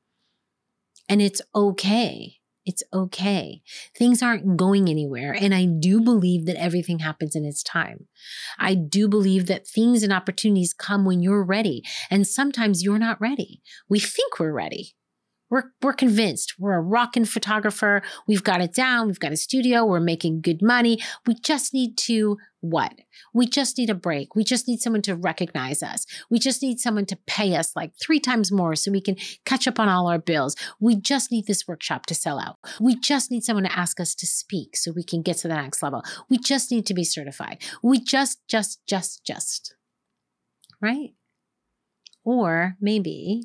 And 1.09 1.23
it's 1.23 1.40
okay. 1.55 2.37
It's 2.66 2.83
okay. 2.92 3.62
Things 3.97 4.23
aren't 4.23 4.57
going 4.57 4.88
anywhere. 4.88 5.33
And 5.33 5.55
I 5.55 5.66
do 5.66 6.01
believe 6.01 6.47
that 6.47 6.61
everything 6.61 6.99
happens 6.99 7.37
in 7.37 7.45
its 7.45 7.62
time. 7.62 8.09
I 8.59 8.75
do 8.75 9.09
believe 9.09 9.47
that 9.47 9.69
things 9.69 10.03
and 10.03 10.12
opportunities 10.12 10.75
come 10.75 11.05
when 11.05 11.21
you're 11.21 11.45
ready. 11.45 11.85
And 12.11 12.27
sometimes 12.27 12.83
you're 12.83 12.99
not 12.99 13.21
ready. 13.21 13.62
We 13.88 14.01
think 14.01 14.40
we're 14.40 14.53
ready. 14.53 14.97
We're, 15.49 15.65
we're 15.81 15.93
convinced 15.93 16.55
we're 16.59 16.75
a 16.75 16.81
rockin' 16.81 17.25
photographer. 17.25 18.03
We've 18.27 18.43
got 18.43 18.61
it 18.61 18.75
down. 18.75 19.07
We've 19.07 19.21
got 19.21 19.33
a 19.33 19.37
studio. 19.37 19.85
We're 19.85 20.01
making 20.01 20.41
good 20.41 20.61
money. 20.61 20.99
We 21.27 21.35
just 21.35 21.73
need 21.73 21.97
to 21.99 22.39
what? 22.61 22.95
We 23.33 23.47
just 23.47 23.79
need 23.79 23.91
a 23.91 23.95
break. 23.95 24.35
We 24.35 24.43
just 24.43 24.67
need 24.67 24.81
someone 24.81 25.03
to 25.03 25.15
recognize 25.15 25.83
us. 25.83 26.05
We 26.31 26.39
just 26.41 26.63
need 26.63 26.81
someone 26.81 27.07
to 27.07 27.19
pay 27.27 27.55
us 27.55 27.77
like 27.77 27.93
three 28.01 28.19
times 28.19 28.51
more 28.51 28.75
so 28.75 28.91
we 28.91 29.01
can 29.01 29.17
catch 29.45 29.69
up 29.69 29.79
on 29.79 29.89
all 29.89 30.09
our 30.09 30.19
bills. 30.19 30.57
We 30.81 30.97
just 30.97 31.31
need 31.31 31.47
this 31.47 31.69
workshop 31.69 32.07
to 32.07 32.15
sell 32.15 32.41
out. 32.41 32.57
We 32.81 32.97
just 32.97 33.31
need 33.31 33.45
someone 33.45 33.65
to 33.65 33.79
ask 33.79 34.01
us 34.01 34.15
to 34.17 34.27
speak 34.27 34.77
so 34.77 34.91
we 34.91 35.05
can 35.05 35.23
get 35.23 35.37
to 35.39 35.49
the 35.49 35.55
next 35.55 35.83
level. 35.83 36.03
We 36.29 36.39
just 36.39 36.73
need 36.73 36.87
to 36.87 36.95
be 36.95 37.05
certified. 37.05 37.63
We 37.83 38.01
just, 38.01 38.41
just, 38.49 38.81
just, 38.87 39.25
just. 39.25 39.77
Right? 40.81 41.11
Or 42.25 42.77
maybe 42.81 43.44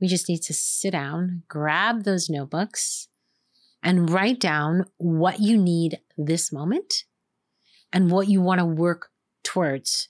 We 0.00 0.08
just 0.08 0.28
need 0.28 0.42
to 0.42 0.54
sit 0.54 0.92
down, 0.92 1.42
grab 1.48 2.04
those 2.04 2.30
notebooks, 2.30 3.08
and 3.82 4.10
write 4.10 4.40
down 4.40 4.86
what 4.98 5.40
you 5.40 5.56
need 5.56 6.00
this 6.16 6.52
moment 6.52 7.04
and 7.92 8.10
what 8.10 8.28
you 8.28 8.40
want 8.40 8.60
to 8.60 8.66
work 8.66 9.10
towards. 9.42 10.08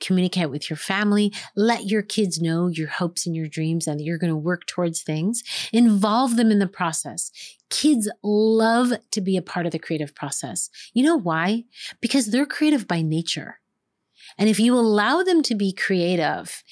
Communicate 0.00 0.50
with 0.50 0.68
your 0.68 0.76
family. 0.76 1.32
Let 1.54 1.86
your 1.86 2.02
kids 2.02 2.40
know 2.40 2.66
your 2.66 2.88
hopes 2.88 3.26
and 3.26 3.36
your 3.36 3.46
dreams 3.46 3.86
and 3.86 3.98
that 3.98 4.04
you're 4.04 4.18
going 4.18 4.32
to 4.32 4.36
work 4.36 4.66
towards 4.66 5.02
things. 5.02 5.42
Involve 5.72 6.36
them 6.36 6.50
in 6.50 6.58
the 6.58 6.66
process. 6.66 7.30
Kids 7.70 8.10
love 8.22 8.92
to 9.10 9.20
be 9.20 9.36
a 9.36 9.42
part 9.42 9.66
of 9.66 9.72
the 9.72 9.78
creative 9.78 10.14
process. 10.14 10.68
You 10.92 11.04
know 11.04 11.16
why? 11.16 11.64
Because 12.00 12.26
they're 12.26 12.46
creative 12.46 12.88
by 12.88 13.02
nature. 13.02 13.60
And 14.38 14.48
if 14.48 14.58
you 14.58 14.74
allow 14.74 15.22
them 15.22 15.42
to 15.44 15.54
be 15.54 15.72
creative 15.72 16.62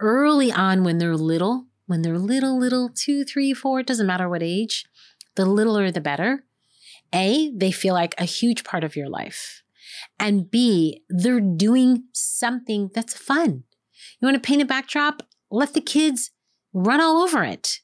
early 0.00 0.52
on 0.52 0.84
when 0.84 0.98
they're 0.98 1.16
little, 1.16 1.67
when 1.88 2.02
they're 2.02 2.18
little, 2.18 2.58
little, 2.58 2.90
two, 2.94 3.24
three, 3.24 3.54
four, 3.54 3.80
it 3.80 3.86
doesn't 3.86 4.06
matter 4.06 4.28
what 4.28 4.42
age, 4.42 4.84
the 5.36 5.46
littler 5.46 5.90
the 5.90 6.02
better. 6.02 6.44
A, 7.14 7.50
they 7.56 7.72
feel 7.72 7.94
like 7.94 8.14
a 8.18 8.24
huge 8.24 8.62
part 8.62 8.84
of 8.84 8.94
your 8.94 9.08
life. 9.08 9.62
And 10.20 10.50
B, 10.50 11.02
they're 11.08 11.40
doing 11.40 12.04
something 12.12 12.90
that's 12.94 13.16
fun. 13.16 13.64
You 14.20 14.26
want 14.26 14.34
to 14.34 14.46
paint 14.46 14.60
a 14.60 14.66
backdrop? 14.66 15.22
Let 15.50 15.72
the 15.72 15.80
kids 15.80 16.30
run 16.74 17.00
all 17.00 17.22
over 17.22 17.42
it. 17.42 17.80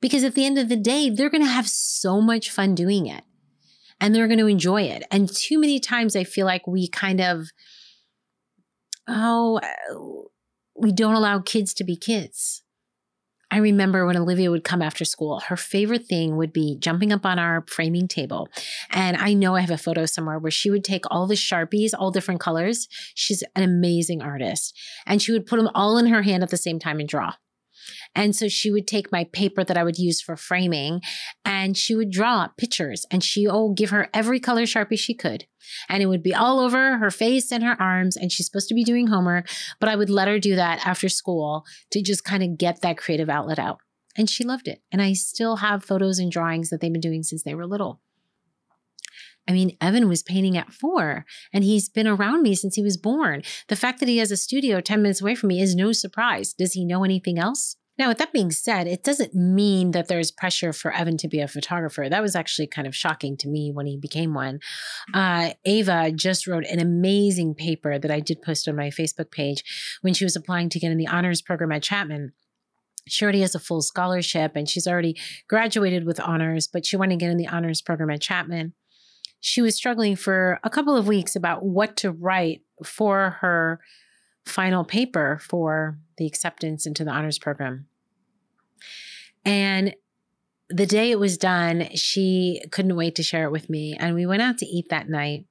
Because 0.00 0.24
at 0.24 0.34
the 0.34 0.44
end 0.44 0.58
of 0.58 0.68
the 0.68 0.76
day, 0.76 1.08
they're 1.08 1.30
going 1.30 1.44
to 1.44 1.48
have 1.48 1.68
so 1.68 2.20
much 2.20 2.50
fun 2.50 2.74
doing 2.74 3.06
it 3.06 3.22
and 4.00 4.12
they're 4.14 4.26
going 4.26 4.38
to 4.40 4.46
enjoy 4.46 4.82
it. 4.82 5.04
And 5.12 5.32
too 5.32 5.60
many 5.60 5.78
times 5.78 6.16
I 6.16 6.24
feel 6.24 6.46
like 6.46 6.66
we 6.66 6.88
kind 6.88 7.20
of, 7.20 7.48
oh, 9.06 9.60
we 10.76 10.90
don't 10.90 11.14
allow 11.14 11.38
kids 11.38 11.72
to 11.74 11.84
be 11.84 11.96
kids. 11.96 12.62
I 13.50 13.58
remember 13.58 14.04
when 14.04 14.16
Olivia 14.16 14.50
would 14.50 14.64
come 14.64 14.82
after 14.82 15.04
school, 15.04 15.40
her 15.40 15.56
favorite 15.56 16.06
thing 16.06 16.36
would 16.36 16.52
be 16.52 16.76
jumping 16.78 17.12
up 17.12 17.24
on 17.24 17.38
our 17.38 17.64
framing 17.66 18.06
table. 18.06 18.48
And 18.90 19.16
I 19.16 19.32
know 19.32 19.56
I 19.56 19.60
have 19.60 19.70
a 19.70 19.78
photo 19.78 20.04
somewhere 20.04 20.38
where 20.38 20.50
she 20.50 20.70
would 20.70 20.84
take 20.84 21.04
all 21.10 21.26
the 21.26 21.34
Sharpies, 21.34 21.92
all 21.98 22.10
different 22.10 22.40
colors. 22.40 22.88
She's 23.14 23.42
an 23.56 23.62
amazing 23.62 24.20
artist. 24.20 24.76
And 25.06 25.22
she 25.22 25.32
would 25.32 25.46
put 25.46 25.56
them 25.56 25.70
all 25.74 25.96
in 25.96 26.08
her 26.08 26.22
hand 26.22 26.42
at 26.42 26.50
the 26.50 26.58
same 26.58 26.78
time 26.78 27.00
and 27.00 27.08
draw. 27.08 27.34
And 28.14 28.34
so 28.34 28.48
she 28.48 28.70
would 28.70 28.86
take 28.86 29.12
my 29.12 29.24
paper 29.24 29.64
that 29.64 29.76
I 29.76 29.84
would 29.84 29.98
use 29.98 30.20
for 30.20 30.36
framing 30.36 31.00
and 31.44 31.76
she 31.76 31.94
would 31.94 32.10
draw 32.10 32.48
pictures 32.56 33.06
and 33.10 33.22
she, 33.22 33.46
oh, 33.46 33.70
give 33.70 33.90
her 33.90 34.08
every 34.12 34.40
color 34.40 34.62
Sharpie 34.62 34.98
she 34.98 35.14
could. 35.14 35.46
And 35.88 36.02
it 36.02 36.06
would 36.06 36.22
be 36.22 36.34
all 36.34 36.60
over 36.60 36.98
her 36.98 37.10
face 37.10 37.52
and 37.52 37.62
her 37.62 37.80
arms. 37.80 38.16
And 38.16 38.32
she's 38.32 38.46
supposed 38.46 38.68
to 38.68 38.74
be 38.74 38.84
doing 38.84 39.08
homework, 39.08 39.48
but 39.80 39.88
I 39.88 39.96
would 39.96 40.10
let 40.10 40.28
her 40.28 40.38
do 40.38 40.56
that 40.56 40.86
after 40.86 41.08
school 41.08 41.64
to 41.92 42.02
just 42.02 42.24
kind 42.24 42.42
of 42.42 42.58
get 42.58 42.80
that 42.80 42.98
creative 42.98 43.28
outlet 43.28 43.58
out. 43.58 43.78
And 44.16 44.28
she 44.28 44.44
loved 44.44 44.66
it. 44.66 44.82
And 44.90 45.00
I 45.00 45.12
still 45.12 45.56
have 45.56 45.84
photos 45.84 46.18
and 46.18 46.32
drawings 46.32 46.70
that 46.70 46.80
they've 46.80 46.92
been 46.92 47.00
doing 47.00 47.22
since 47.22 47.42
they 47.42 47.54
were 47.54 47.66
little. 47.66 48.00
I 49.48 49.52
mean, 49.52 49.76
Evan 49.80 50.08
was 50.08 50.22
painting 50.22 50.58
at 50.58 50.74
four 50.74 51.24
and 51.54 51.64
he's 51.64 51.88
been 51.88 52.06
around 52.06 52.42
me 52.42 52.54
since 52.54 52.74
he 52.74 52.82
was 52.82 52.98
born. 52.98 53.42
The 53.68 53.76
fact 53.76 53.98
that 54.00 54.08
he 54.08 54.18
has 54.18 54.30
a 54.30 54.36
studio 54.36 54.80
10 54.82 55.00
minutes 55.00 55.22
away 55.22 55.34
from 55.34 55.48
me 55.48 55.62
is 55.62 55.74
no 55.74 55.92
surprise. 55.92 56.52
Does 56.52 56.74
he 56.74 56.84
know 56.84 57.02
anything 57.02 57.38
else? 57.38 57.76
Now, 57.98 58.08
with 58.08 58.18
that 58.18 58.32
being 58.32 58.50
said, 58.50 58.86
it 58.86 59.02
doesn't 59.02 59.34
mean 59.34 59.90
that 59.90 60.08
there's 60.08 60.30
pressure 60.30 60.72
for 60.72 60.92
Evan 60.92 61.16
to 61.18 61.28
be 61.28 61.40
a 61.40 61.48
photographer. 61.48 62.08
That 62.08 62.22
was 62.22 62.36
actually 62.36 62.68
kind 62.68 62.86
of 62.86 62.94
shocking 62.94 63.36
to 63.38 63.48
me 63.48 63.72
when 63.72 63.86
he 63.86 63.96
became 63.96 64.34
one. 64.34 64.60
Uh, 65.12 65.50
Ava 65.64 66.12
just 66.12 66.46
wrote 66.46 66.64
an 66.66 66.78
amazing 66.78 67.54
paper 67.54 67.98
that 67.98 68.10
I 68.10 68.20
did 68.20 68.40
post 68.40 68.68
on 68.68 68.76
my 68.76 68.90
Facebook 68.90 69.30
page 69.30 69.98
when 70.02 70.14
she 70.14 70.24
was 70.24 70.36
applying 70.36 70.68
to 70.70 70.78
get 70.78 70.92
in 70.92 70.98
the 70.98 71.08
honors 71.08 71.42
program 71.42 71.72
at 71.72 71.82
Chapman 71.82 72.32
she 73.08 73.24
already 73.24 73.40
has 73.40 73.54
a 73.54 73.60
full 73.60 73.82
scholarship 73.82 74.52
and 74.54 74.68
she's 74.68 74.86
already 74.86 75.16
graduated 75.48 76.04
with 76.04 76.20
honors, 76.20 76.66
but 76.66 76.86
she 76.86 76.96
wanted 76.96 77.18
to 77.18 77.24
get 77.24 77.30
in 77.30 77.36
the 77.36 77.48
honors 77.48 77.82
program 77.82 78.10
at 78.10 78.20
Chapman. 78.20 78.74
She 79.40 79.62
was 79.62 79.76
struggling 79.76 80.16
for 80.16 80.60
a 80.64 80.70
couple 80.70 80.96
of 80.96 81.06
weeks 81.06 81.36
about 81.36 81.64
what 81.64 81.96
to 81.98 82.10
write 82.10 82.62
for 82.84 83.38
her 83.40 83.80
final 84.48 84.84
paper 84.84 85.38
for 85.40 85.98
the 86.16 86.26
acceptance 86.26 86.86
into 86.86 87.04
the 87.04 87.10
honors 87.10 87.38
program. 87.38 87.86
And 89.44 89.94
the 90.68 90.86
day 90.86 91.10
it 91.10 91.18
was 91.18 91.38
done, 91.38 91.88
she 91.94 92.62
couldn't 92.70 92.96
wait 92.96 93.14
to 93.16 93.22
share 93.22 93.44
it 93.44 93.52
with 93.52 93.70
me. 93.70 93.96
And 93.98 94.14
we 94.14 94.26
went 94.26 94.42
out 94.42 94.58
to 94.58 94.66
eat 94.66 94.90
that 94.90 95.08
night. 95.08 95.46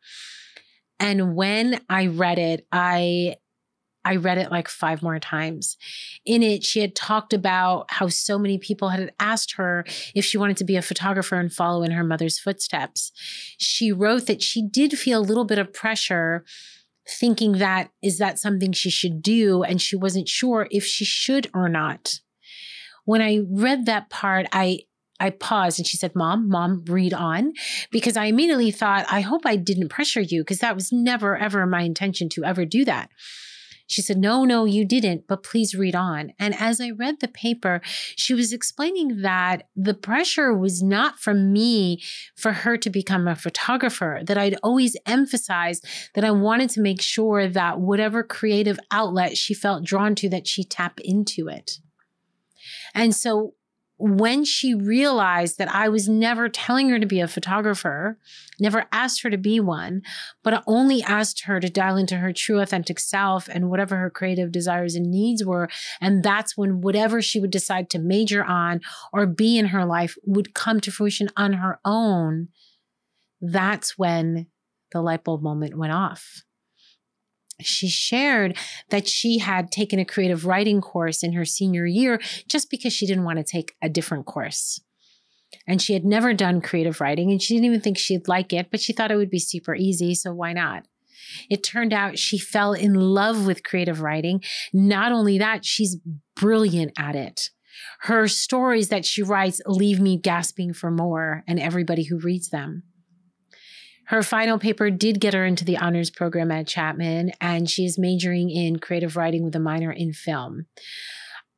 And 1.00 1.36
when 1.36 1.82
I 1.90 2.08
read 2.08 2.40
it, 2.40 2.68
I 2.72 3.38
I 4.08 4.16
read 4.16 4.38
it 4.38 4.52
like 4.52 4.70
five 4.70 5.04
more 5.04 5.20
times. 5.20 5.76
In 6.26 6.42
it, 6.42 6.64
she 6.64 6.80
had 6.80 6.96
talked 6.96 7.34
about 7.34 7.92
how 7.92 8.08
so 8.08 8.40
many 8.40 8.58
people 8.58 8.88
had 8.88 9.12
asked 9.20 9.56
her 9.56 9.84
if 10.16 10.24
she 10.24 10.38
wanted 10.38 10.56
to 10.58 10.64
be 10.64 10.78
a 10.78 10.82
photographer 10.82 11.36
and 11.36 11.52
follow 11.52 11.84
in 11.84 11.92
her 11.92 12.06
mother's 12.06 12.40
footsteps. 12.40 13.12
She 13.58 13.92
wrote 13.92 14.28
that 14.28 14.42
she 14.42 14.62
did 14.66 14.98
feel 14.98 15.20
a 15.20 15.22
little 15.22 15.44
bit 15.44 15.60
of 15.60 15.74
pressure 15.74 16.46
thinking 17.10 17.54
that 17.54 17.90
is 18.02 18.18
that 18.18 18.40
something 18.40 18.72
she 18.72 18.90
should 18.90 19.22
do 19.22 19.64
and 19.64 19.82
she 19.82 19.96
wasn't 19.96 20.28
sure 20.28 20.68
if 20.72 20.86
she 20.86 21.06
should 21.06 21.50
or 21.54 21.70
not 21.70 22.20
when 23.06 23.22
i 23.22 23.40
read 23.50 23.86
that 23.86 24.10
part 24.10 24.46
i 24.52 24.80
I 25.20 25.32
paused 25.32 25.80
and 25.80 25.88
she 25.88 25.98
said, 25.98 26.16
Mom, 26.16 26.48
Mom, 26.48 26.84
read 26.86 27.14
on. 27.14 27.54
Because 27.92 28.18
I 28.18 28.26
immediately 28.26 28.72
thought, 28.72 29.06
I 29.10 29.22
hope 29.22 29.42
I 29.46 29.56
didn't 29.56 29.90
pressure 29.90 30.22
you 30.22 30.42
because 30.42 30.60
that 30.60 30.76
was 30.76 30.92
never, 30.92 31.36
ever 31.36 31.66
my 31.66 31.82
intention 31.82 32.30
to 32.30 32.44
ever 32.44 32.66
do 32.66 32.86
that. 32.86 33.10
She 33.88 34.02
said, 34.02 34.18
No, 34.18 34.44
no, 34.44 34.66
you 34.66 34.86
didn't, 34.86 35.28
but 35.28 35.44
please 35.44 35.74
read 35.74 35.96
on. 35.96 36.34
And 36.38 36.54
as 36.54 36.80
I 36.80 36.92
read 36.92 37.20
the 37.20 37.28
paper, 37.28 37.82
she 38.16 38.34
was 38.34 38.54
explaining 38.54 39.22
that 39.22 39.70
the 39.76 39.94
pressure 39.94 40.54
was 40.54 40.84
not 40.84 41.20
from 41.20 41.52
me 41.52 42.04
for 42.36 42.52
her 42.52 42.78
to 42.78 42.90
become 42.90 43.28
a 43.28 43.36
photographer, 43.36 44.22
that 44.26 44.38
I'd 44.38 44.58
always 44.62 44.96
emphasized 45.06 45.86
that 46.14 46.26
I 46.26 46.32
wanted 46.32 46.70
to 46.72 46.82
make 46.82 47.02
sure 47.02 47.48
that 47.48 47.80
whatever 47.80 48.24
creative 48.24 48.80
outlet 48.92 49.38
she 49.38 49.54
felt 49.54 49.86
drawn 49.86 50.16
to, 50.16 50.30
that 50.30 50.48
she 50.48 50.64
tap 50.64 51.00
into 51.00 51.48
it. 51.48 51.80
And 52.94 53.16
so 53.16 53.54
when 54.00 54.46
she 54.46 54.76
realized 54.76 55.58
that 55.58 55.74
I 55.74 55.90
was 55.90 56.08
never 56.08 56.50
telling 56.50 56.90
her 56.90 57.00
to 57.00 57.06
be 57.06 57.20
a 57.20 57.28
photographer, 57.28 58.20
never 58.60 58.86
asked 58.92 59.24
her 59.24 59.30
to 59.30 59.38
be 59.38 59.60
one, 59.60 60.04
but 60.44 60.64
only 60.68 61.02
asked 61.02 61.46
her 61.46 61.60
to 61.60 61.70
dial 61.70 61.98
into 61.98 62.18
her 62.18 62.32
true 62.32 62.60
authentic 62.60 63.00
self 63.00 63.48
and 63.48 63.70
whatever 63.70 63.98
her 63.98 64.12
creative 64.12 64.52
desires 64.52 64.94
and 64.94 65.10
needs 65.10 65.44
were. 65.44 65.68
And 66.00 66.24
that's 66.24 66.56
when 66.56 66.82
whatever 66.82 67.22
she 67.22 67.40
would 67.40 67.52
decide 67.52 67.90
to 67.90 68.00
major 68.00 68.44
on 68.44 68.82
or 69.12 69.26
be 69.26 69.58
in 69.58 69.68
her 69.68 69.86
life 69.86 70.16
would 70.26 70.54
come 70.54 70.80
to 70.82 70.92
fruition 70.92 71.30
on 71.36 71.54
her 71.54 71.80
own. 71.84 72.50
That's 73.42 73.98
when 73.98 74.48
the 74.92 75.02
light 75.02 75.24
bulb 75.24 75.42
moment 75.42 75.76
went 75.76 75.94
off 75.94 76.44
she 77.62 77.90
shared 77.90 78.58
that 78.90 79.08
she 79.08 79.40
had 79.40 79.72
taken 79.72 80.00
a 80.00 80.06
creative 80.06 80.46
writing 80.46 80.82
course 80.82 81.24
in 81.24 81.34
her 81.34 81.46
senior 81.46 81.86
year 81.86 82.20
just 82.48 82.70
because 82.70 82.94
she 82.94 83.08
didn't 83.08 83.24
want 83.24 83.38
to 83.38 83.44
take 83.44 83.76
a 83.82 83.90
different 83.90 84.26
course. 84.26 84.80
And 85.66 85.82
she 85.82 85.94
had 85.94 86.06
never 86.06 86.34
done 86.34 86.62
creative 86.62 87.02
writing 87.02 87.32
and 87.32 87.42
she 87.42 87.54
didn't 87.56 87.66
even 87.66 87.82
think 87.82 87.98
she'd 87.98 88.28
like 88.28 88.54
it, 88.54 88.70
but 88.70 88.82
she 88.82 88.94
thought 88.94 89.12
it 89.12 89.18
would 89.18 89.30
be 89.30 89.40
super 89.40 89.76
easy. 89.76 90.14
So 90.14 90.34
why 90.34 90.54
not? 90.54 90.84
It 91.50 91.64
turned 91.64 91.94
out 91.94 92.20
she 92.20 92.38
fell 92.38 92.74
in 92.74 92.94
love 92.94 93.46
with 93.46 93.64
creative 93.64 94.02
writing. 94.02 94.42
Not 94.74 95.12
only 95.12 95.38
that, 95.40 95.66
she's 95.66 95.98
brilliant 96.36 96.94
at 96.98 97.16
it. 97.16 97.50
Her 98.02 98.28
stories 98.28 98.90
that 98.90 99.06
she 99.06 99.24
writes 99.24 99.62
leave 99.66 100.00
me 100.00 100.18
gasping 100.18 100.74
for 100.74 100.92
more 100.92 101.44
and 101.48 101.60
everybody 101.60 102.04
who 102.04 102.20
reads 102.20 102.50
them. 102.50 102.84
Her 104.08 104.24
final 104.24 104.58
paper 104.58 104.90
did 104.90 105.20
get 105.20 105.34
her 105.34 105.46
into 105.46 105.66
the 105.66 105.78
honors 105.78 106.10
program 106.10 106.50
at 106.50 106.68
Chapman, 106.68 107.32
and 107.42 107.70
she 107.70 107.84
is 107.84 108.00
majoring 108.00 108.50
in 108.50 108.80
creative 108.80 109.18
writing 109.18 109.44
with 109.44 109.56
a 109.56 109.60
minor 109.60 109.92
in 109.92 110.14
film. 110.14 110.66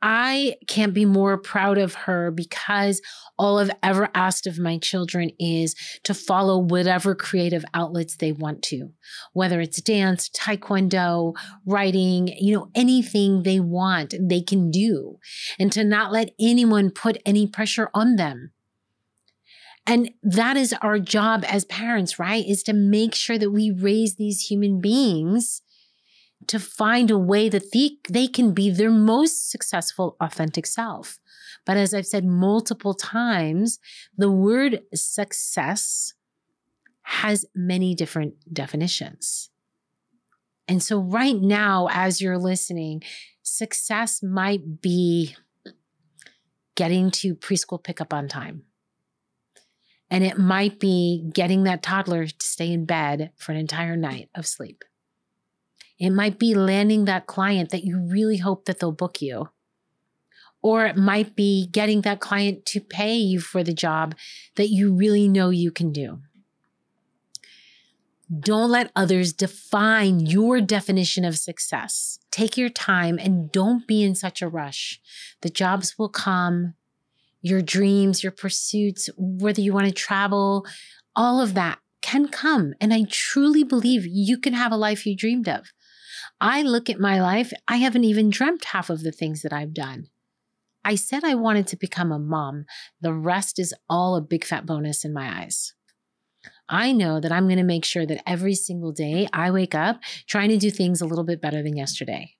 I 0.01 0.55
can't 0.67 0.93
be 0.93 1.05
more 1.05 1.37
proud 1.37 1.77
of 1.77 1.93
her 1.93 2.31
because 2.31 3.01
all 3.37 3.59
I've 3.59 3.71
ever 3.83 4.09
asked 4.15 4.47
of 4.47 4.57
my 4.57 4.77
children 4.77 5.29
is 5.39 5.75
to 6.03 6.13
follow 6.13 6.57
whatever 6.57 7.13
creative 7.13 7.65
outlets 7.73 8.15
they 8.15 8.31
want 8.31 8.63
to, 8.63 8.91
whether 9.33 9.61
it's 9.61 9.81
dance, 9.81 10.29
taekwondo, 10.29 11.35
writing, 11.65 12.29
you 12.39 12.55
know, 12.55 12.69
anything 12.73 13.43
they 13.43 13.59
want, 13.59 14.15
they 14.19 14.41
can 14.41 14.71
do, 14.71 15.19
and 15.59 15.71
to 15.73 15.83
not 15.83 16.11
let 16.11 16.31
anyone 16.39 16.89
put 16.89 17.21
any 17.25 17.45
pressure 17.45 17.89
on 17.93 18.15
them. 18.15 18.51
And 19.85 20.11
that 20.21 20.55
is 20.55 20.73
our 20.81 20.99
job 20.99 21.43
as 21.47 21.65
parents, 21.65 22.19
right? 22.19 22.45
Is 22.45 22.63
to 22.63 22.73
make 22.73 23.15
sure 23.15 23.37
that 23.37 23.51
we 23.51 23.71
raise 23.71 24.15
these 24.15 24.49
human 24.49 24.79
beings 24.81 25.61
to 26.47 26.59
find 26.59 27.11
a 27.11 27.17
way 27.17 27.49
that 27.49 27.71
they, 27.73 27.91
they 28.09 28.27
can 28.27 28.53
be 28.53 28.69
their 28.69 28.91
most 28.91 29.49
successful, 29.51 30.15
authentic 30.21 30.65
self. 30.65 31.19
But 31.65 31.77
as 31.77 31.93
I've 31.93 32.05
said 32.05 32.25
multiple 32.25 32.93
times, 32.93 33.79
the 34.17 34.31
word 34.31 34.81
success 34.93 36.13
has 37.01 37.45
many 37.53 37.95
different 37.95 38.35
definitions. 38.53 39.49
And 40.67 40.81
so, 40.83 40.99
right 40.99 41.35
now, 41.35 41.87
as 41.91 42.21
you're 42.21 42.37
listening, 42.37 43.01
success 43.41 44.21
might 44.21 44.81
be 44.81 45.35
getting 46.75 47.09
to 47.11 47.35
preschool 47.35 47.83
pickup 47.83 48.13
on 48.13 48.27
time. 48.27 48.63
And 50.11 50.23
it 50.23 50.37
might 50.37 50.79
be 50.79 51.29
getting 51.33 51.63
that 51.63 51.83
toddler 51.83 52.25
to 52.25 52.45
stay 52.45 52.71
in 52.71 52.85
bed 52.85 53.31
for 53.37 53.51
an 53.51 53.57
entire 53.57 53.95
night 53.95 54.29
of 54.33 54.47
sleep. 54.47 54.83
It 55.99 56.11
might 56.11 56.39
be 56.39 56.55
landing 56.55 57.05
that 57.05 57.27
client 57.27 57.69
that 57.69 57.83
you 57.83 57.99
really 57.99 58.37
hope 58.37 58.65
that 58.65 58.79
they'll 58.79 58.91
book 58.91 59.21
you. 59.21 59.49
Or 60.61 60.85
it 60.85 60.97
might 60.97 61.35
be 61.35 61.67
getting 61.67 62.01
that 62.01 62.19
client 62.19 62.65
to 62.67 62.81
pay 62.81 63.15
you 63.15 63.39
for 63.39 63.63
the 63.63 63.73
job 63.73 64.15
that 64.55 64.69
you 64.69 64.93
really 64.93 65.27
know 65.27 65.49
you 65.49 65.71
can 65.71 65.91
do. 65.91 66.19
Don't 68.37 68.69
let 68.69 68.91
others 68.95 69.33
define 69.33 70.19
your 70.19 70.61
definition 70.61 71.25
of 71.25 71.37
success. 71.37 72.19
Take 72.29 72.57
your 72.57 72.69
time 72.69 73.17
and 73.17 73.51
don't 73.51 73.87
be 73.87 74.03
in 74.03 74.13
such 74.13 74.41
a 74.41 74.47
rush. 74.47 75.01
The 75.41 75.49
jobs 75.49 75.97
will 75.97 76.09
come, 76.09 76.75
your 77.41 77.61
dreams, 77.61 78.23
your 78.23 78.31
pursuits, 78.31 79.09
whether 79.17 79.61
you 79.61 79.73
want 79.73 79.87
to 79.87 79.93
travel, 79.93 80.65
all 81.15 81.41
of 81.41 81.53
that 81.53 81.79
can 82.01 82.27
come. 82.27 82.73
And 82.79 82.93
I 82.93 83.05
truly 83.09 83.63
believe 83.63 84.05
you 84.05 84.37
can 84.37 84.53
have 84.53 84.71
a 84.71 84.77
life 84.77 85.05
you 85.05 85.15
dreamed 85.15 85.47
of. 85.47 85.67
I 86.41 86.61
look 86.61 86.89
at 86.89 86.99
my 86.99 87.21
life, 87.21 87.51
I 87.67 87.77
haven't 87.77 88.05
even 88.05 88.29
dreamt 88.29 88.65
half 88.65 88.89
of 88.89 89.03
the 89.03 89.11
things 89.11 89.41
that 89.41 89.53
I've 89.53 89.73
done. 89.73 90.07
I 90.85 90.95
said 90.95 91.23
I 91.23 91.35
wanted 91.35 91.67
to 91.67 91.77
become 91.77 92.11
a 92.11 92.19
mom. 92.19 92.65
The 93.01 93.13
rest 93.13 93.59
is 93.59 93.73
all 93.89 94.15
a 94.15 94.21
big 94.21 94.45
fat 94.45 94.65
bonus 94.65 95.03
in 95.03 95.13
my 95.13 95.41
eyes. 95.41 95.73
I 96.69 96.93
know 96.93 97.19
that 97.19 97.31
I'm 97.31 97.47
going 97.47 97.57
to 97.57 97.63
make 97.63 97.83
sure 97.83 98.05
that 98.05 98.23
every 98.27 98.55
single 98.55 98.93
day 98.93 99.27
I 99.33 99.51
wake 99.51 99.75
up 99.75 99.99
trying 100.27 100.49
to 100.49 100.57
do 100.57 100.71
things 100.71 101.01
a 101.01 101.05
little 101.05 101.25
bit 101.25 101.41
better 101.41 101.61
than 101.61 101.75
yesterday. 101.75 102.35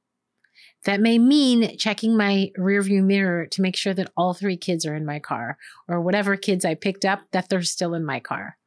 That 0.86 1.02
may 1.02 1.20
mean 1.20 1.78
checking 1.78 2.16
my 2.16 2.52
rearview 2.58 3.04
mirror 3.04 3.46
to 3.48 3.62
make 3.62 3.76
sure 3.76 3.94
that 3.94 4.12
all 4.16 4.34
three 4.34 4.58
kids 4.58 4.86
are 4.86 4.96
in 4.96 5.06
my 5.06 5.20
car 5.20 5.58
or 5.88 6.00
whatever 6.00 6.38
kids 6.38 6.64
I 6.64 6.76
picked 6.76 7.04
up 7.04 7.22
that 7.32 7.50
they're 7.50 7.62
still 7.64 7.94
in 7.94 8.06
my 8.06 8.20
car. 8.20 8.58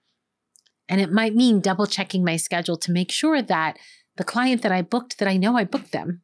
And 0.89 1.01
it 1.01 1.11
might 1.11 1.35
mean 1.35 1.61
double 1.61 1.87
checking 1.87 2.23
my 2.25 2.37
schedule 2.37 2.77
to 2.77 2.93
make 2.93 3.11
sure 3.11 3.41
that 3.41 3.79
the 4.17 4.25
client 4.25 4.61
that 4.63 4.73
I 4.73 4.83
booked 4.83 5.19
that 5.19 5.29
I 5.29 5.39
know 5.39 5.57
I 5.57 5.65
booked 5.65 5.93
them 5.93 6.21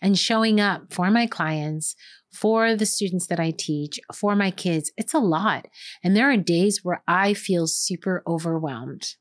and 0.00 0.18
showing 0.18 0.60
up 0.60 0.94
for 0.94 1.10
my 1.10 1.26
clients 1.26 1.94
for 2.32 2.74
the 2.74 2.86
students 2.86 3.26
that 3.26 3.40
I 3.40 3.50
teach, 3.50 3.98
for 4.14 4.34
my 4.34 4.50
kids, 4.50 4.92
it's 4.96 5.14
a 5.14 5.18
lot. 5.18 5.68
And 6.02 6.16
there 6.16 6.30
are 6.30 6.36
days 6.36 6.80
where 6.82 7.02
I 7.06 7.34
feel 7.34 7.66
super 7.66 8.22
overwhelmed. 8.26 9.16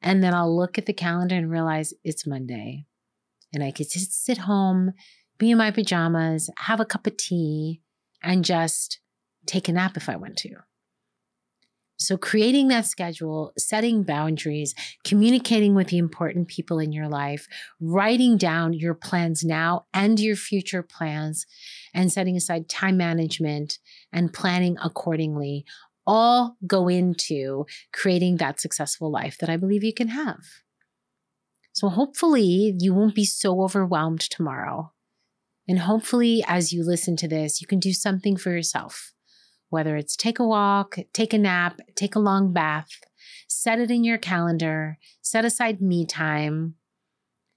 And 0.00 0.22
then 0.22 0.34
I'll 0.34 0.56
look 0.56 0.78
at 0.78 0.86
the 0.86 0.92
calendar 0.92 1.34
and 1.34 1.50
realize 1.50 1.94
it's 2.04 2.26
Monday. 2.26 2.87
And 3.52 3.62
I 3.62 3.70
could 3.70 3.90
just 3.90 4.24
sit 4.24 4.38
home, 4.38 4.92
be 5.38 5.50
in 5.50 5.58
my 5.58 5.70
pajamas, 5.70 6.50
have 6.58 6.80
a 6.80 6.84
cup 6.84 7.06
of 7.06 7.16
tea, 7.16 7.80
and 8.22 8.44
just 8.44 9.00
take 9.46 9.68
a 9.68 9.72
nap 9.72 9.96
if 9.96 10.08
I 10.08 10.16
want 10.16 10.36
to. 10.38 10.56
So, 12.00 12.16
creating 12.16 12.68
that 12.68 12.86
schedule, 12.86 13.52
setting 13.58 14.04
boundaries, 14.04 14.72
communicating 15.02 15.74
with 15.74 15.88
the 15.88 15.98
important 15.98 16.46
people 16.46 16.78
in 16.78 16.92
your 16.92 17.08
life, 17.08 17.48
writing 17.80 18.36
down 18.36 18.72
your 18.72 18.94
plans 18.94 19.42
now 19.42 19.86
and 19.92 20.20
your 20.20 20.36
future 20.36 20.84
plans, 20.84 21.44
and 21.92 22.12
setting 22.12 22.36
aside 22.36 22.68
time 22.68 22.96
management 22.96 23.80
and 24.12 24.32
planning 24.32 24.76
accordingly 24.82 25.64
all 26.06 26.56
go 26.66 26.88
into 26.88 27.66
creating 27.92 28.36
that 28.36 28.60
successful 28.60 29.10
life 29.10 29.36
that 29.38 29.50
I 29.50 29.56
believe 29.56 29.82
you 29.82 29.92
can 29.92 30.08
have. 30.08 30.38
So, 31.78 31.88
hopefully, 31.88 32.74
you 32.78 32.92
won't 32.92 33.14
be 33.14 33.24
so 33.24 33.62
overwhelmed 33.62 34.20
tomorrow. 34.20 34.92
And 35.68 35.80
hopefully, 35.80 36.44
as 36.46 36.72
you 36.72 36.82
listen 36.82 37.14
to 37.16 37.28
this, 37.28 37.60
you 37.60 37.66
can 37.66 37.78
do 37.78 37.92
something 37.92 38.36
for 38.36 38.50
yourself 38.50 39.12
whether 39.70 39.96
it's 39.96 40.16
take 40.16 40.38
a 40.38 40.46
walk, 40.46 40.96
take 41.12 41.32
a 41.32 41.38
nap, 41.38 41.80
take 41.94 42.14
a 42.14 42.20
long 42.20 42.52
bath, 42.52 42.88
set 43.48 43.78
it 43.78 43.90
in 43.90 44.04
your 44.04 44.18
calendar, 44.18 44.98
set 45.20 45.44
aside 45.44 45.80
me 45.80 46.06
time, 46.06 46.74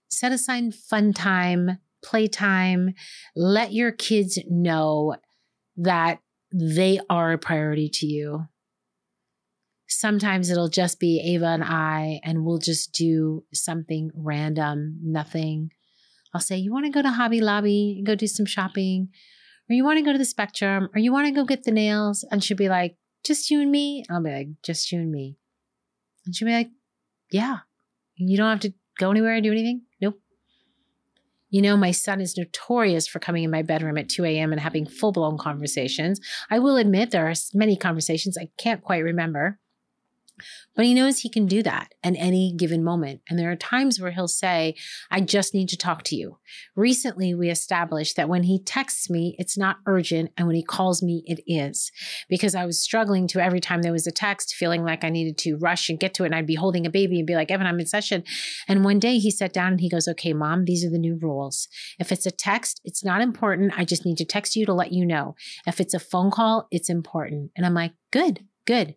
set 0.10 0.32
aside 0.32 0.76
fun 0.76 1.14
time, 1.14 1.78
playtime, 2.04 2.94
let 3.36 3.72
your 3.72 3.92
kids 3.92 4.38
know 4.50 5.16
that 5.78 6.20
they 6.54 7.00
are 7.10 7.32
a 7.32 7.38
priority 7.38 7.88
to 7.88 8.06
you. 8.06 8.48
Sometimes 9.92 10.50
it'll 10.50 10.70
just 10.70 11.00
be 11.00 11.22
Ava 11.36 11.48
and 11.48 11.64
I, 11.64 12.20
and 12.24 12.46
we'll 12.46 12.60
just 12.60 12.94
do 12.94 13.44
something 13.54 14.12
random, 14.16 15.00
nothing. 15.04 15.72
I'll 16.34 16.42
say, 16.42 16.58
You 16.58 16.72
want 16.72 16.86
to 16.86 16.92
go 16.92 17.02
to 17.02 17.10
Hobby 17.10 17.42
Lobby 17.42 17.96
and 17.98 18.06
go 18.06 18.16
do 18.16 18.28
some 18.28 18.46
shopping? 18.46 19.10
or 19.72 19.74
you 19.74 19.86
want 19.86 19.98
to 19.98 20.04
go 20.04 20.12
to 20.12 20.18
the 20.18 20.26
spectrum, 20.26 20.90
or 20.94 21.00
you 21.00 21.14
want 21.14 21.28
to 21.28 21.34
go 21.34 21.46
get 21.46 21.64
the 21.64 21.72
nails. 21.72 22.26
And 22.30 22.44
she'll 22.44 22.58
be 22.58 22.68
like, 22.68 22.98
just 23.24 23.50
you 23.50 23.62
and 23.62 23.72
me. 23.72 24.04
I'll 24.10 24.22
be 24.22 24.32
like, 24.32 24.48
just 24.64 24.92
you 24.92 25.00
and 25.00 25.10
me. 25.10 25.38
And 26.26 26.36
she'll 26.36 26.48
be 26.48 26.54
like, 26.54 26.72
yeah, 27.32 27.60
you 28.16 28.36
don't 28.36 28.50
have 28.50 28.60
to 28.62 28.74
go 29.00 29.12
anywhere 29.12 29.38
or 29.38 29.42
do 29.42 29.52
anything. 29.52 29.84
Nope. 30.02 30.20
You 31.50 31.62
know, 31.62 31.78
my 31.78 31.92
son 31.92 32.20
is 32.20 32.38
notorious 32.38 33.08
for 33.08 33.20
coming 33.20 33.46
in 33.46 33.52
my 33.52 33.62
bedroom 33.62 33.98
at 33.98 34.10
2 34.10 34.26
a.m. 34.26 34.52
and 34.52 34.60
having 34.60 34.86
full 34.86 35.14
blown 35.14 35.38
conversations. 35.38 36.20
I 36.50 36.60
will 36.60 36.76
admit 36.76 37.12
there 37.12 37.30
are 37.30 37.34
many 37.54 37.78
conversations 37.78 38.38
I 38.38 38.50
can't 38.58 38.84
quite 38.84 39.04
remember. 39.04 39.58
But 40.76 40.86
he 40.86 40.94
knows 40.94 41.20
he 41.20 41.30
can 41.30 41.46
do 41.46 41.62
that 41.64 41.94
at 42.04 42.16
any 42.18 42.54
given 42.56 42.84
moment. 42.84 43.22
And 43.30 43.38
there 43.38 43.52
are 43.52 43.56
times 43.56 44.00
where 44.00 44.12
he'll 44.12 44.28
say, 44.28 44.76
I 45.10 45.22
just 45.22 45.54
need 45.54 45.70
to 45.70 45.78
talk 45.78 46.04
to 46.04 46.16
you. 46.16 46.38
Recently, 46.76 47.34
we 47.34 47.50
established 47.50 48.16
that 48.16 48.30
when 48.30 48.44
he 48.44 48.62
texts 48.62 49.10
me, 49.10 49.36
it's 49.38 49.58
not 49.58 49.78
urgent. 49.86 50.32
And 50.38 50.48
when 50.48 50.56
he 50.56 50.64
calls 50.64 51.04
me, 51.04 51.24
it 51.26 51.42
is. 51.46 51.92
Because 52.30 52.56
I 52.56 52.66
was 52.66 52.82
struggling 52.82 53.28
to 53.28 53.44
every 53.44 53.60
time 53.60 53.82
there 53.82 53.92
was 53.92 54.08
a 54.08 54.12
text, 54.12 54.56
feeling 54.56 54.84
like 54.84 55.04
I 55.04 55.10
needed 55.10 55.38
to 55.40 55.58
rush 55.58 55.90
and 55.90 56.00
get 56.00 56.14
to 56.16 56.24
it. 56.24 56.28
And 56.28 56.36
I'd 56.36 56.48
be 56.48 56.56
holding 56.56 56.86
a 56.86 56.90
baby 56.92 57.20
and 57.20 57.28
be 57.28 57.36
like, 57.36 57.52
Evan, 57.52 57.68
I'm 57.68 57.80
in 57.80 57.86
session. 57.86 58.24
And 58.68 58.84
one 58.84 59.00
day 59.00 59.18
he 59.18 59.32
sat 59.32 59.54
down 59.54 59.74
and 59.74 59.82
he 59.82 59.90
goes, 59.90 60.08
Okay, 60.08 60.34
mom, 60.34 60.66
these 60.66 60.86
are 60.86 60.90
the 60.90 60.98
new 60.98 61.18
rules. 61.22 61.68
If 62.00 62.12
it's 62.12 62.26
a 62.26 62.32
text, 62.32 62.82
it's 62.84 63.04
not 63.04 63.22
important. 63.22 63.74
I 63.78 63.86
just 63.86 64.06
need 64.06 64.18
to 64.18 64.26
text 64.26 64.56
you 64.56 64.66
to 64.66 64.74
let 64.74 64.92
you 64.92 65.06
know. 65.06 65.36
If 65.68 65.80
it's 65.80 65.94
a 65.94 66.00
phone 66.00 66.32
call, 66.32 66.68
it's 66.72 66.90
important. 66.90 67.52
And 67.56 67.66
I'm 67.66 67.74
like, 67.74 67.94
Good, 68.12 68.46
good 68.66 68.96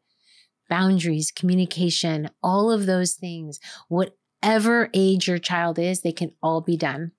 boundaries, 0.69 1.33
communication, 1.35 2.31
all 2.43 2.71
of 2.71 2.87
those 2.87 3.15
things, 3.15 3.59
whatever 3.89 4.89
age 4.95 5.29
your 5.29 5.39
child 5.39 5.79
is, 5.79 6.01
they 6.01 6.13
can 6.13 6.33
all 6.43 6.61
be 6.61 6.77
done. 6.77 7.13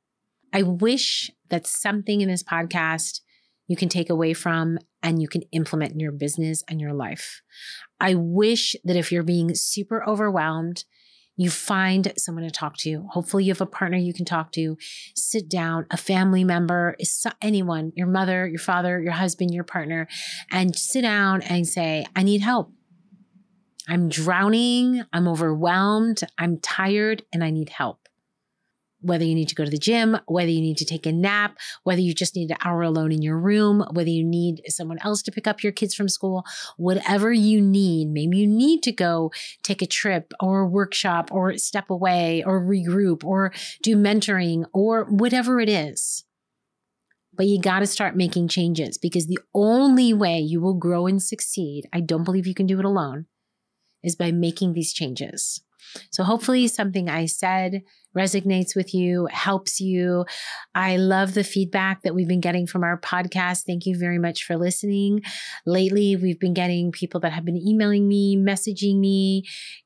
I 0.54 0.64
wish 0.64 1.32
that 1.50 1.68
something 1.68 2.22
in 2.22 2.30
this 2.30 2.44
podcast 2.44 3.22
you 3.68 3.76
can 3.76 3.90
take 3.90 4.10
away 4.10 4.34
from 4.34 4.78
and 5.02 5.22
you 5.22 5.28
can 5.28 5.42
implement 5.52 5.94
in 5.94 6.00
your 6.00 6.12
business 6.12 6.64
and 6.70 6.80
your 6.80 6.94
life. 6.94 7.42
I 8.00 8.16
wish 8.16 8.76
that 8.84 8.96
if 8.96 9.12
you're 9.12 9.24
being 9.24 9.56
super 9.56 10.08
overwhelmed, 10.08 10.86
you 11.38 11.50
find 11.50 12.14
someone 12.18 12.46
to 12.46 12.52
talk 12.52 12.78
to. 12.78 13.06
Hopefully, 13.12 13.44
you 13.44 13.52
have 13.52 13.62
a 13.62 13.66
partner 13.66 13.98
you 13.98 14.14
can 14.14 14.26
talk 14.26 14.52
to. 14.54 14.78
Sit 15.16 15.50
down, 15.50 15.86
a 15.92 15.98
family 15.98 16.44
member, 16.44 16.96
anyone, 17.42 17.92
your 17.96 18.08
mother, 18.08 18.48
your 18.48 18.60
father, 18.60 19.02
your 19.02 19.12
husband, 19.12 19.54
your 19.54 19.66
partner, 19.66 20.08
and 20.50 20.76
sit 20.76 21.02
down 21.02 21.42
and 21.42 21.68
say, 21.68 22.06
I 22.16 22.24
need 22.24 22.42
help. 22.42 22.72
I'm 23.88 24.10
drowning, 24.10 25.04
I'm 25.14 25.28
overwhelmed, 25.28 26.22
I'm 26.38 26.60
tired, 26.60 27.24
and 27.32 27.44
I 27.44 27.52
need 27.52 27.70
help. 27.70 28.00
Whether 29.02 29.26
you 29.26 29.36
need 29.36 29.50
to 29.50 29.56
go 29.56 29.64
to 29.64 29.70
the 29.70 29.78
gym, 29.78 30.18
whether 30.26 30.50
you 30.50 30.62
need 30.62 30.78
to 30.78 30.86
take 30.86 31.06
a 31.06 31.12
nap, 31.12 31.58
whether 31.84 32.02
you 32.02 32.16
just 32.16 32.36
need 32.36 32.50
an 32.50 32.58
hour 32.64 32.82
alone 32.82 33.12
in 33.12 33.22
your 33.22 33.38
room, 33.38 33.86
whether 33.92 34.10
you 34.10 34.24
need 34.24 34.64
someone 34.68 34.98
else 35.04 35.22
to 35.24 35.32
pick 35.32 35.46
up 35.46 35.62
your 35.62 35.72
kids 35.72 35.94
from 35.94 36.10
school, 36.10 36.44
whatever 36.78 37.32
you 37.32 37.62
need, 37.62 38.10
maybe 38.10 38.38
you 38.40 38.48
need 38.48 38.82
to 38.82 38.92
go 38.92 39.32
take 39.62 39.84
a 39.84 39.88
trip 39.88 40.34
or 40.40 40.62
a 40.62 40.68
workshop 40.68 41.30
or 41.32 41.56
step 41.60 41.92
away 41.92 42.44
or 42.44 42.60
regroup 42.60 43.24
or 43.24 43.54
do 43.84 43.96
mentoring 43.96 44.66
or 44.74 45.06
whatever 45.06 45.60
it 45.60 45.70
is. 45.70 46.24
But 47.32 47.46
you 47.46 47.62
got 47.62 47.82
to 47.82 47.88
start 47.88 48.16
making 48.16 48.48
changes 48.48 48.98
because 48.98 49.28
the 49.28 49.40
only 49.54 50.14
way 50.14 50.40
you 50.40 50.62
will 50.62 50.74
grow 50.74 51.06
and 51.06 51.22
succeed, 51.22 51.88
I 51.94 52.00
don't 52.00 52.24
believe 52.24 52.48
you 52.48 52.56
can 52.56 52.66
do 52.66 52.80
it 52.80 52.86
alone, 52.86 53.28
is 54.06 54.16
by 54.16 54.32
making 54.32 54.74
these 54.74 54.94
changes. 54.94 55.62
So 56.12 56.24
hopefully 56.24 56.68
something 56.68 57.10
I 57.10 57.26
said 57.26 57.84
resonates 58.16 58.76
with 58.76 58.94
you, 58.94 59.28
helps 59.32 59.82
you. 59.82 60.26
I 60.74 60.96
love 60.98 61.34
the 61.34 61.44
feedback 61.44 62.04
that 62.04 62.16
we've 62.16 62.28
been 62.28 62.40
getting 62.40 62.66
from 62.66 62.84
our 62.84 63.00
podcast. 63.00 63.64
Thank 63.66 63.86
you 63.86 63.98
very 63.98 64.20
much 64.20 64.44
for 64.44 64.56
listening. 64.58 65.22
Lately, 65.66 66.16
we've 66.16 66.40
been 66.40 66.54
getting 66.54 66.92
people 66.92 67.20
that 67.22 67.34
have 67.34 67.44
been 67.44 67.58
emailing 67.58 68.08
me, 68.08 68.38
messaging 68.38 69.00
me, 69.00 69.44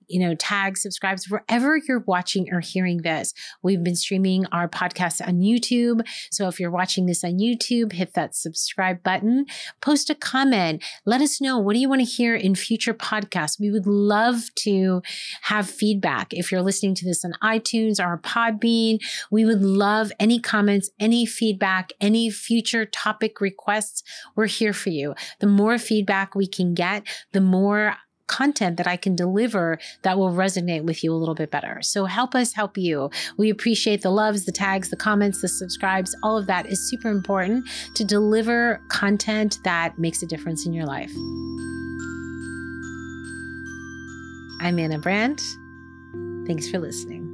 you 0.10 0.20
know, 0.20 0.36
tag, 0.36 0.78
subscribe 0.78 1.20
wherever 1.30 1.78
you're 1.78 2.04
watching 2.08 2.52
or 2.52 2.60
hearing 2.60 3.04
this. 3.04 3.34
We've 3.62 3.84
been 3.84 3.96
streaming 3.96 4.46
our 4.48 4.68
podcast 4.68 5.26
on 5.26 5.40
YouTube. 5.40 6.02
So 6.32 6.48
if 6.48 6.60
you're 6.60 6.72
watching 6.72 7.06
this 7.06 7.24
on 7.24 7.40
YouTube, 7.40 7.94
hit 7.94 8.14
that 8.14 8.36
subscribe 8.36 9.04
button, 9.04 9.46
post 9.82 10.10
a 10.10 10.16
comment, 10.16 10.84
let 11.06 11.22
us 11.22 11.40
know 11.40 11.58
what 11.58 11.74
do 11.74 11.80
you 11.80 11.90
want 11.90 12.02
to 12.02 12.06
hear 12.06 12.36
in 12.36 12.56
future 12.56 12.94
podcasts. 12.94 13.60
We 13.60 13.72
would 13.72 13.88
love 13.88 14.54
to 14.60 15.02
have 15.44 15.70
feedback. 15.70 16.34
If 16.34 16.52
you're 16.52 16.62
listening 16.62 16.96
to 16.96 17.06
this 17.06 17.24
on 17.24 17.34
iTunes 17.44 18.04
or 18.04 18.18
Podbean, 18.20 19.00
we 19.32 19.46
would 19.46 19.62
love 19.62 20.12
any 20.20 20.40
comments, 20.40 20.90
any 21.00 21.26
feedback, 21.26 21.92
any 22.02 22.30
future 22.30 22.86
topic 22.86 23.42
requests. 23.42 24.04
We're 24.36 24.48
here 24.48 24.74
for 24.74 24.90
you. 24.90 25.14
The 25.40 25.48
more 25.48 25.78
feedback 25.78 26.36
we 26.36 26.48
can 26.48 26.74
get, 26.74 27.04
the 27.32 27.42
more 27.42 27.96
content 28.30 28.78
that 28.78 28.88
I 28.88 28.96
can 28.96 29.16
deliver 29.16 29.78
that 30.04 30.18
will 30.18 30.32
resonate 30.32 30.84
with 30.84 31.04
you 31.04 31.14
a 31.14 31.18
little 31.18 31.36
bit 31.36 31.52
better. 31.52 31.82
So 31.82 32.06
help 32.06 32.36
us 32.36 32.54
help 32.54 32.78
you. 32.78 33.10
We 33.38 33.50
appreciate 33.50 34.02
the 34.02 34.12
loves, 34.12 34.46
the 34.46 34.54
tags, 34.54 34.90
the 34.90 34.96
comments, 34.96 35.42
the 35.42 35.50
subscribes. 35.50 36.16
All 36.24 36.38
of 36.38 36.48
that 36.48 36.66
is 36.68 36.80
super 36.90 37.10
important 37.10 37.68
to 37.96 38.06
deliver 38.06 38.80
content 38.88 39.60
that 39.66 40.00
makes 40.00 40.24
a 40.24 40.28
difference 40.28 40.66
in 40.66 40.74
your 40.74 40.86
life. 40.86 41.12
I'm 44.62 44.78
Ana 44.78 45.00
Brandt. 45.00 45.42
Thanks 46.46 46.70
for 46.70 46.80
listening. 46.80 47.26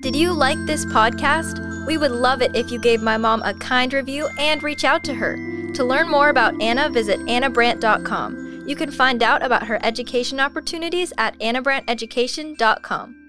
Did 0.00 0.14
you 0.14 0.32
like 0.32 0.58
this 0.66 0.84
podcast? 0.84 1.73
We 1.86 1.98
would 1.98 2.12
love 2.12 2.42
it 2.42 2.54
if 2.54 2.70
you 2.70 2.78
gave 2.78 3.02
my 3.02 3.16
mom 3.16 3.42
a 3.42 3.54
kind 3.54 3.92
review 3.92 4.28
and 4.38 4.62
reach 4.62 4.84
out 4.84 5.04
to 5.04 5.14
her. 5.14 5.36
To 5.74 5.84
learn 5.84 6.08
more 6.08 6.28
about 6.28 6.60
Ana, 6.60 6.88
visit 6.88 7.18
anabrandt.com. 7.20 8.64
You 8.66 8.76
can 8.76 8.90
find 8.90 9.22
out 9.22 9.44
about 9.44 9.66
her 9.66 9.78
education 9.84 10.40
opportunities 10.40 11.12
at 11.18 11.38
anabrandteducation.com. 11.40 13.23